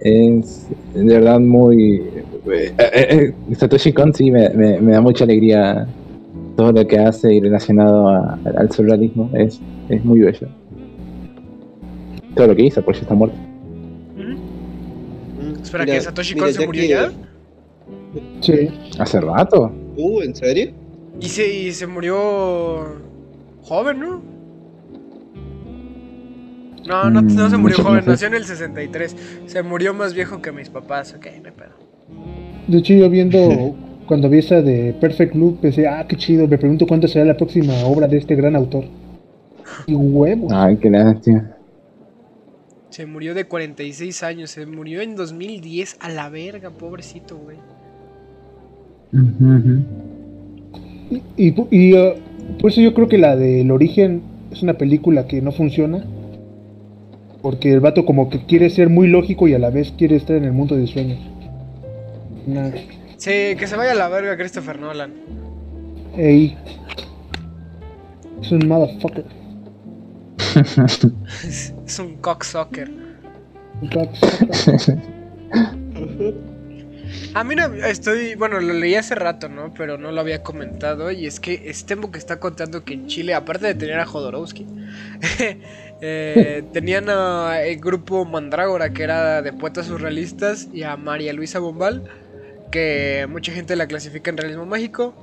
[0.00, 2.02] Es de verdad muy...
[2.50, 5.86] eh, eh, eh, Satoshi Kon sí me, me- me da mucha alegría
[6.56, 9.30] todo lo que hace y relacionado a- al surrealismo.
[9.34, 10.48] Es, es muy bello.
[12.34, 13.36] Todo lo que hizo, pues ya está muerto.
[14.16, 17.10] Mm, Espera, mira- ¿que Satoshi Kon se murió que- ya?
[18.40, 18.68] Sí.
[18.98, 19.72] Hace rato.
[19.96, 20.72] Uh, ¿en serio?
[21.20, 23.02] Y se, y se murió.
[23.62, 24.22] joven, ¿no?
[26.84, 29.16] No, no, no se Mm, murió joven, nació en el 63.
[29.46, 31.78] Se murió más viejo que mis papás, ok, no hay pedo.
[32.66, 33.76] De hecho, yo viendo
[34.06, 36.48] cuando vi esa de Perfect Blue, pensé, ah, qué chido.
[36.48, 38.84] Me pregunto cuándo será la próxima obra de este gran autor.
[39.86, 40.48] Y huevo.
[40.52, 41.56] Ay, qué lástima.
[42.90, 47.56] Se murió de 46 años, se murió en 2010 a la verga, pobrecito, güey.
[49.12, 49.82] Ujú.
[51.10, 52.14] Y, y, y, uh,
[52.60, 56.04] por eso yo creo que la del origen es una película que no funciona.
[57.42, 60.36] Porque el vato como que quiere ser muy lógico y a la vez quiere estar
[60.36, 61.18] en el mundo de sueños.
[62.46, 62.70] Nah,
[63.16, 65.12] Sí, que se vaya a la verga Christopher Nolan.
[66.16, 66.56] ey.
[68.40, 69.24] Es un motherfucker.
[70.56, 72.90] Es, es un cocksucker.
[73.80, 74.98] Un cocksucker.
[77.34, 79.72] A mí no, estoy, bueno, lo leí hace rato, ¿no?
[79.74, 81.10] Pero no lo había comentado.
[81.10, 84.66] Y es que Stembo que está contando que en Chile, aparte de tener a Jodorowsky,
[86.00, 91.58] eh, tenían a el grupo Mandrágora, que era de poetas surrealistas, y a María Luisa
[91.58, 92.04] Bombal,
[92.70, 95.14] que mucha gente la clasifica en realismo mágico.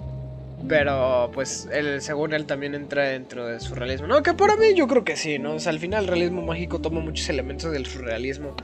[0.68, 4.08] Pero pues él, según él también entra dentro del surrealismo.
[4.08, 5.54] No, que para mí yo creo que sí, ¿no?
[5.54, 8.56] O sea, al final el realismo mágico toma muchos elementos del surrealismo.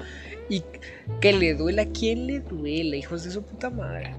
[0.50, 0.64] Y
[1.22, 4.16] que le duela a quien le duele, hijos de su puta madre.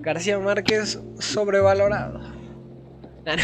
[0.00, 2.20] García Márquez sobrevalorado.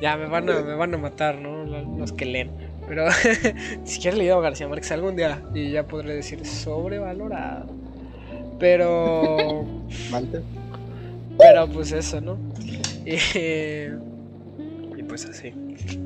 [0.00, 1.64] Ya me van, a, me van a matar, ¿no?
[1.64, 2.50] Lo- Los que leen.
[2.88, 3.06] Pero
[3.80, 7.66] ni siquiera he leído a García Márquez algún día y ya podré decir sobrevalorado.
[8.58, 9.64] Pero.
[11.38, 12.36] Pero pues eso, ¿no?
[13.06, 13.16] Y
[15.14, 15.52] pues así.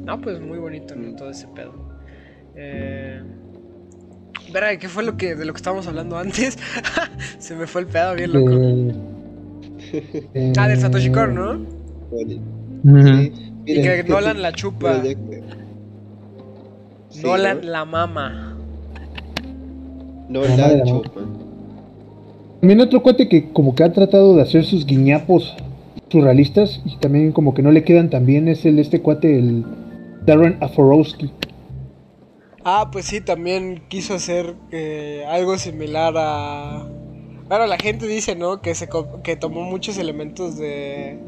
[0.05, 1.17] No, pues muy bonito, ¿no?
[1.17, 1.73] Todo ese pedo.
[2.55, 3.23] Eh...
[4.53, 6.59] Verá, ¿qué fue lo que de lo que estábamos hablando antes?
[7.39, 8.53] Se me fue el pedo bien loco.
[10.35, 11.59] Eh, Ah, del Satoshi Kon, ¿no?
[12.11, 13.33] Sí,
[13.65, 15.03] Y que Nolan la chupa.
[17.09, 17.69] Sí, Nolan ¿no?
[17.71, 18.59] la mama.
[20.29, 21.23] No Mamá la chupa.
[22.61, 25.57] También otro cuate que como que ha tratado de hacer sus guiñapos
[26.09, 29.65] surrealistas y también como que no le quedan tan bien es el este cuate, el
[30.25, 31.31] Darren Aforowski.
[32.65, 36.87] Ah, pues sí, también quiso hacer eh, algo similar a...
[37.49, 38.61] Bueno, la gente dice, ¿no?
[38.61, 38.89] Que, se
[39.23, 41.19] que tomó muchos elementos de...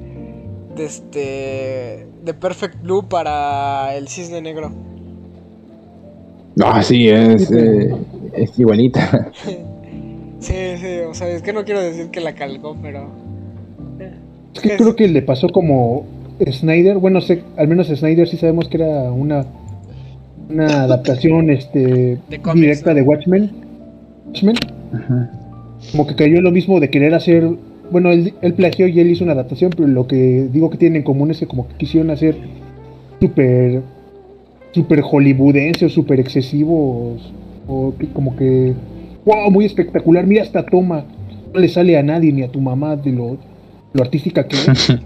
[0.77, 2.07] De este...
[2.23, 4.71] De Perfect Blue para el cisne negro.
[6.57, 7.95] No, sí, es, eh,
[8.35, 9.33] es igualita.
[10.41, 13.11] Sí, sí, o sea, es que no quiero decir que la calcó, pero...
[14.55, 16.05] Es que creo que le pasó como
[16.51, 19.45] Snyder, bueno, sé, al menos Snyder sí sabemos que era una
[20.49, 22.97] una adaptación este De cómics, directa ¿no?
[22.97, 23.51] de Watchmen.
[24.27, 24.57] Watchmen,
[24.93, 25.27] Ujú.
[25.93, 27.49] como que cayó lo mismo de querer hacer,
[27.91, 30.97] bueno, él, él plagió y él hizo una adaptación, pero lo que digo que tienen
[30.99, 32.37] en común es que como que quisieron hacer
[33.21, 33.83] súper
[34.73, 37.33] súper hollywoodense o súper excesivos
[37.67, 38.73] o que como que
[39.25, 41.05] wow, muy espectacular, mira esta toma,
[41.53, 43.37] no le sale a nadie ni a tu mamá de lo,
[43.93, 44.97] lo artística que es.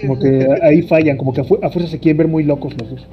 [0.00, 2.74] Como que ahí fallan, como que a, fu- a fuerza se quieren ver muy locos
[2.80, 3.06] los dos.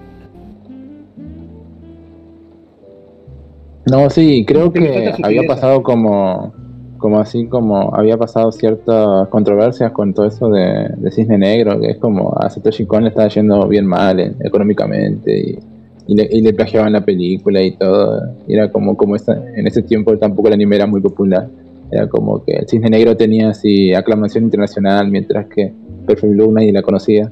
[3.90, 4.80] No, sí, creo que
[5.24, 6.54] había pasado como
[6.98, 11.92] como así como había pasado ciertas controversias con todo eso de, de Cisne Negro, que
[11.92, 15.60] es como a Satoshi Kon le estaba yendo bien mal eh, económicamente y,
[16.08, 18.22] y le, y le plagiaban la película y todo.
[18.48, 21.48] Y era como, como esa- en ese tiempo tampoco el anime era muy popular.
[21.92, 25.74] Era como que el Cisne Negro tenía así aclamación internacional, mientras que
[26.06, 27.30] Perfect Blue nadie la conocía.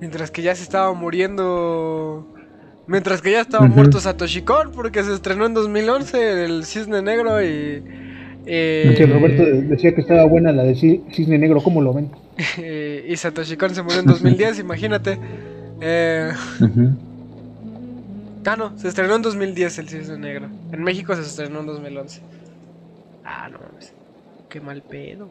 [0.00, 2.26] Mientras que ya se estaba muriendo.
[2.88, 7.40] Mientras que ya estaba muerto Satoshi Kon, porque se estrenó en 2011 el Cisne Negro
[7.40, 7.82] y.
[8.46, 12.10] eh, Que Roberto decía que estaba buena la de Ci- Cisne Negro, ¿cómo lo ven?
[13.08, 15.18] y Satoshi Kon se murió en 2010, imagínate.
[15.80, 16.32] Eh,
[18.46, 20.48] ah, no, se estrenó en 2010 el Cisne Negro.
[20.72, 22.20] En México se estrenó en 2011.
[23.24, 23.92] Ah, no mames.
[24.48, 25.30] Qué mal pedo.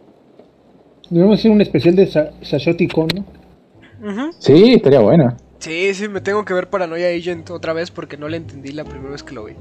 [1.09, 4.31] Debemos hacer un especial de Sa Sashoti Kon, ¿no?
[4.39, 5.37] Sí, estaría buena.
[5.59, 8.83] Sí, sí, me tengo que ver Paranoia Agent otra vez porque no le entendí la
[8.83, 9.53] primera vez que lo vi.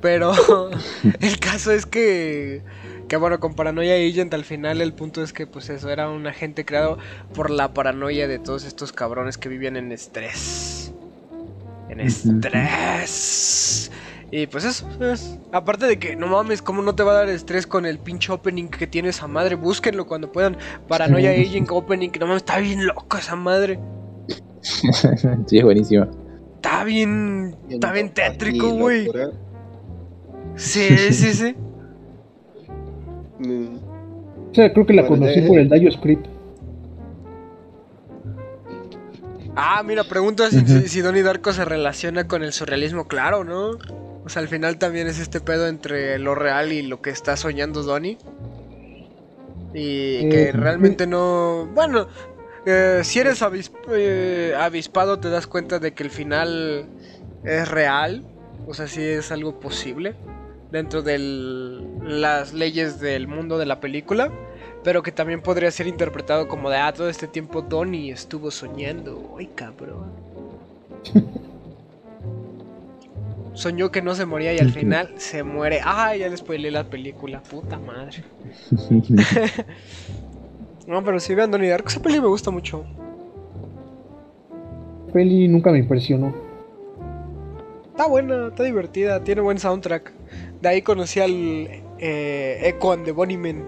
[0.00, 0.32] Pero
[1.20, 2.62] el caso es que,
[3.08, 6.26] que bueno, con Paranoia Agent al final el punto es que pues eso era un
[6.26, 6.98] agente creado
[7.34, 10.92] por la paranoia de todos estos cabrones que vivían en estrés.
[11.90, 13.90] En estrés.
[14.36, 17.28] Y pues eso, es- aparte de que no mames, ¿cómo no te va a dar
[17.28, 19.54] estrés con el pinche opening que tiene esa madre?
[19.54, 20.56] Búsquenlo cuando puedan.
[20.88, 21.30] Paranoia.
[21.30, 23.78] Agent Opening, no mames, está bien loco esa madre.
[25.46, 26.08] sí, es buenísima.
[26.56, 27.54] Está bien.
[27.70, 29.08] Está bien tétrico, güey.
[30.56, 31.54] Sí, sí, sí.
[33.38, 33.76] Mm,
[34.50, 36.26] O sea, creo que la conocí de- por el Dayo Script.
[39.54, 43.78] Ah, mira, pregunta si, si Donnie Darko se relaciona con el surrealismo, claro, ¿no?
[44.24, 47.36] O sea, al final también es este pedo entre lo real y lo que está
[47.36, 48.18] soñando Donnie.
[49.74, 51.68] Y que Eh, realmente no.
[51.74, 52.08] Bueno,
[52.64, 53.44] eh, si eres
[53.90, 56.86] eh, avispado, te das cuenta de que el final
[57.44, 58.24] es real.
[58.66, 60.14] O sea, sí es algo posible
[60.70, 61.18] dentro de
[62.02, 64.32] las leyes del mundo de la película.
[64.82, 69.34] Pero que también podría ser interpretado como de, ah, todo este tiempo Donnie estuvo soñando.
[69.38, 70.12] Ay, cabrón.
[73.54, 75.80] Soñó que no se moría y al final se muere.
[75.82, 77.42] Ah, ya le spoilé la película.
[77.42, 78.24] Puta madre.
[80.86, 82.84] No, pero si vean Donnie Darko, esa peli me gusta mucho.
[85.12, 86.34] Peli nunca me impresionó.
[87.86, 90.12] Está buena, está divertida, tiene buen soundtrack.
[90.60, 91.32] De ahí conocí al
[91.98, 93.64] eh, Echo and the Bunnymen.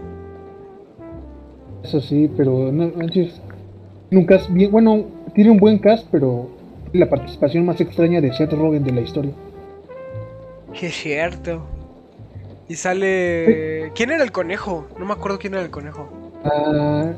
[1.85, 3.41] Eso sí, pero no manches.
[4.11, 4.71] Nunca es bien.
[4.71, 6.51] Bueno, tiene un buen cast, pero
[6.93, 9.33] la participación más extraña de Seth Rogen de la historia.
[10.81, 11.67] Es cierto.
[12.69, 13.93] Y sale.
[13.95, 14.87] ¿Quién era el conejo?
[14.99, 16.09] No me acuerdo quién era el conejo.
[16.45, 17.13] Ah,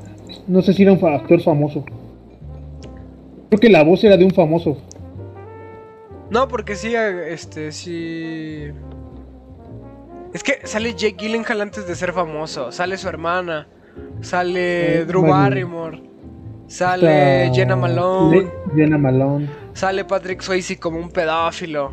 [0.46, 1.84] no sé si era un actor famoso.
[3.48, 4.76] Creo que la voz era de un famoso.
[6.30, 8.64] No, porque sí, este, sí.
[10.34, 12.70] Es que sale Jake Gyllenhaal antes de ser famoso.
[12.70, 13.66] Sale su hermana.
[14.20, 15.34] Sale Eh, Drew bueno.
[15.36, 16.02] Barrymore.
[16.66, 18.42] Sale Jenna Malone.
[18.42, 19.48] Le- Jenna Malone.
[19.72, 21.92] Sale Patrick Swayze como un pedófilo.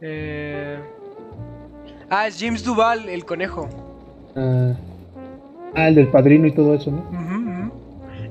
[0.00, 0.78] Eh...
[2.10, 3.68] Ah, es James Duval, el conejo.
[4.36, 4.74] Ah,
[5.74, 7.28] ah, el del padrino y todo eso, ¿no?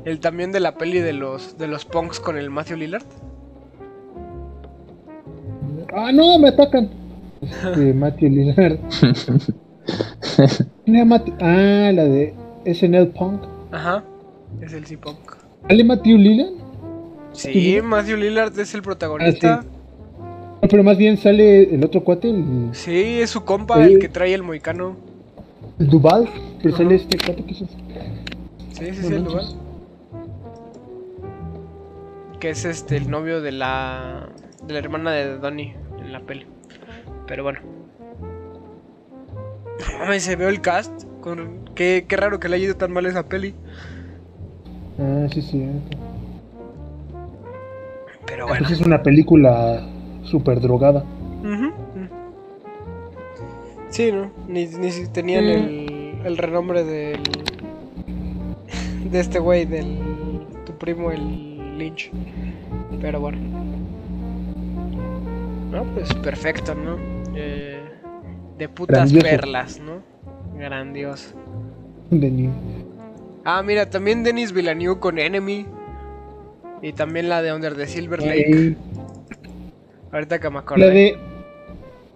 [0.05, 3.03] El también de la peli de los de los punks con el Matthew Lillard.
[5.93, 6.89] Ah, no, me atacan.
[7.41, 8.79] Este, Matthew Lillard.
[11.41, 12.33] Ah, la de
[12.65, 13.41] SNL Punk.
[13.71, 14.03] Ajá.
[14.61, 15.35] Es el C-Punk.
[15.67, 16.53] ¿Sale Matthew Lillard?
[17.33, 17.79] Sí?
[17.83, 19.65] Matthew Lillard es el protagonista.
[20.67, 23.21] No, pero más bien sale el otro cuate, el, sí.
[23.21, 24.97] es su compa, el que trae el moicano.
[25.79, 26.27] el Duval.
[26.61, 27.59] Pero sale este cuate que es.
[27.59, 27.65] Sí,
[28.73, 29.23] sí, sí, el.
[29.23, 29.45] Duval.
[32.41, 34.27] Que es este el novio de la
[34.67, 36.45] de la hermana de Donnie en la peli.
[37.27, 37.61] Pero bueno.
[40.01, 40.91] Ay, se veo el cast.
[41.21, 41.61] Con...
[41.75, 43.55] Qué, qué raro que le haya ido tan mal esa peli.
[44.99, 45.65] Ah, sí, sí.
[48.25, 48.65] Pero bueno.
[48.67, 49.93] Pues es una película
[50.29, 51.03] súper drogada.
[53.89, 54.29] Sí, ¿no?
[54.47, 55.51] Ni, ni si tenían Sí.
[55.51, 57.21] el, el renombre del.
[59.11, 59.97] De este güey, del.
[60.65, 62.11] Tu primo, el Lynch.
[63.01, 63.37] Pero bueno.
[65.71, 66.97] No, pues perfecto, ¿no?
[67.35, 67.79] Eh,
[68.57, 69.27] de putas Grandioso.
[69.27, 70.01] perlas, ¿no?
[70.57, 71.35] Grandioso.
[72.09, 72.49] De ni-
[73.45, 75.65] Ah, mira, también Denis Villeneuve con Enemy.
[76.81, 78.51] Y también la de Under the Silver Lake.
[78.51, 78.77] Ey,
[80.11, 80.91] Ahorita que me La acordé.
[80.91, 81.17] de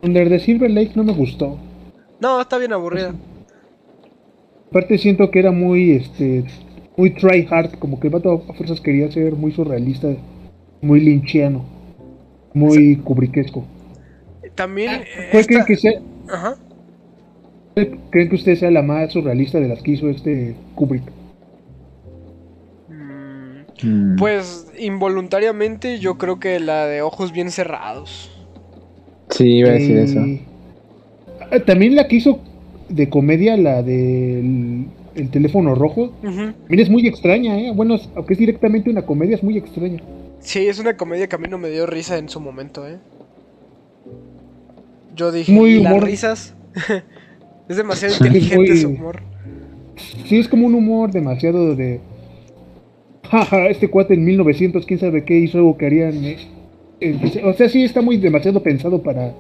[0.04, 1.58] Under the Silver Lake no me gustó.
[2.20, 3.14] No, está bien aburrida.
[4.70, 6.46] Aparte siento que era muy, este,
[6.96, 10.08] muy try hard, como que el vato a fuerzas quería ser muy surrealista,
[10.82, 11.66] muy linchiano,
[12.54, 13.66] muy cubriquesco.
[14.56, 15.02] También.
[15.02, 16.56] eh, ¿Cuál creen que sea, Ajá.
[17.76, 21.04] ¿Creen que usted sea la más surrealista de las que hizo este Kubrick?
[23.84, 24.16] Mm.
[24.18, 28.30] Pues involuntariamente yo creo que la de ojos bien cerrados.
[29.30, 30.20] Sí, iba a decir eso.
[31.52, 32.40] Ah, También la que hizo
[32.90, 37.72] de comedia, la del el teléfono rojo, también es muy extraña, ¿eh?
[37.76, 40.02] Bueno, es- aunque es directamente una comedia, es muy extraña.
[40.40, 42.98] Sí, es una comedia que a mí no me dio risa en su momento, ¿eh?
[45.16, 46.54] Yo dije, Muy ¿y las humor- risas?
[47.70, 49.22] es demasiado inteligente muy- su humor.
[50.26, 52.00] Sí, es como un humor demasiado de...
[53.24, 56.24] Jaja, este cuate en 1900, quién sabe qué hizo algo que harían...
[56.26, 56.38] eh,
[57.00, 59.34] eh, o sea, sí está muy demasiado pensado para,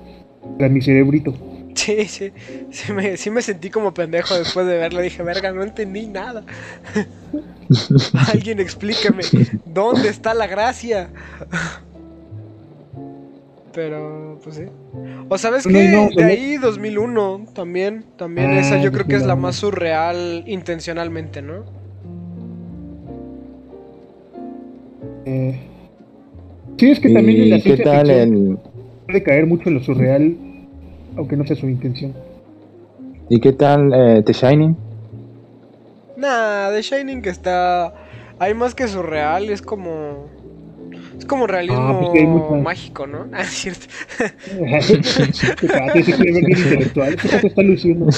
[0.58, 1.36] para mi cerebrito.
[1.74, 2.34] Sí, sí,
[2.70, 5.02] sí me, sí me sentí como pendejo después de verlo.
[5.02, 6.45] Dije, verga, no entendí nada.
[8.14, 9.32] Alguien explíqueme,
[9.66, 11.14] ¿dónde está la gracia?
[13.74, 14.64] Pero, pues sí.
[15.30, 19.16] O sabes No, qué, no, de ahí 2001 también, también Ah, esa yo creo que
[19.16, 19.36] es la 2001.
[19.36, 21.66] más surreal intencionalmente, ¿no?
[25.26, 25.60] Eh,
[26.77, 28.57] sí, es que también en la ¿Y qué ciencia tal ficción el,
[29.06, 30.35] puede caer mucho en lo surreal,
[31.18, 32.14] aunque no sea su intención.
[33.30, 34.76] ¿Y qué tal eh, The Shining?
[36.18, 37.93] Nah, The Shining que está.
[38.39, 40.26] Hay más que surreal, es como.
[41.18, 43.27] Es como realismo Ah, pues muchas- mágico, ¿no?
[43.31, 43.85] Ah, es cierto.
[45.95, 48.07] Intelectual, está luciendo.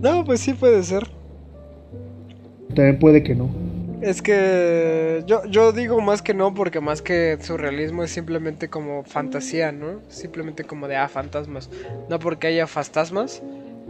[0.00, 1.08] No, pues sí puede ser.
[2.74, 3.48] También puede que no.
[4.00, 9.02] Es que yo, yo digo más que no, porque más que surrealismo es simplemente como
[9.04, 10.00] fantasía, ¿no?
[10.08, 11.68] Simplemente como de, ah, fantasmas.
[12.08, 13.42] No porque haya fantasmas,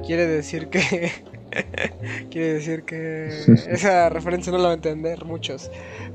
[0.07, 0.81] quiere decir que...
[2.31, 3.29] quiere decir que...
[3.69, 5.71] Esa referencia no la van a entender muchos.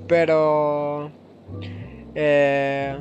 [0.07, 1.11] Pero...
[2.15, 2.98] Eh,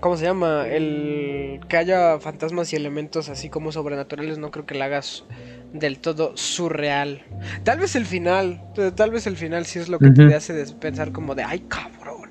[0.00, 0.66] ¿Cómo se llama?
[0.68, 5.24] El que haya fantasmas y elementos así como sobrenaturales no creo que la hagas
[5.72, 7.22] del todo surreal.
[7.64, 10.64] Tal vez el final, eh, tal vez el final sí es lo que te hace
[10.80, 12.30] pensar como de, ay cabrón.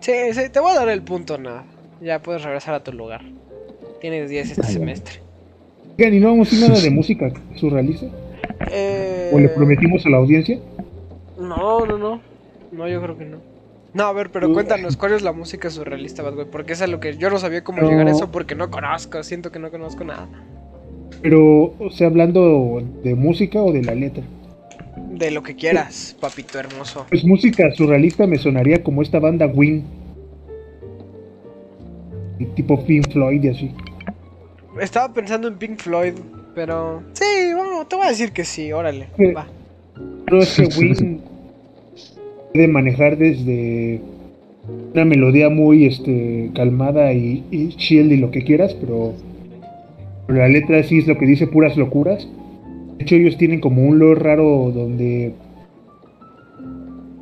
[0.00, 1.64] Sí, sí, te voy a dar el punto, nada.
[2.00, 3.22] Ya puedes regresar a tu lugar.
[4.00, 5.20] Tienes 10 este semestre.
[5.98, 8.06] Oigan, ¿y no vamos a nada de música surrealista?
[8.70, 10.58] Eh, ¿O le prometimos a la audiencia?
[11.38, 12.20] No, no, no.
[12.70, 13.38] No, yo creo que no.
[13.94, 16.46] No, a ver, pero cuéntanos, ¿cuál es la música surrealista, Bad Boy?
[16.52, 17.88] Porque es a lo que yo no sabía cómo No.
[17.88, 20.28] llegar a eso porque no conozco, siento que no conozco nada.
[21.28, 24.22] Pero, o sea, hablando de música o de la letra.
[25.10, 27.04] De lo que quieras, papito hermoso.
[27.08, 29.82] Pues música surrealista me sonaría como esta banda Win.
[32.54, 33.72] Tipo Pink Floyd y así.
[34.80, 36.12] Estaba pensando en Pink Floyd,
[36.54, 37.02] pero...
[37.14, 39.32] Sí, vamos, te voy a decir que sí, órale, Sí.
[39.32, 39.48] va.
[40.26, 41.22] Pero es que Win
[42.52, 44.00] puede manejar desde
[44.94, 49.12] una melodía muy este, calmada y, y chill y lo que quieras, pero,
[50.26, 52.28] pero la letra sí es lo que dice puras locuras.
[52.98, 55.34] De hecho, ellos tienen como un lore raro donde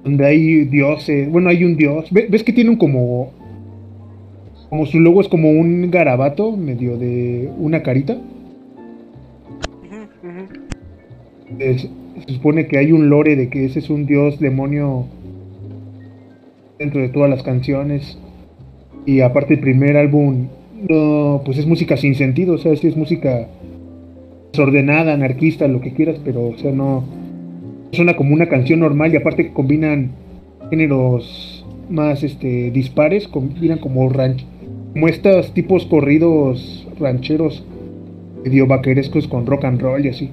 [0.04, 1.30] donde hay dioses.
[1.30, 2.10] Bueno, hay un dios.
[2.12, 3.30] Ve- ¿Ves que tienen como
[4.70, 8.18] como su logo es como un garabato medio de una carita?
[11.58, 11.88] Es-
[12.26, 15.06] se supone que hay un lore de que ese es un dios demonio
[16.78, 18.18] dentro de todas las canciones.
[19.06, 20.46] Y aparte el primer álbum,
[20.88, 23.48] no, pues es música sin sentido, o sea, sí es música
[24.52, 27.04] desordenada, anarquista, lo que quieras, pero o sea, no
[27.92, 30.12] suena como una canción normal y aparte que combinan
[30.70, 34.44] géneros más este dispares, combinan como ranch,
[34.92, 37.64] como estos tipos corridos rancheros
[38.44, 40.30] medio vaquerescos con rock and roll y así.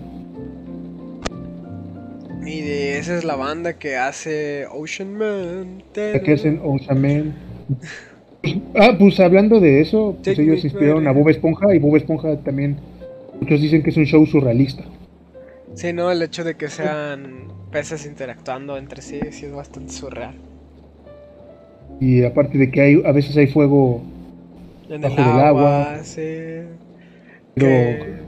[2.46, 5.84] Y de esa es la banda que hace Ocean Man.
[5.96, 7.36] Ya que hacen Ocean Man.
[8.76, 11.12] Ah, pues hablando de eso, pues ellos inspiraron a.
[11.12, 12.78] Bob Esponja y Bob Esponja también.
[13.40, 14.84] Muchos dicen que es un show surrealista.
[15.76, 20.36] Sí, no, el hecho de que sean peces interactuando entre sí, sí es bastante surreal.
[22.00, 24.02] Y aparte de que hay a veces hay fuego,
[24.90, 25.48] En Bajo el del agua,
[25.94, 26.04] agua.
[26.04, 26.22] sí.
[27.54, 28.22] pero que-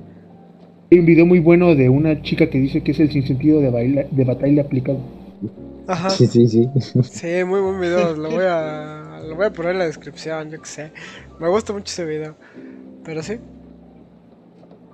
[0.91, 3.69] hay un video muy bueno de una chica que dice que es el sinsentido de,
[3.71, 4.99] baila, de batalla aplicado.
[5.87, 6.09] Ajá.
[6.11, 6.69] Sí, sí, sí.
[7.03, 8.15] Sí, muy buen video.
[8.15, 10.91] Lo voy a, lo voy a poner en la descripción, yo que sé.
[11.39, 12.35] Me gusta mucho ese video.
[13.03, 13.37] Pero sí.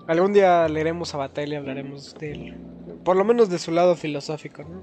[0.07, 2.53] Algún día leeremos a Bataille y hablaremos de él.
[3.03, 4.81] Por lo menos de su lado filosófico, ¿no?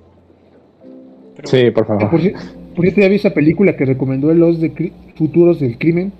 [1.34, 2.20] Pero Sí, por Por, favor.
[2.20, 2.34] ci-
[2.74, 6.12] por cierto, ya vi esa película que recomendó el Los de Futuros del Crimen.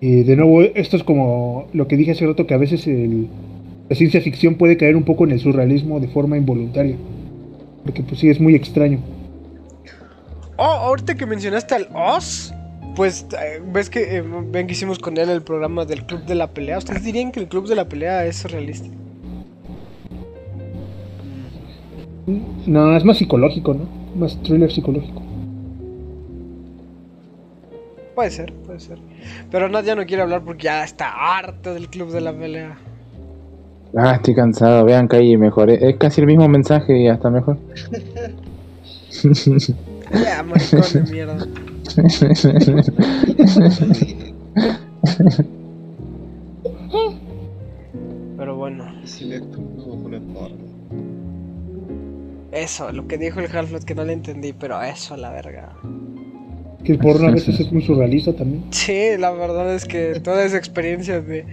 [0.00, 3.26] Y de nuevo, esto es como lo que dije hace rato, que a veces el-
[3.88, 6.96] la ciencia ficción puede caer un poco en el surrealismo de forma involuntaria.
[7.84, 8.98] Porque pues sí, es muy extraño.
[10.56, 12.52] Oh, ahorita que mencionaste al Oz,
[12.94, 16.36] pues eh, ves que eh, ven que hicimos con él el programa del Club de
[16.36, 16.78] la Pelea.
[16.78, 18.88] ¿Ustedes dirían que el Club de la Pelea es realista?
[22.66, 23.86] No, es más psicológico, ¿no?
[24.16, 25.22] Más thriller psicológico.
[28.14, 28.98] Puede ser, puede ser.
[29.50, 32.78] Pero Nat ya no quiere hablar porque ya está harto del Club de la Pelea.
[33.96, 35.88] Ah, estoy cansado, vean que ahí mejoré.
[35.88, 37.58] Es casi el mismo mensaje y hasta mejor.
[40.22, 41.46] Ya, maricón de mierda.
[48.36, 48.84] Pero bueno,
[52.52, 55.72] eso, lo que dijo el Half-Life que no le entendí, pero eso, la verga.
[56.84, 58.64] Que el porno a veces es muy surrealista también.
[58.70, 61.44] Sí, la verdad es que toda esa experiencia de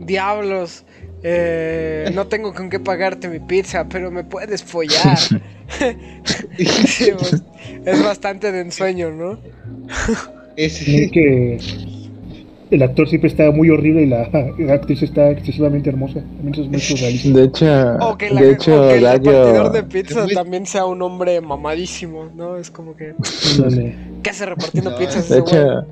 [0.00, 0.84] diablos,
[1.22, 5.18] eh, no tengo con qué pagarte mi pizza, pero me puedes follar.
[5.18, 7.42] Sí, pues,
[7.84, 9.38] es bastante de ensueño, ¿no?
[10.56, 11.58] También que
[12.70, 14.28] el actor siempre está muy horrible y la,
[14.58, 16.20] la actriz está excesivamente hermosa.
[16.20, 17.28] También eso es muy surrealista.
[17.38, 20.34] De hecho, O que, la- de o hecho, que el repartidor de pizza Es muy-
[20.34, 22.56] también sea un hombre mamadísimo, ¿no?
[22.56, 23.14] Es como que.
[24.22, 25.84] ¿qué hace repartiendo No, pizzas de ese güey?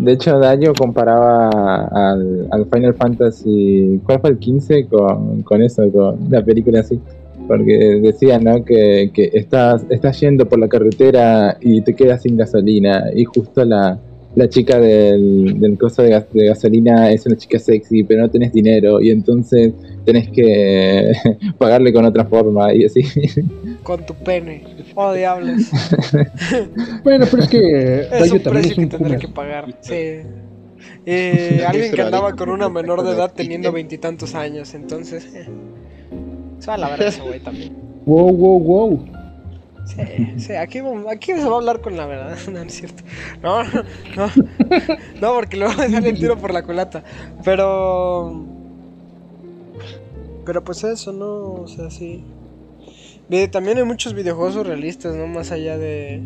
[0.00, 1.48] De hecho, Dayo comparaba
[1.92, 4.86] al, al Final Fantasy, ¿cuál fue el 15?
[4.86, 7.00] Con, con eso, con la película así.
[7.46, 8.64] Porque decía, ¿no?
[8.64, 13.64] Que, que estás, estás yendo por la carretera y te quedas sin gasolina y justo
[13.64, 13.98] la,
[14.36, 18.30] la chica del, del coso de, gas- de gasolina es una chica sexy, pero no
[18.30, 19.72] tenés dinero y entonces
[20.04, 21.12] tenés que
[21.58, 23.02] pagarle con otra forma y así.
[23.82, 24.62] Con tu pene.
[24.94, 25.62] Oh, diablos.
[27.04, 29.74] Bueno, pero es que Es un también precio es que tendré que pagar.
[29.80, 29.94] Sí.
[31.06, 35.26] Eh, alguien que andaba con una menor de edad teniendo veintitantos años, entonces.
[35.34, 35.46] Eh.
[36.58, 37.72] Se va a la verga ese güey también.
[38.06, 39.04] Wow, wow, wow.
[39.90, 40.78] Sí, sí, aquí,
[41.10, 43.02] aquí se va a hablar con la verdad, no, es cierto.
[43.42, 44.30] No, no,
[45.20, 47.02] no, porque luego me sale el tiro por la culata.
[47.44, 48.46] Pero.
[50.44, 51.62] Pero pues eso, ¿no?
[51.62, 52.24] O sea, sí.
[53.50, 55.26] También hay muchos videojuegos surrealistas, ¿no?
[55.26, 56.22] Más allá de.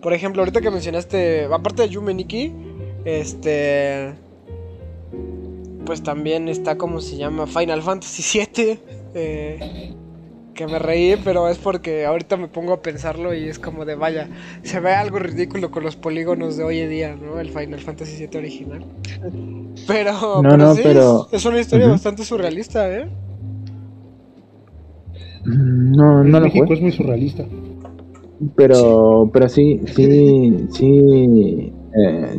[0.00, 2.52] Por ejemplo, ahorita que mencionaste, aparte de Yume Nikki,
[3.04, 4.14] este.
[5.86, 8.78] Pues también está como se llama Final Fantasy VII.
[9.14, 9.94] eh,
[10.54, 13.94] que me reí, pero es porque ahorita me pongo a pensarlo y es como de
[13.94, 14.28] vaya,
[14.62, 17.40] se ve algo ridículo con los polígonos de hoy en día, ¿no?
[17.40, 18.84] El Final Fantasy VII original.
[19.86, 23.08] Pero, No, pero no, sí, pero- es, es una historia bastante surrealista, ¿eh?
[25.44, 26.76] No, no lo México fue.
[26.76, 27.44] es muy surrealista.
[28.56, 31.72] Pero, pero sí, sí, sí.
[31.94, 32.38] Eh,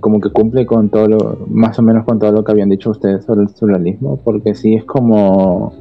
[0.00, 2.90] como que cumple con todo lo, más o menos con todo lo que habían dicho
[2.90, 5.74] ustedes sobre el surrealismo, porque sí es como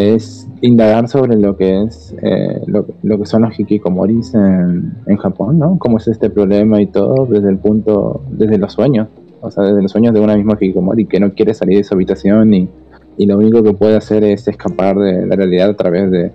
[0.00, 5.16] es indagar sobre lo que es eh, lo, lo que son los hikikomoris en, en
[5.16, 5.78] Japón, ¿no?
[5.78, 9.08] Cómo es este problema y todo desde el punto, desde los sueños,
[9.40, 11.94] o sea, desde los sueños de una misma hikikomori que no quiere salir de su
[11.94, 12.68] habitación y,
[13.16, 16.32] y lo único que puede hacer es escapar de la realidad a través de,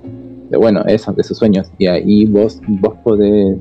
[0.50, 1.72] de, bueno, eso, de sus sueños.
[1.78, 3.58] Y ahí vos, vos podés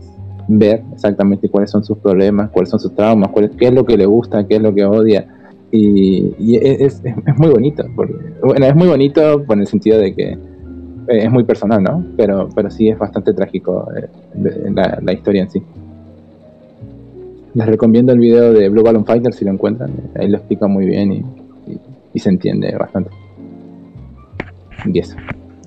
[0.48, 3.96] ver exactamente cuáles son sus problemas, cuáles son sus traumas, cuál qué es lo que
[3.96, 5.26] le gusta, qué es lo que odia.
[5.76, 7.84] Y, y es, es- es muy bonito.
[7.96, 10.38] Porque, bueno, es muy bonito por el sentido de que eh,
[11.08, 12.04] es muy personal, ¿no?
[12.16, 14.08] Pero, pero sí es bastante trágico eh,
[14.72, 15.60] la, la historia en sí.
[17.54, 19.90] Les recomiendo el video de Blue Balloon Fighter si lo encuentran.
[20.14, 21.16] Ahí lo explica muy bien y,
[21.72, 21.80] y-
[22.14, 23.10] y se entiende bastante.
[24.92, 25.16] Y eso.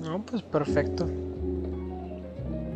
[0.02, 1.06] No, pues perfecto.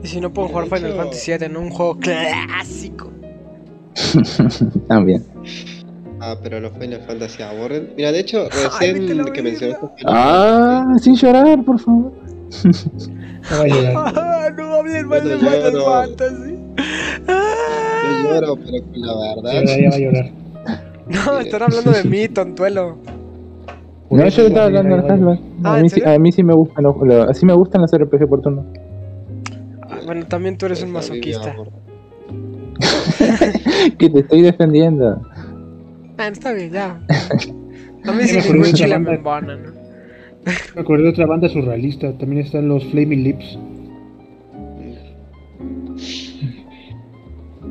[0.02, 3.10] Y si no puedo jugar Final Fantasy VII en un juego clásico.
[4.88, 5.22] También.
[6.24, 7.90] Ah, pero los Final Fantasy aburren.
[7.96, 8.48] Mira, de hecho,
[8.80, 12.12] recién que mencionaste Ah, sin llorar, por favor.
[12.64, 13.92] No va a llorar.
[13.96, 16.56] Ah, no hablen mal de yo Final Fantasy.
[17.26, 18.22] Ah.
[18.24, 19.64] Yo lloro, pero con la verdad.
[19.66, 20.30] ya va a llorar.
[21.08, 22.96] No, están hablando de mí, tontuelo.
[24.08, 25.32] No, yo estaba también hablando de.
[25.32, 25.42] Half-Life.
[25.64, 27.90] Ah, A, ¿en mí a mí sí me gustan los, los- así me gustan los
[27.92, 28.64] RPG por turno.
[29.90, 31.56] Ah, Bueno, también tú eres un masoquista.
[33.98, 35.20] que te estoy defendiendo.
[36.22, 37.00] Ah, está bien, ya.
[38.26, 39.10] Sí me acordé de ningún otra chile banda.
[39.10, 39.72] me embona, ¿no?
[40.74, 42.16] Me acordé de otra banda surrealista.
[42.18, 43.58] También están los Flaming Lips.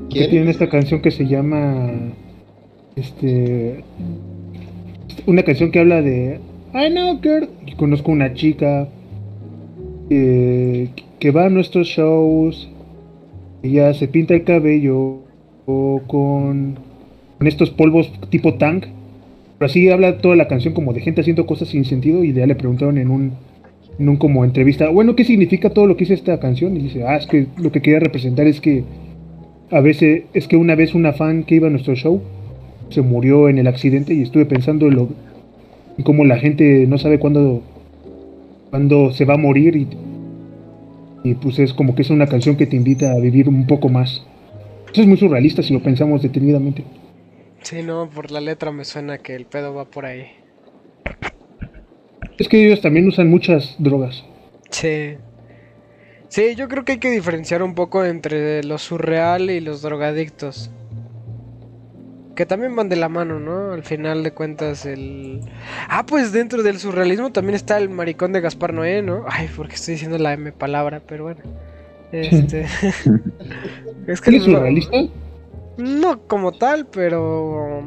[0.10, 0.30] Que ¿Quién?
[0.30, 1.92] tienen esta canción que se llama.
[2.96, 3.84] Este.
[5.26, 6.40] Una canción que habla de.
[6.74, 7.50] I know girl.
[7.66, 8.88] Y conozco una chica.
[10.10, 12.70] eh, que va a nuestros shows.
[13.64, 15.20] Ella se pinta el cabello.
[15.66, 16.78] O con.
[17.42, 18.86] Con estos polvos tipo tank.
[19.58, 22.24] Pero así habla toda la canción como de gente haciendo cosas sin sentido.
[22.24, 23.32] Y ya le preguntaron en un.
[23.98, 24.90] En un como entrevista.
[24.90, 26.78] Bueno, ¿qué significa todo lo que dice esta canción?
[26.78, 28.84] Y dice, ah, es que lo que quería representar es que
[29.72, 32.22] a veces es que una vez una fan que iba a nuestro show
[32.90, 35.10] se murió en el accidente y estuve pensando en, lo,
[35.98, 37.64] en cómo la gente no sabe cuándo,
[38.70, 39.88] cuándo se va a morir y,
[41.24, 43.90] y pues es como que es una canción que te invita a vivir un poco
[43.90, 44.24] más.
[44.94, 46.84] Eso es muy surrealista si lo pensamos detenidamente.
[47.62, 50.32] Sí, no, por la letra me suena que el pedo va por ahí.
[52.38, 54.24] Es que ellos también usan muchas drogas.
[54.72, 55.18] Sí.
[56.28, 60.72] Sí, yo creo que hay que diferenciar un poco entre lo surreal y los drogadictos.
[62.36, 63.74] Que también van de la mano, ¿no?
[63.74, 65.42] Al final de cuentas, el.
[65.90, 69.26] Ah, pues dentro del surrealismo también está el maricón de Gaspar Noé, ¿no?
[69.28, 71.42] Ay, porque estoy diciendo la M palabra, pero bueno.
[72.12, 72.62] Este.
[74.08, 74.36] es que.
[74.38, 74.98] ¿Es surrealista?
[75.82, 77.84] No como tal, pero.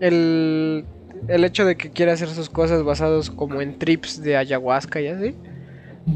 [0.00, 0.84] El.
[1.28, 5.08] El hecho de que quiera hacer sus cosas basados como en trips de ayahuasca y
[5.08, 5.34] así.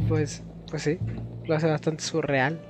[0.08, 0.42] Pues.
[0.70, 0.98] Pues sí.
[1.46, 2.60] Lo hace bastante surreal.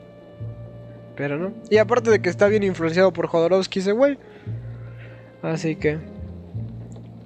[1.17, 1.53] Pero no.
[1.69, 4.19] Y aparte de que está bien influenciado por Jodorowsky ese güey.
[5.43, 5.99] Así que.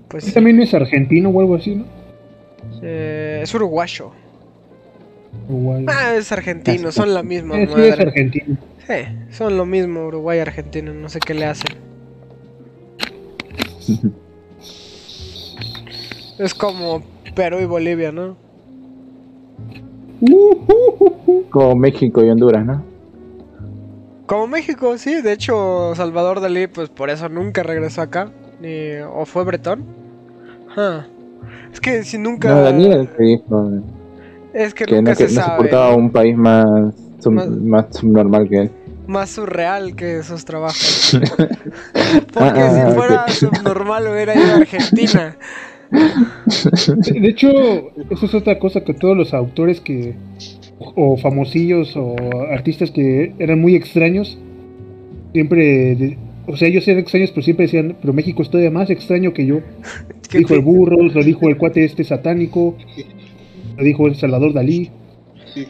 [0.09, 0.33] Pues.
[0.33, 1.85] También es argentino o algo así, ¿no?
[2.83, 4.13] Eh, es uruguayo.
[5.49, 5.85] Uruguay.
[5.89, 7.89] Ah, es argentino, son la misma sí, madre.
[7.89, 8.57] es argentino.
[8.87, 8.95] Sí,
[9.31, 11.77] son lo mismo, Uruguay y Argentina, no sé qué le hacen.
[16.39, 17.03] es como
[17.35, 18.37] Perú y Bolivia, ¿no?
[21.51, 22.85] Como México y Honduras, ¿no?
[24.27, 25.21] Como México, sí.
[25.21, 28.31] De hecho, Salvador Dalí, pues por eso nunca regresó acá.
[28.61, 28.97] Ni...
[29.15, 29.85] ¿O fue bretón?
[31.73, 32.49] Es que si nunca...
[32.49, 33.71] No, Daniel se dijo
[34.55, 35.49] es que, nunca no, se que sabe.
[35.49, 36.95] no soportaba un país más,
[37.31, 38.71] más, más subnormal que él.
[39.07, 41.19] Más surreal que esos trabajos.
[42.33, 43.35] Porque ah, si fuera okay.
[43.35, 45.37] subnormal hubiera ido a Argentina.
[45.91, 47.49] De hecho,
[48.11, 50.17] eso es otra cosa que todos los autores que
[50.79, 52.17] o famosillos o
[52.51, 54.39] artistas que eran muy extraños
[55.33, 59.33] siempre o sea ellos eran extraños pero siempre decían pero México es todavía más extraño
[59.33, 59.61] que yo
[60.33, 62.77] dijo el burro lo dijo el cuate este satánico
[63.77, 64.91] lo dijo el Salvador Dalí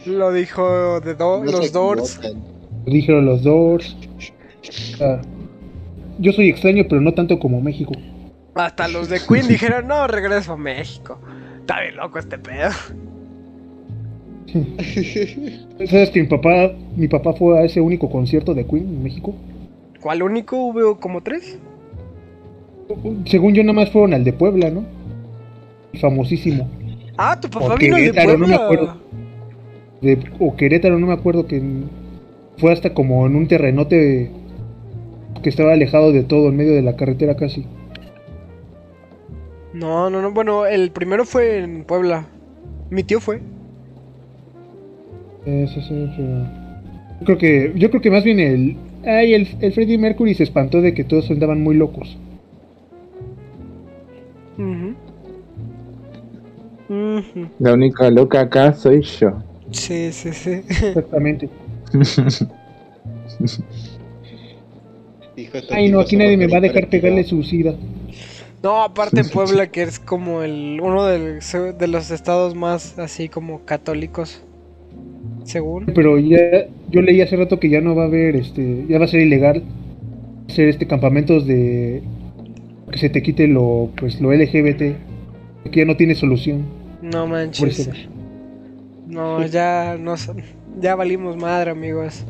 [0.05, 2.19] lo dijo de do no los Doors
[2.85, 3.95] lo dijeron los Doors
[6.19, 7.93] yo soy extraño pero no tanto como México
[8.55, 11.19] hasta los de Queen dijeron no regreso a México
[11.59, 12.71] está bien loco este pedo
[15.89, 19.35] ¿Sabes que mi papá, mi papá fue a ese único concierto de Queen en México?
[20.01, 20.67] ¿Cuál único?
[20.67, 21.59] ¿Hubo como tres?
[23.25, 24.85] Según yo, nada más fueron al de Puebla, ¿no?
[25.99, 26.69] Famosísimo.
[27.17, 28.47] Ah, tu papá vino Querétaro, de Puebla.
[28.47, 29.04] No me acuerdo.
[30.05, 31.61] De, o Querétaro, no me acuerdo que
[32.57, 34.29] fue hasta como en un terrenote
[35.41, 37.65] que estaba alejado de todo, en medio de la carretera casi.
[39.73, 40.31] No, no, no.
[40.31, 42.27] Bueno, el primero fue en Puebla.
[42.91, 43.41] Mi tío fue.
[45.45, 46.65] Eso sí, pero...
[47.19, 50.43] Yo creo que, yo creo que más bien el, ay, el, el Freddie Mercury se
[50.43, 52.17] espantó de que todos andaban muy locos.
[54.57, 54.95] Uh -huh.
[56.89, 57.49] Uh -huh.
[57.59, 59.33] La única loca acá soy yo.
[59.71, 60.61] Sí, sí, sí.
[60.69, 61.49] Exactamente.
[65.69, 67.75] Ay, no, aquí nadie me va a dejar pegarle su sida.
[68.63, 71.39] No, aparte Puebla, que es como el uno del,
[71.77, 74.41] de los estados más así como católicos
[75.43, 75.85] según.
[75.93, 79.05] Pero ya yo leí hace rato que ya no va a haber, este, ya va
[79.05, 79.63] a ser ilegal
[80.49, 82.01] hacer este campamentos de
[82.91, 86.65] que se te quite lo, pues lo LGBT, que ya no tiene solución.
[87.01, 87.89] No manches.
[89.15, 90.15] No, ya no,
[90.77, 92.25] ya valimos madre, amigos.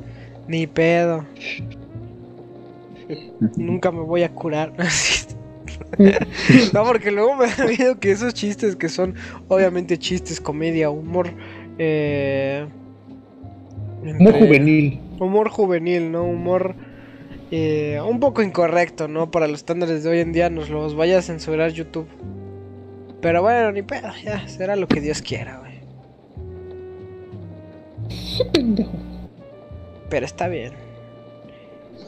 [0.47, 1.25] Ni pedo.
[3.57, 4.71] Nunca me voy a curar.
[6.73, 9.15] no, porque luego me da miedo que esos chistes que son
[9.47, 11.31] obviamente chistes, comedia, humor,
[11.79, 12.67] eh,
[14.03, 14.99] Humor juvenil.
[15.19, 16.23] Humor juvenil, ¿no?
[16.23, 16.75] Humor
[17.49, 19.31] eh, un poco incorrecto, ¿no?
[19.31, 22.07] Para los estándares de hoy en día nos los vaya a censurar YouTube.
[23.21, 25.74] Pero bueno, ni pedo, ya, será lo que Dios quiera, güey.
[28.53, 28.91] Pendejo.
[30.09, 30.73] Pero está bien.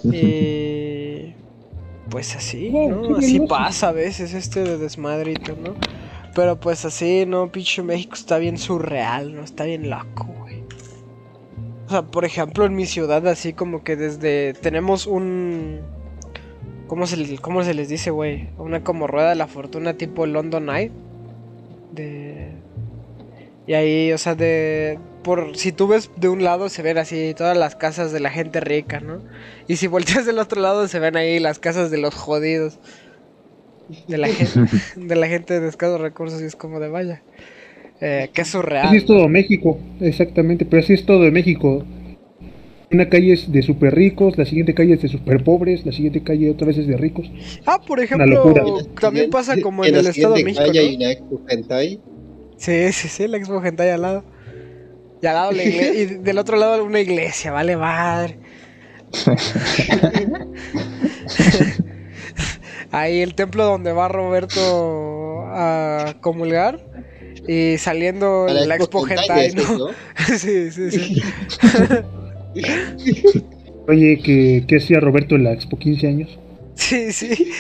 [0.04, 1.34] Y...
[2.10, 3.18] Pues así, ¿no?
[3.18, 5.76] Así pasa a veces este de desmadrito, ¿no?
[6.34, 7.52] Pero pues así, ¿no?
[7.52, 9.44] Pinche México está bien surreal, ¿no?
[9.44, 10.64] Está bien loco, güey.
[11.88, 14.54] O sea, por ejemplo, en mi ciudad, así como que desde.
[14.54, 15.80] Tenemos un.
[16.88, 18.50] ¿Cómo se, cómo se les dice, güey?
[18.58, 20.92] Una como rueda de la fortuna tipo London Eye.
[21.92, 22.52] De.
[23.66, 25.00] Y ahí, o sea, de.
[25.28, 28.30] Por, si tú ves de un lado se ven así todas las casas de la
[28.30, 29.20] gente rica, ¿no?
[29.68, 32.80] Y si volteas del otro lado se ven ahí las casas de los jodidos.
[34.08, 37.24] De la gente, de la gente de escasos recursos y es como de vaya.
[38.00, 38.88] Eh, que surreal.
[38.88, 41.84] Así es todo México, exactamente, pero así es todo de México.
[42.90, 46.24] Una calle es de super ricos, la siguiente calle es de super pobres, la siguiente
[46.24, 47.30] calle otra vez es de ricos.
[47.66, 51.04] Ah, por ejemplo, también pasa como en el Estado de México, calle hay ¿no?
[51.04, 52.00] una Expo Hentai.
[52.56, 54.37] Sí, sí, sí, la Expo Hentai al lado.
[55.22, 58.38] Y al lado la iglesia, y del otro lado una iglesia, vale madre.
[62.92, 66.80] Ahí el templo donde va Roberto a comulgar
[67.48, 69.90] y saliendo A la, Expo Hentai, dices, ¿no?
[70.38, 71.22] sí, sí, sí.
[73.88, 76.40] Oye, ¿qué, qué hacía Roberto en la Expo 15 años?
[76.76, 77.52] Sí, sí.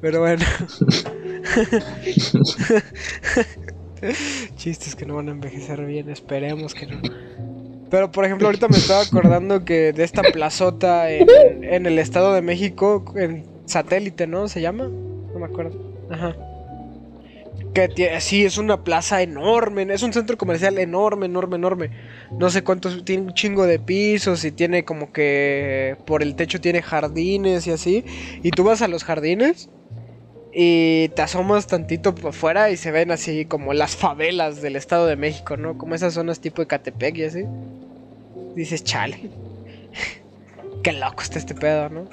[0.00, 0.44] Pero bueno.
[4.56, 7.00] Chistes que no van a envejecer bien, esperemos que no.
[7.90, 12.42] Pero por ejemplo, ahorita me estaba acordando que de esta plazota en, el Estado de
[12.42, 14.48] México, en satélite, ¿no?
[14.48, 14.84] ¿Se llama?
[14.84, 15.78] No me acuerdo.
[16.10, 16.36] Ajá.
[17.74, 21.90] Que tie- sí, es una plaza enorme, es un centro comercial enorme, enorme, enorme.
[22.38, 26.60] No sé cuántos, tiene un chingo de pisos y tiene como que por el techo
[26.60, 28.04] tiene jardines y así.
[28.42, 29.70] Y tú vas a los jardines
[30.52, 35.06] y te asomas tantito por afuera y se ven así como las favelas del Estado
[35.06, 35.76] de México, ¿no?
[35.76, 37.44] Como esas zonas tipo Ecatepec y así.
[38.56, 39.18] Dices, chale.
[40.82, 42.06] Qué loco está este pedo, ¿no?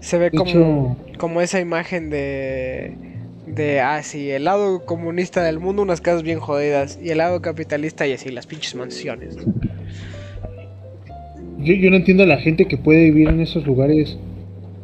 [0.00, 2.96] Se ve como, como esa imagen de...
[3.46, 6.98] De, ah, sí, el lado comunista del mundo, unas casas bien jodidas.
[7.02, 9.36] Y el lado capitalista y así, las pinches mansiones.
[11.58, 14.16] yo, yo no entiendo a la gente que puede vivir en esos lugares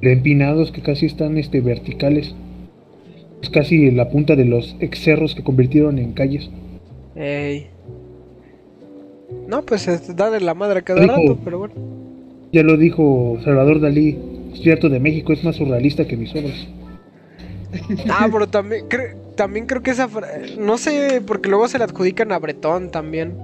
[0.03, 2.35] empinados que casi están este, verticales.
[3.43, 6.51] Es casi la punta de los excerros que convirtieron en calles.
[7.15, 7.69] Ey.
[9.49, 11.75] No, pues es darle la madre cada Dijo- rato, pero bueno.
[12.53, 14.19] Ya lo dijo Salvador Dalí,
[14.55, 16.67] cierto de México es más surrealista que mis obras.
[18.11, 20.09] Ah, pero también, cre- también creo que esa...
[20.09, 20.27] fra-
[20.59, 23.35] No sé, porque luego se la adjudican a Bretón también.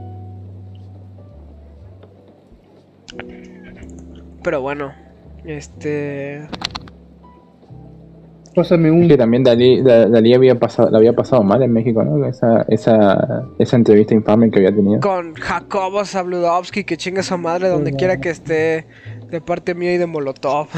[4.43, 4.93] Pero bueno,
[5.47, 6.47] este...
[8.55, 9.07] Pásame un...
[9.07, 12.25] que también Dalí, Da- Dalí había pasado, la había pasado mal en México, ¿no?
[12.27, 15.01] Esa, esa, esa entrevista infame que había tenido.
[15.01, 18.87] Con Jacobo Zabludovsky, que chinga su madre donde quiera que esté,
[19.31, 20.69] de parte mía y de Molotov.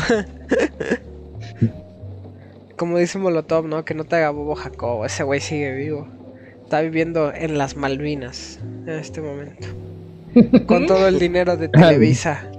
[2.77, 3.85] Como dice Molotov, ¿no?
[3.85, 6.07] Que no te haga bobo Jacobo, ese güey sigue vivo.
[6.65, 9.69] Está viviendo en las Malvinas en este momento.
[10.67, 12.51] Con todo el dinero de Televisa.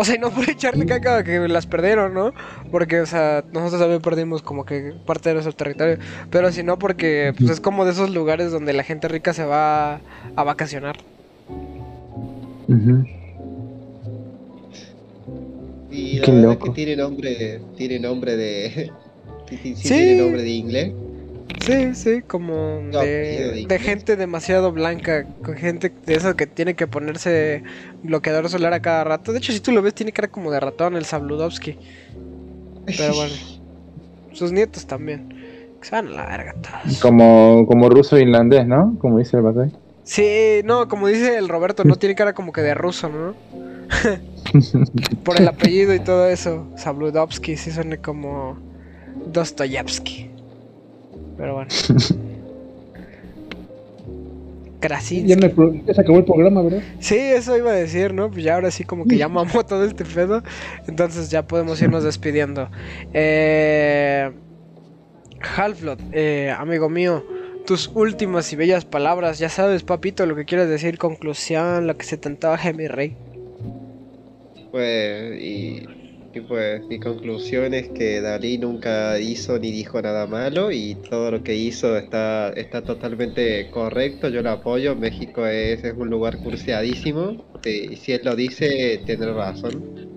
[0.00, 2.32] O sea, y no por echarle caca que las perdieron, ¿no?
[2.70, 5.98] Porque, o sea, nosotros también perdimos como que parte de nuestro territorio.
[6.30, 9.44] Pero si no, porque pues, es como de esos lugares donde la gente rica se
[9.44, 10.00] va
[10.36, 10.96] a vacacionar.
[12.66, 13.04] Ujú.
[15.90, 16.64] Y la Qué verdad loco.
[16.64, 18.90] que tiene nombre, tiene nombre de...
[19.50, 19.88] sí, sí, sí Sí.
[19.94, 20.92] tiene nombre de inglés.
[21.58, 26.86] Sí, sí, como No, de gente demasiado blanca, con gente de esas que tiene que
[26.86, 27.62] ponerse
[28.02, 29.32] bloqueador solar a cada rato.
[29.32, 31.76] De hecho, si tú lo ves, tiene cara como de ratón el Sabludovsky.
[32.86, 33.34] Pero bueno,
[34.32, 35.28] sus nietos también.
[35.80, 37.00] Que se van a la verga todos.
[37.00, 38.96] Como, como ruso e irlandés, ¿no?
[38.98, 39.72] Como dice el Batay.
[40.02, 43.34] Sí, no, como dice el Roberto, no tiene cara como que de ruso, ¿no?
[45.24, 46.66] Por el apellido y todo eso.
[46.76, 48.58] Sabludovsky sí suena como
[49.26, 50.29] Dostoyevsky.
[51.40, 51.70] Pero bueno.
[54.80, 55.28] Krasinski.
[55.28, 56.82] Ya, me pro- ya se acabó el programa, ¿verdad?
[57.00, 58.30] Sí, eso iba a decir, ¿no?
[58.30, 60.42] Pues ya ahora sí como que ya mamó todo este pedo.
[60.86, 62.68] Entonces ya podemos irnos despidiendo.
[63.12, 64.30] Eh...
[65.56, 67.24] Halflot, eh, amigo mío,
[67.66, 69.38] tus últimas y bellas palabras.
[69.38, 73.16] Ya sabes, papito, lo que quieres decir, conclusión, lo que se te antoje, mi rey.
[74.70, 75.86] Pues, y,
[76.32, 81.32] y pues mi conclusión es que Dalí nunca hizo ni dijo nada malo y todo
[81.32, 86.38] lo que hizo está, está totalmente correcto, yo lo apoyo, México es, es un lugar
[86.38, 90.08] curseadísimo eh, y si él lo dice, tiene razón.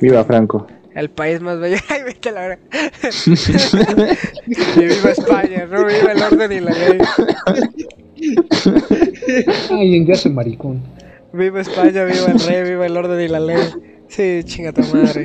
[0.00, 0.66] Viva Franco.
[0.94, 1.76] El país más bello.
[1.88, 2.58] Ay, vete a la hora.
[4.76, 6.98] y viva España, no viva el orden y la ley.
[9.70, 10.82] Ay, en maricón.
[11.32, 13.93] Viva España, viva el rey, viva el orden y la ley.
[14.14, 15.24] Sí, chinga tu madre.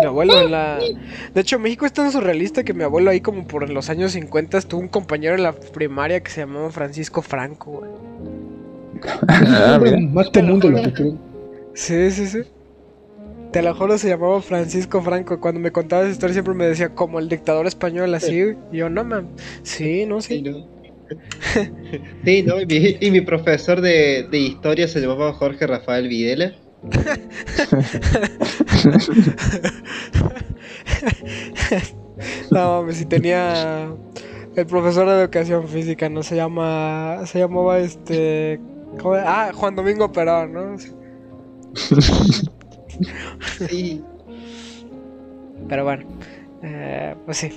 [0.00, 0.80] Mi abuelo en la...
[1.32, 4.62] De hecho, México es tan surrealista que mi abuelo ahí como por los años 50
[4.62, 7.90] tuvo un compañero en la primaria que se llamaba Francisco Franco, güey.
[9.28, 9.80] Ah,
[10.10, 11.18] más común de lo que creen.
[11.74, 12.40] Sí, sí, sí.
[13.52, 15.38] Te lo juro, se llamaba Francisco Franco.
[15.38, 18.56] Cuando me contaba esa historia siempre me decía como el dictador español, así.
[18.72, 19.28] Y yo, no, man.
[19.62, 20.42] Sí, no, Sí, sí.
[20.42, 20.66] ¿no?
[22.24, 22.60] Sí, ¿no?
[22.60, 26.52] Y mi, y mi profesor de, de historia se llamaba Jorge Rafael Videla.
[32.50, 33.94] No, mames, si tenía...
[34.56, 36.22] el profesor de educación física, ¿no?
[36.22, 37.22] Se llama.
[37.26, 38.60] Se llamaba este.
[38.98, 39.14] ¿cómo?
[39.16, 40.78] Ah, Juan Domingo Perón, ¿no?
[43.68, 44.04] Sí.
[45.68, 46.04] Pero bueno.
[46.62, 47.52] eh, pues sí.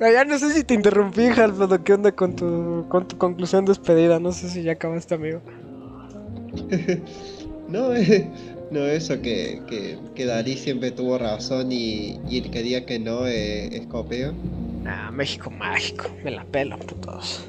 [0.00, 1.82] Ya no sé si te interrumpí, Halfredo.
[1.84, 4.18] ¿Qué onda con tu, con tu conclusión despedida?
[4.18, 5.40] No sé si ya acabaste, amigo.
[7.68, 8.28] No, eh,
[8.70, 12.98] no, eso que, que, que Dalí siempre tuvo razón y, y el que diga que
[12.98, 14.34] no eh, es copeo.
[14.84, 16.04] Ah, México mágico.
[16.22, 17.46] Me la pelo, putos.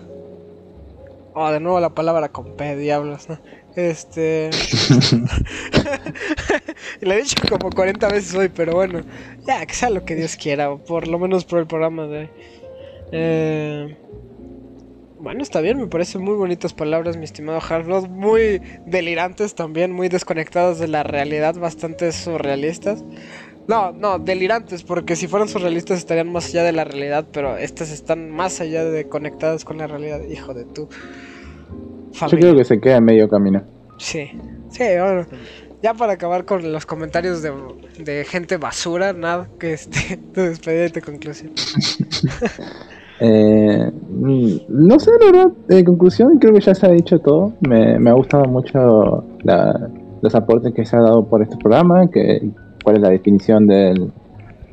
[1.33, 3.37] Oh, de nuevo la palabra con P, diablos, ¿no?
[3.75, 4.49] Este.
[7.01, 9.01] lo he dicho como 40 veces hoy, pero bueno.
[9.47, 12.17] Ya, que sea lo que Dios quiera, o por lo menos por el programa de
[12.19, 12.29] hoy.
[13.11, 13.97] Eh,
[15.19, 18.07] Bueno, está bien, me parecen muy bonitas palabras, mi estimado Halfrod.
[18.09, 23.03] Muy delirantes también, muy desconectadas de la realidad, bastante surrealistas.
[23.67, 27.91] No, no, delirantes, porque si fueran surrealistas estarían más allá de la realidad, pero estas
[27.91, 30.65] están más allá de conectadas con la realidad, hijo de
[32.13, 33.61] Yo creo que se queda en medio camino.
[33.97, 34.29] Sí,
[34.69, 35.25] sí, bueno.
[35.81, 37.51] Ya para acabar con los comentarios de,
[37.97, 41.51] de gente basura, nada, que este, tu despedida y tu conclusión.
[43.19, 47.53] Eh, no sé, la verdad, en conclusión creo que ya se ha dicho todo.
[47.61, 49.89] Me, me ha gustado mucho la-
[50.21, 52.49] los aportes que se ha dado por este programa, que
[52.83, 54.11] cuál es la definición del,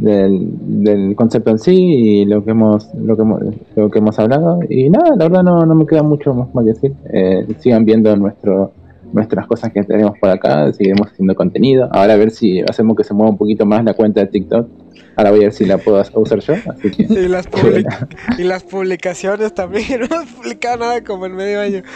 [0.01, 0.49] del,
[0.83, 3.41] del concepto en sí y lo que hemos lo que hemos,
[3.77, 4.61] lo que hemos hablado.
[4.69, 6.93] Y nada, la verdad no, no me queda mucho más, más que decir.
[7.13, 8.73] Eh, sigan viendo nuestro
[9.13, 11.89] nuestras cosas que tenemos por acá, seguiremos haciendo contenido.
[11.91, 14.69] Ahora a ver si hacemos que se mueva un poquito más la cuenta de TikTok.
[15.17, 17.03] Ahora voy a ver si la puedo usar yo, así que...
[17.03, 18.09] Y las, public-
[18.39, 21.83] y las publicaciones también, no has publicado nada como en medio año.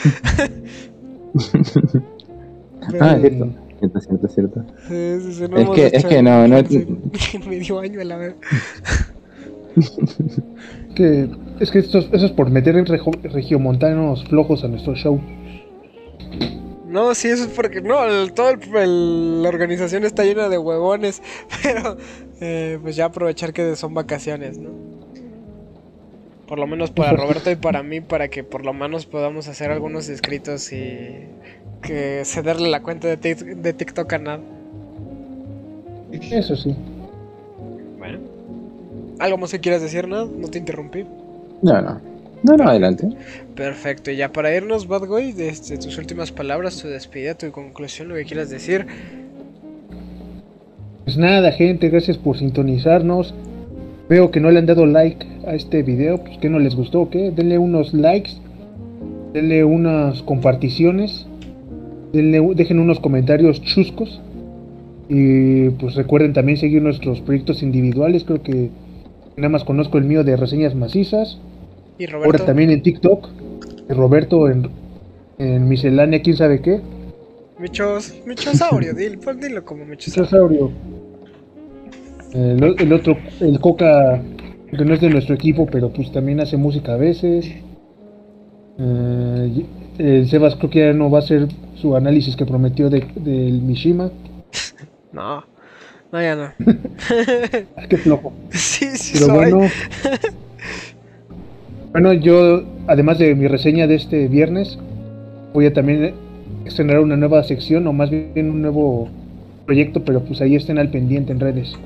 [3.00, 3.48] Ah, es cierto,
[3.88, 4.64] cierto, cierto, cierto.
[4.88, 6.62] Sí, sí, sí, no Es que- es que no, no-
[7.48, 8.34] medio año a la vez.
[10.94, 11.28] Que,
[11.58, 15.20] es que esto, eso es por meter en rejo- regiomontanos flojos a nuestro show.
[16.86, 20.58] No, sí, eso es porque no, el- todo el- el- la organización está llena de
[20.58, 21.20] huevones,
[21.64, 21.96] pero
[22.40, 24.70] eh, pues ya aprovechar que son vacaciones, ¿no?
[26.46, 29.70] Por lo menos para Roberto y para mí, para que por lo menos podamos hacer
[29.70, 31.26] algunos escritos y
[31.82, 34.40] que cederle la cuenta de TikTok a Nad.
[36.12, 36.74] Eso sí.
[37.98, 38.18] Bueno.
[39.18, 40.26] ¿Algo más que quieras decir, Nad?
[40.26, 41.04] No te interrumpí.
[41.62, 42.00] No, no.
[42.42, 43.08] No, no, adelante.
[43.54, 48.08] Perfecto, y ya para irnos, Bad Boy, desde tus últimas palabras, tu despedida, tu conclusión,
[48.08, 48.86] lo que quieras decir.
[51.04, 53.34] Pues nada, gente, gracias por sintonizarnos.
[54.08, 57.02] Veo que no le han dado like a este video, pues que no les gustó,
[57.02, 57.30] ¿o ¿qué?
[57.30, 58.32] Denle unos likes,
[59.32, 61.26] denle unas comparticiones,
[62.12, 64.20] denle, dejen unos comentarios chuscos.
[65.08, 68.70] Y pues recuerden también seguir nuestros proyectos individuales, creo que
[69.36, 71.38] nada más conozco el mío de reseñas macizas.
[71.98, 72.44] Y Ahora Roberto.
[72.44, 73.28] también en TikTok,
[73.88, 74.68] y Roberto en,
[75.38, 76.80] en miscelánea, quién sabe qué.
[77.58, 80.48] Michos, Michosaurio, dilo, pues dilo como Michosaurio.
[80.48, 80.70] Dinosaurio.
[82.34, 84.20] El, otro, el Coca,
[84.76, 87.48] que no es de nuestro equipo, pero pues también hace música a veces.
[88.78, 89.64] Eh,
[89.98, 91.46] el Sebas creo que ya no va a hacer
[91.76, 94.10] su análisis que prometió de, del Mishima.
[95.12, 95.44] No,
[96.10, 96.50] no, ya no.
[97.88, 98.32] Qué flojo.
[98.50, 99.36] sí, sí, Pero soy.
[99.36, 99.70] bueno.
[101.92, 104.76] Bueno, yo, además de mi reseña de este viernes,
[105.52, 106.14] voy a también
[106.64, 109.08] estrenar una nueva sección, o más bien un nuevo
[109.66, 111.78] proyecto, pero pues ahí estén al pendiente en redes.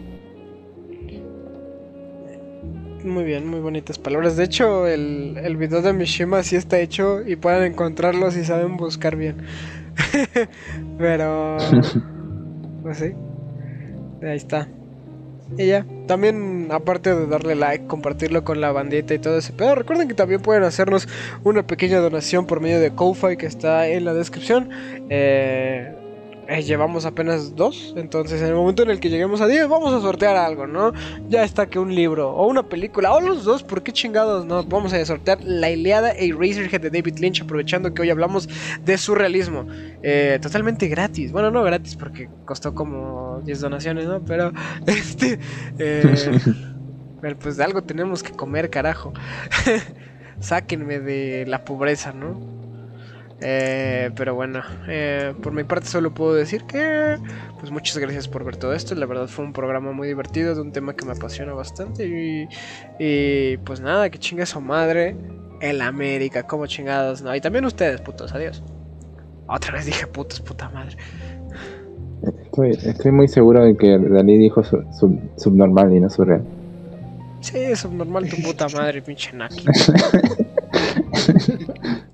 [3.09, 4.37] Muy bien, muy bonitas palabras.
[4.37, 8.77] De hecho, el, el video de Mishima sí está hecho y pueden encontrarlo si saben
[8.77, 9.37] buscar bien.
[10.99, 11.57] Pero,
[12.83, 13.13] pues sí,
[14.23, 14.69] ahí está.
[15.57, 19.75] Y ya, también aparte de darle like, compartirlo con la bandita y todo ese pedo,
[19.75, 21.09] recuerden que también pueden hacernos
[21.43, 24.69] una pequeña donación por medio de Ko-Fi que está en la descripción.
[25.09, 25.95] Eh,
[26.49, 29.93] eh, llevamos apenas dos, entonces en el momento en el que lleguemos a 10 vamos
[29.93, 30.95] a sortear algo, ¿no?
[31.29, 34.65] Ya está que un libro o una película o los dos, ¿por qué chingados no?
[34.65, 38.49] Vamos a sortear La Iliada e Eraserhead de David Lynch aprovechando que hoy hablamos
[38.83, 39.67] de surrealismo.
[40.03, 44.25] Eh, totalmente gratis, bueno no gratis porque costó como 10 donaciones, ¿no?
[44.25, 44.51] Pero
[44.87, 45.39] este...
[45.79, 46.41] eh,
[47.41, 49.13] pues de algo tenemos que comer, carajo.
[50.41, 52.58] Sáquenme de la pobreza, ¿no?
[53.41, 57.17] Eh, pero bueno, eh, por mi parte solo puedo decir que
[57.61, 58.95] pues muchas gracias por ver todo esto.
[58.97, 62.07] La verdad fue un programa muy divertido de un tema que me apasiona bastante.
[62.07, 62.49] Y,
[62.99, 65.17] y, pues nada, que chinga su madre.
[65.61, 67.35] El América, como chingados, ¿no?
[67.35, 68.63] Y también ustedes, putos, adiós.
[69.49, 70.97] Otra vez dije putos, puta madre.
[72.45, 76.45] Estoy, estoy muy seguro de que Dalí dijo su- sub- subnormal y no surreal.
[77.41, 79.65] Sí, subnormal tu puta madre, pinche Naki.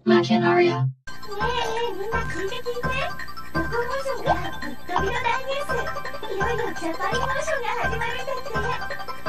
[1.35, 1.41] ね
[1.77, 2.83] え、みんな聞いて聞いて。
[3.55, 5.79] 向こうマンションからぶっ飛びの大ニュース。
[6.35, 8.51] いよいよジャパニーモーションが始まるんだって。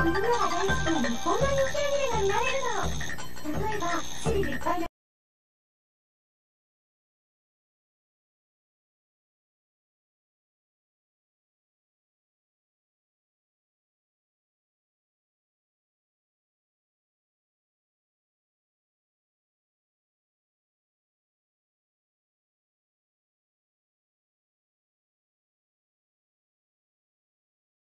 [0.04, 3.60] みんなが大好きな日本の人気アニメが見られるの。
[3.60, 3.84] 例えば、
[4.24, 4.85] チリでいっぱい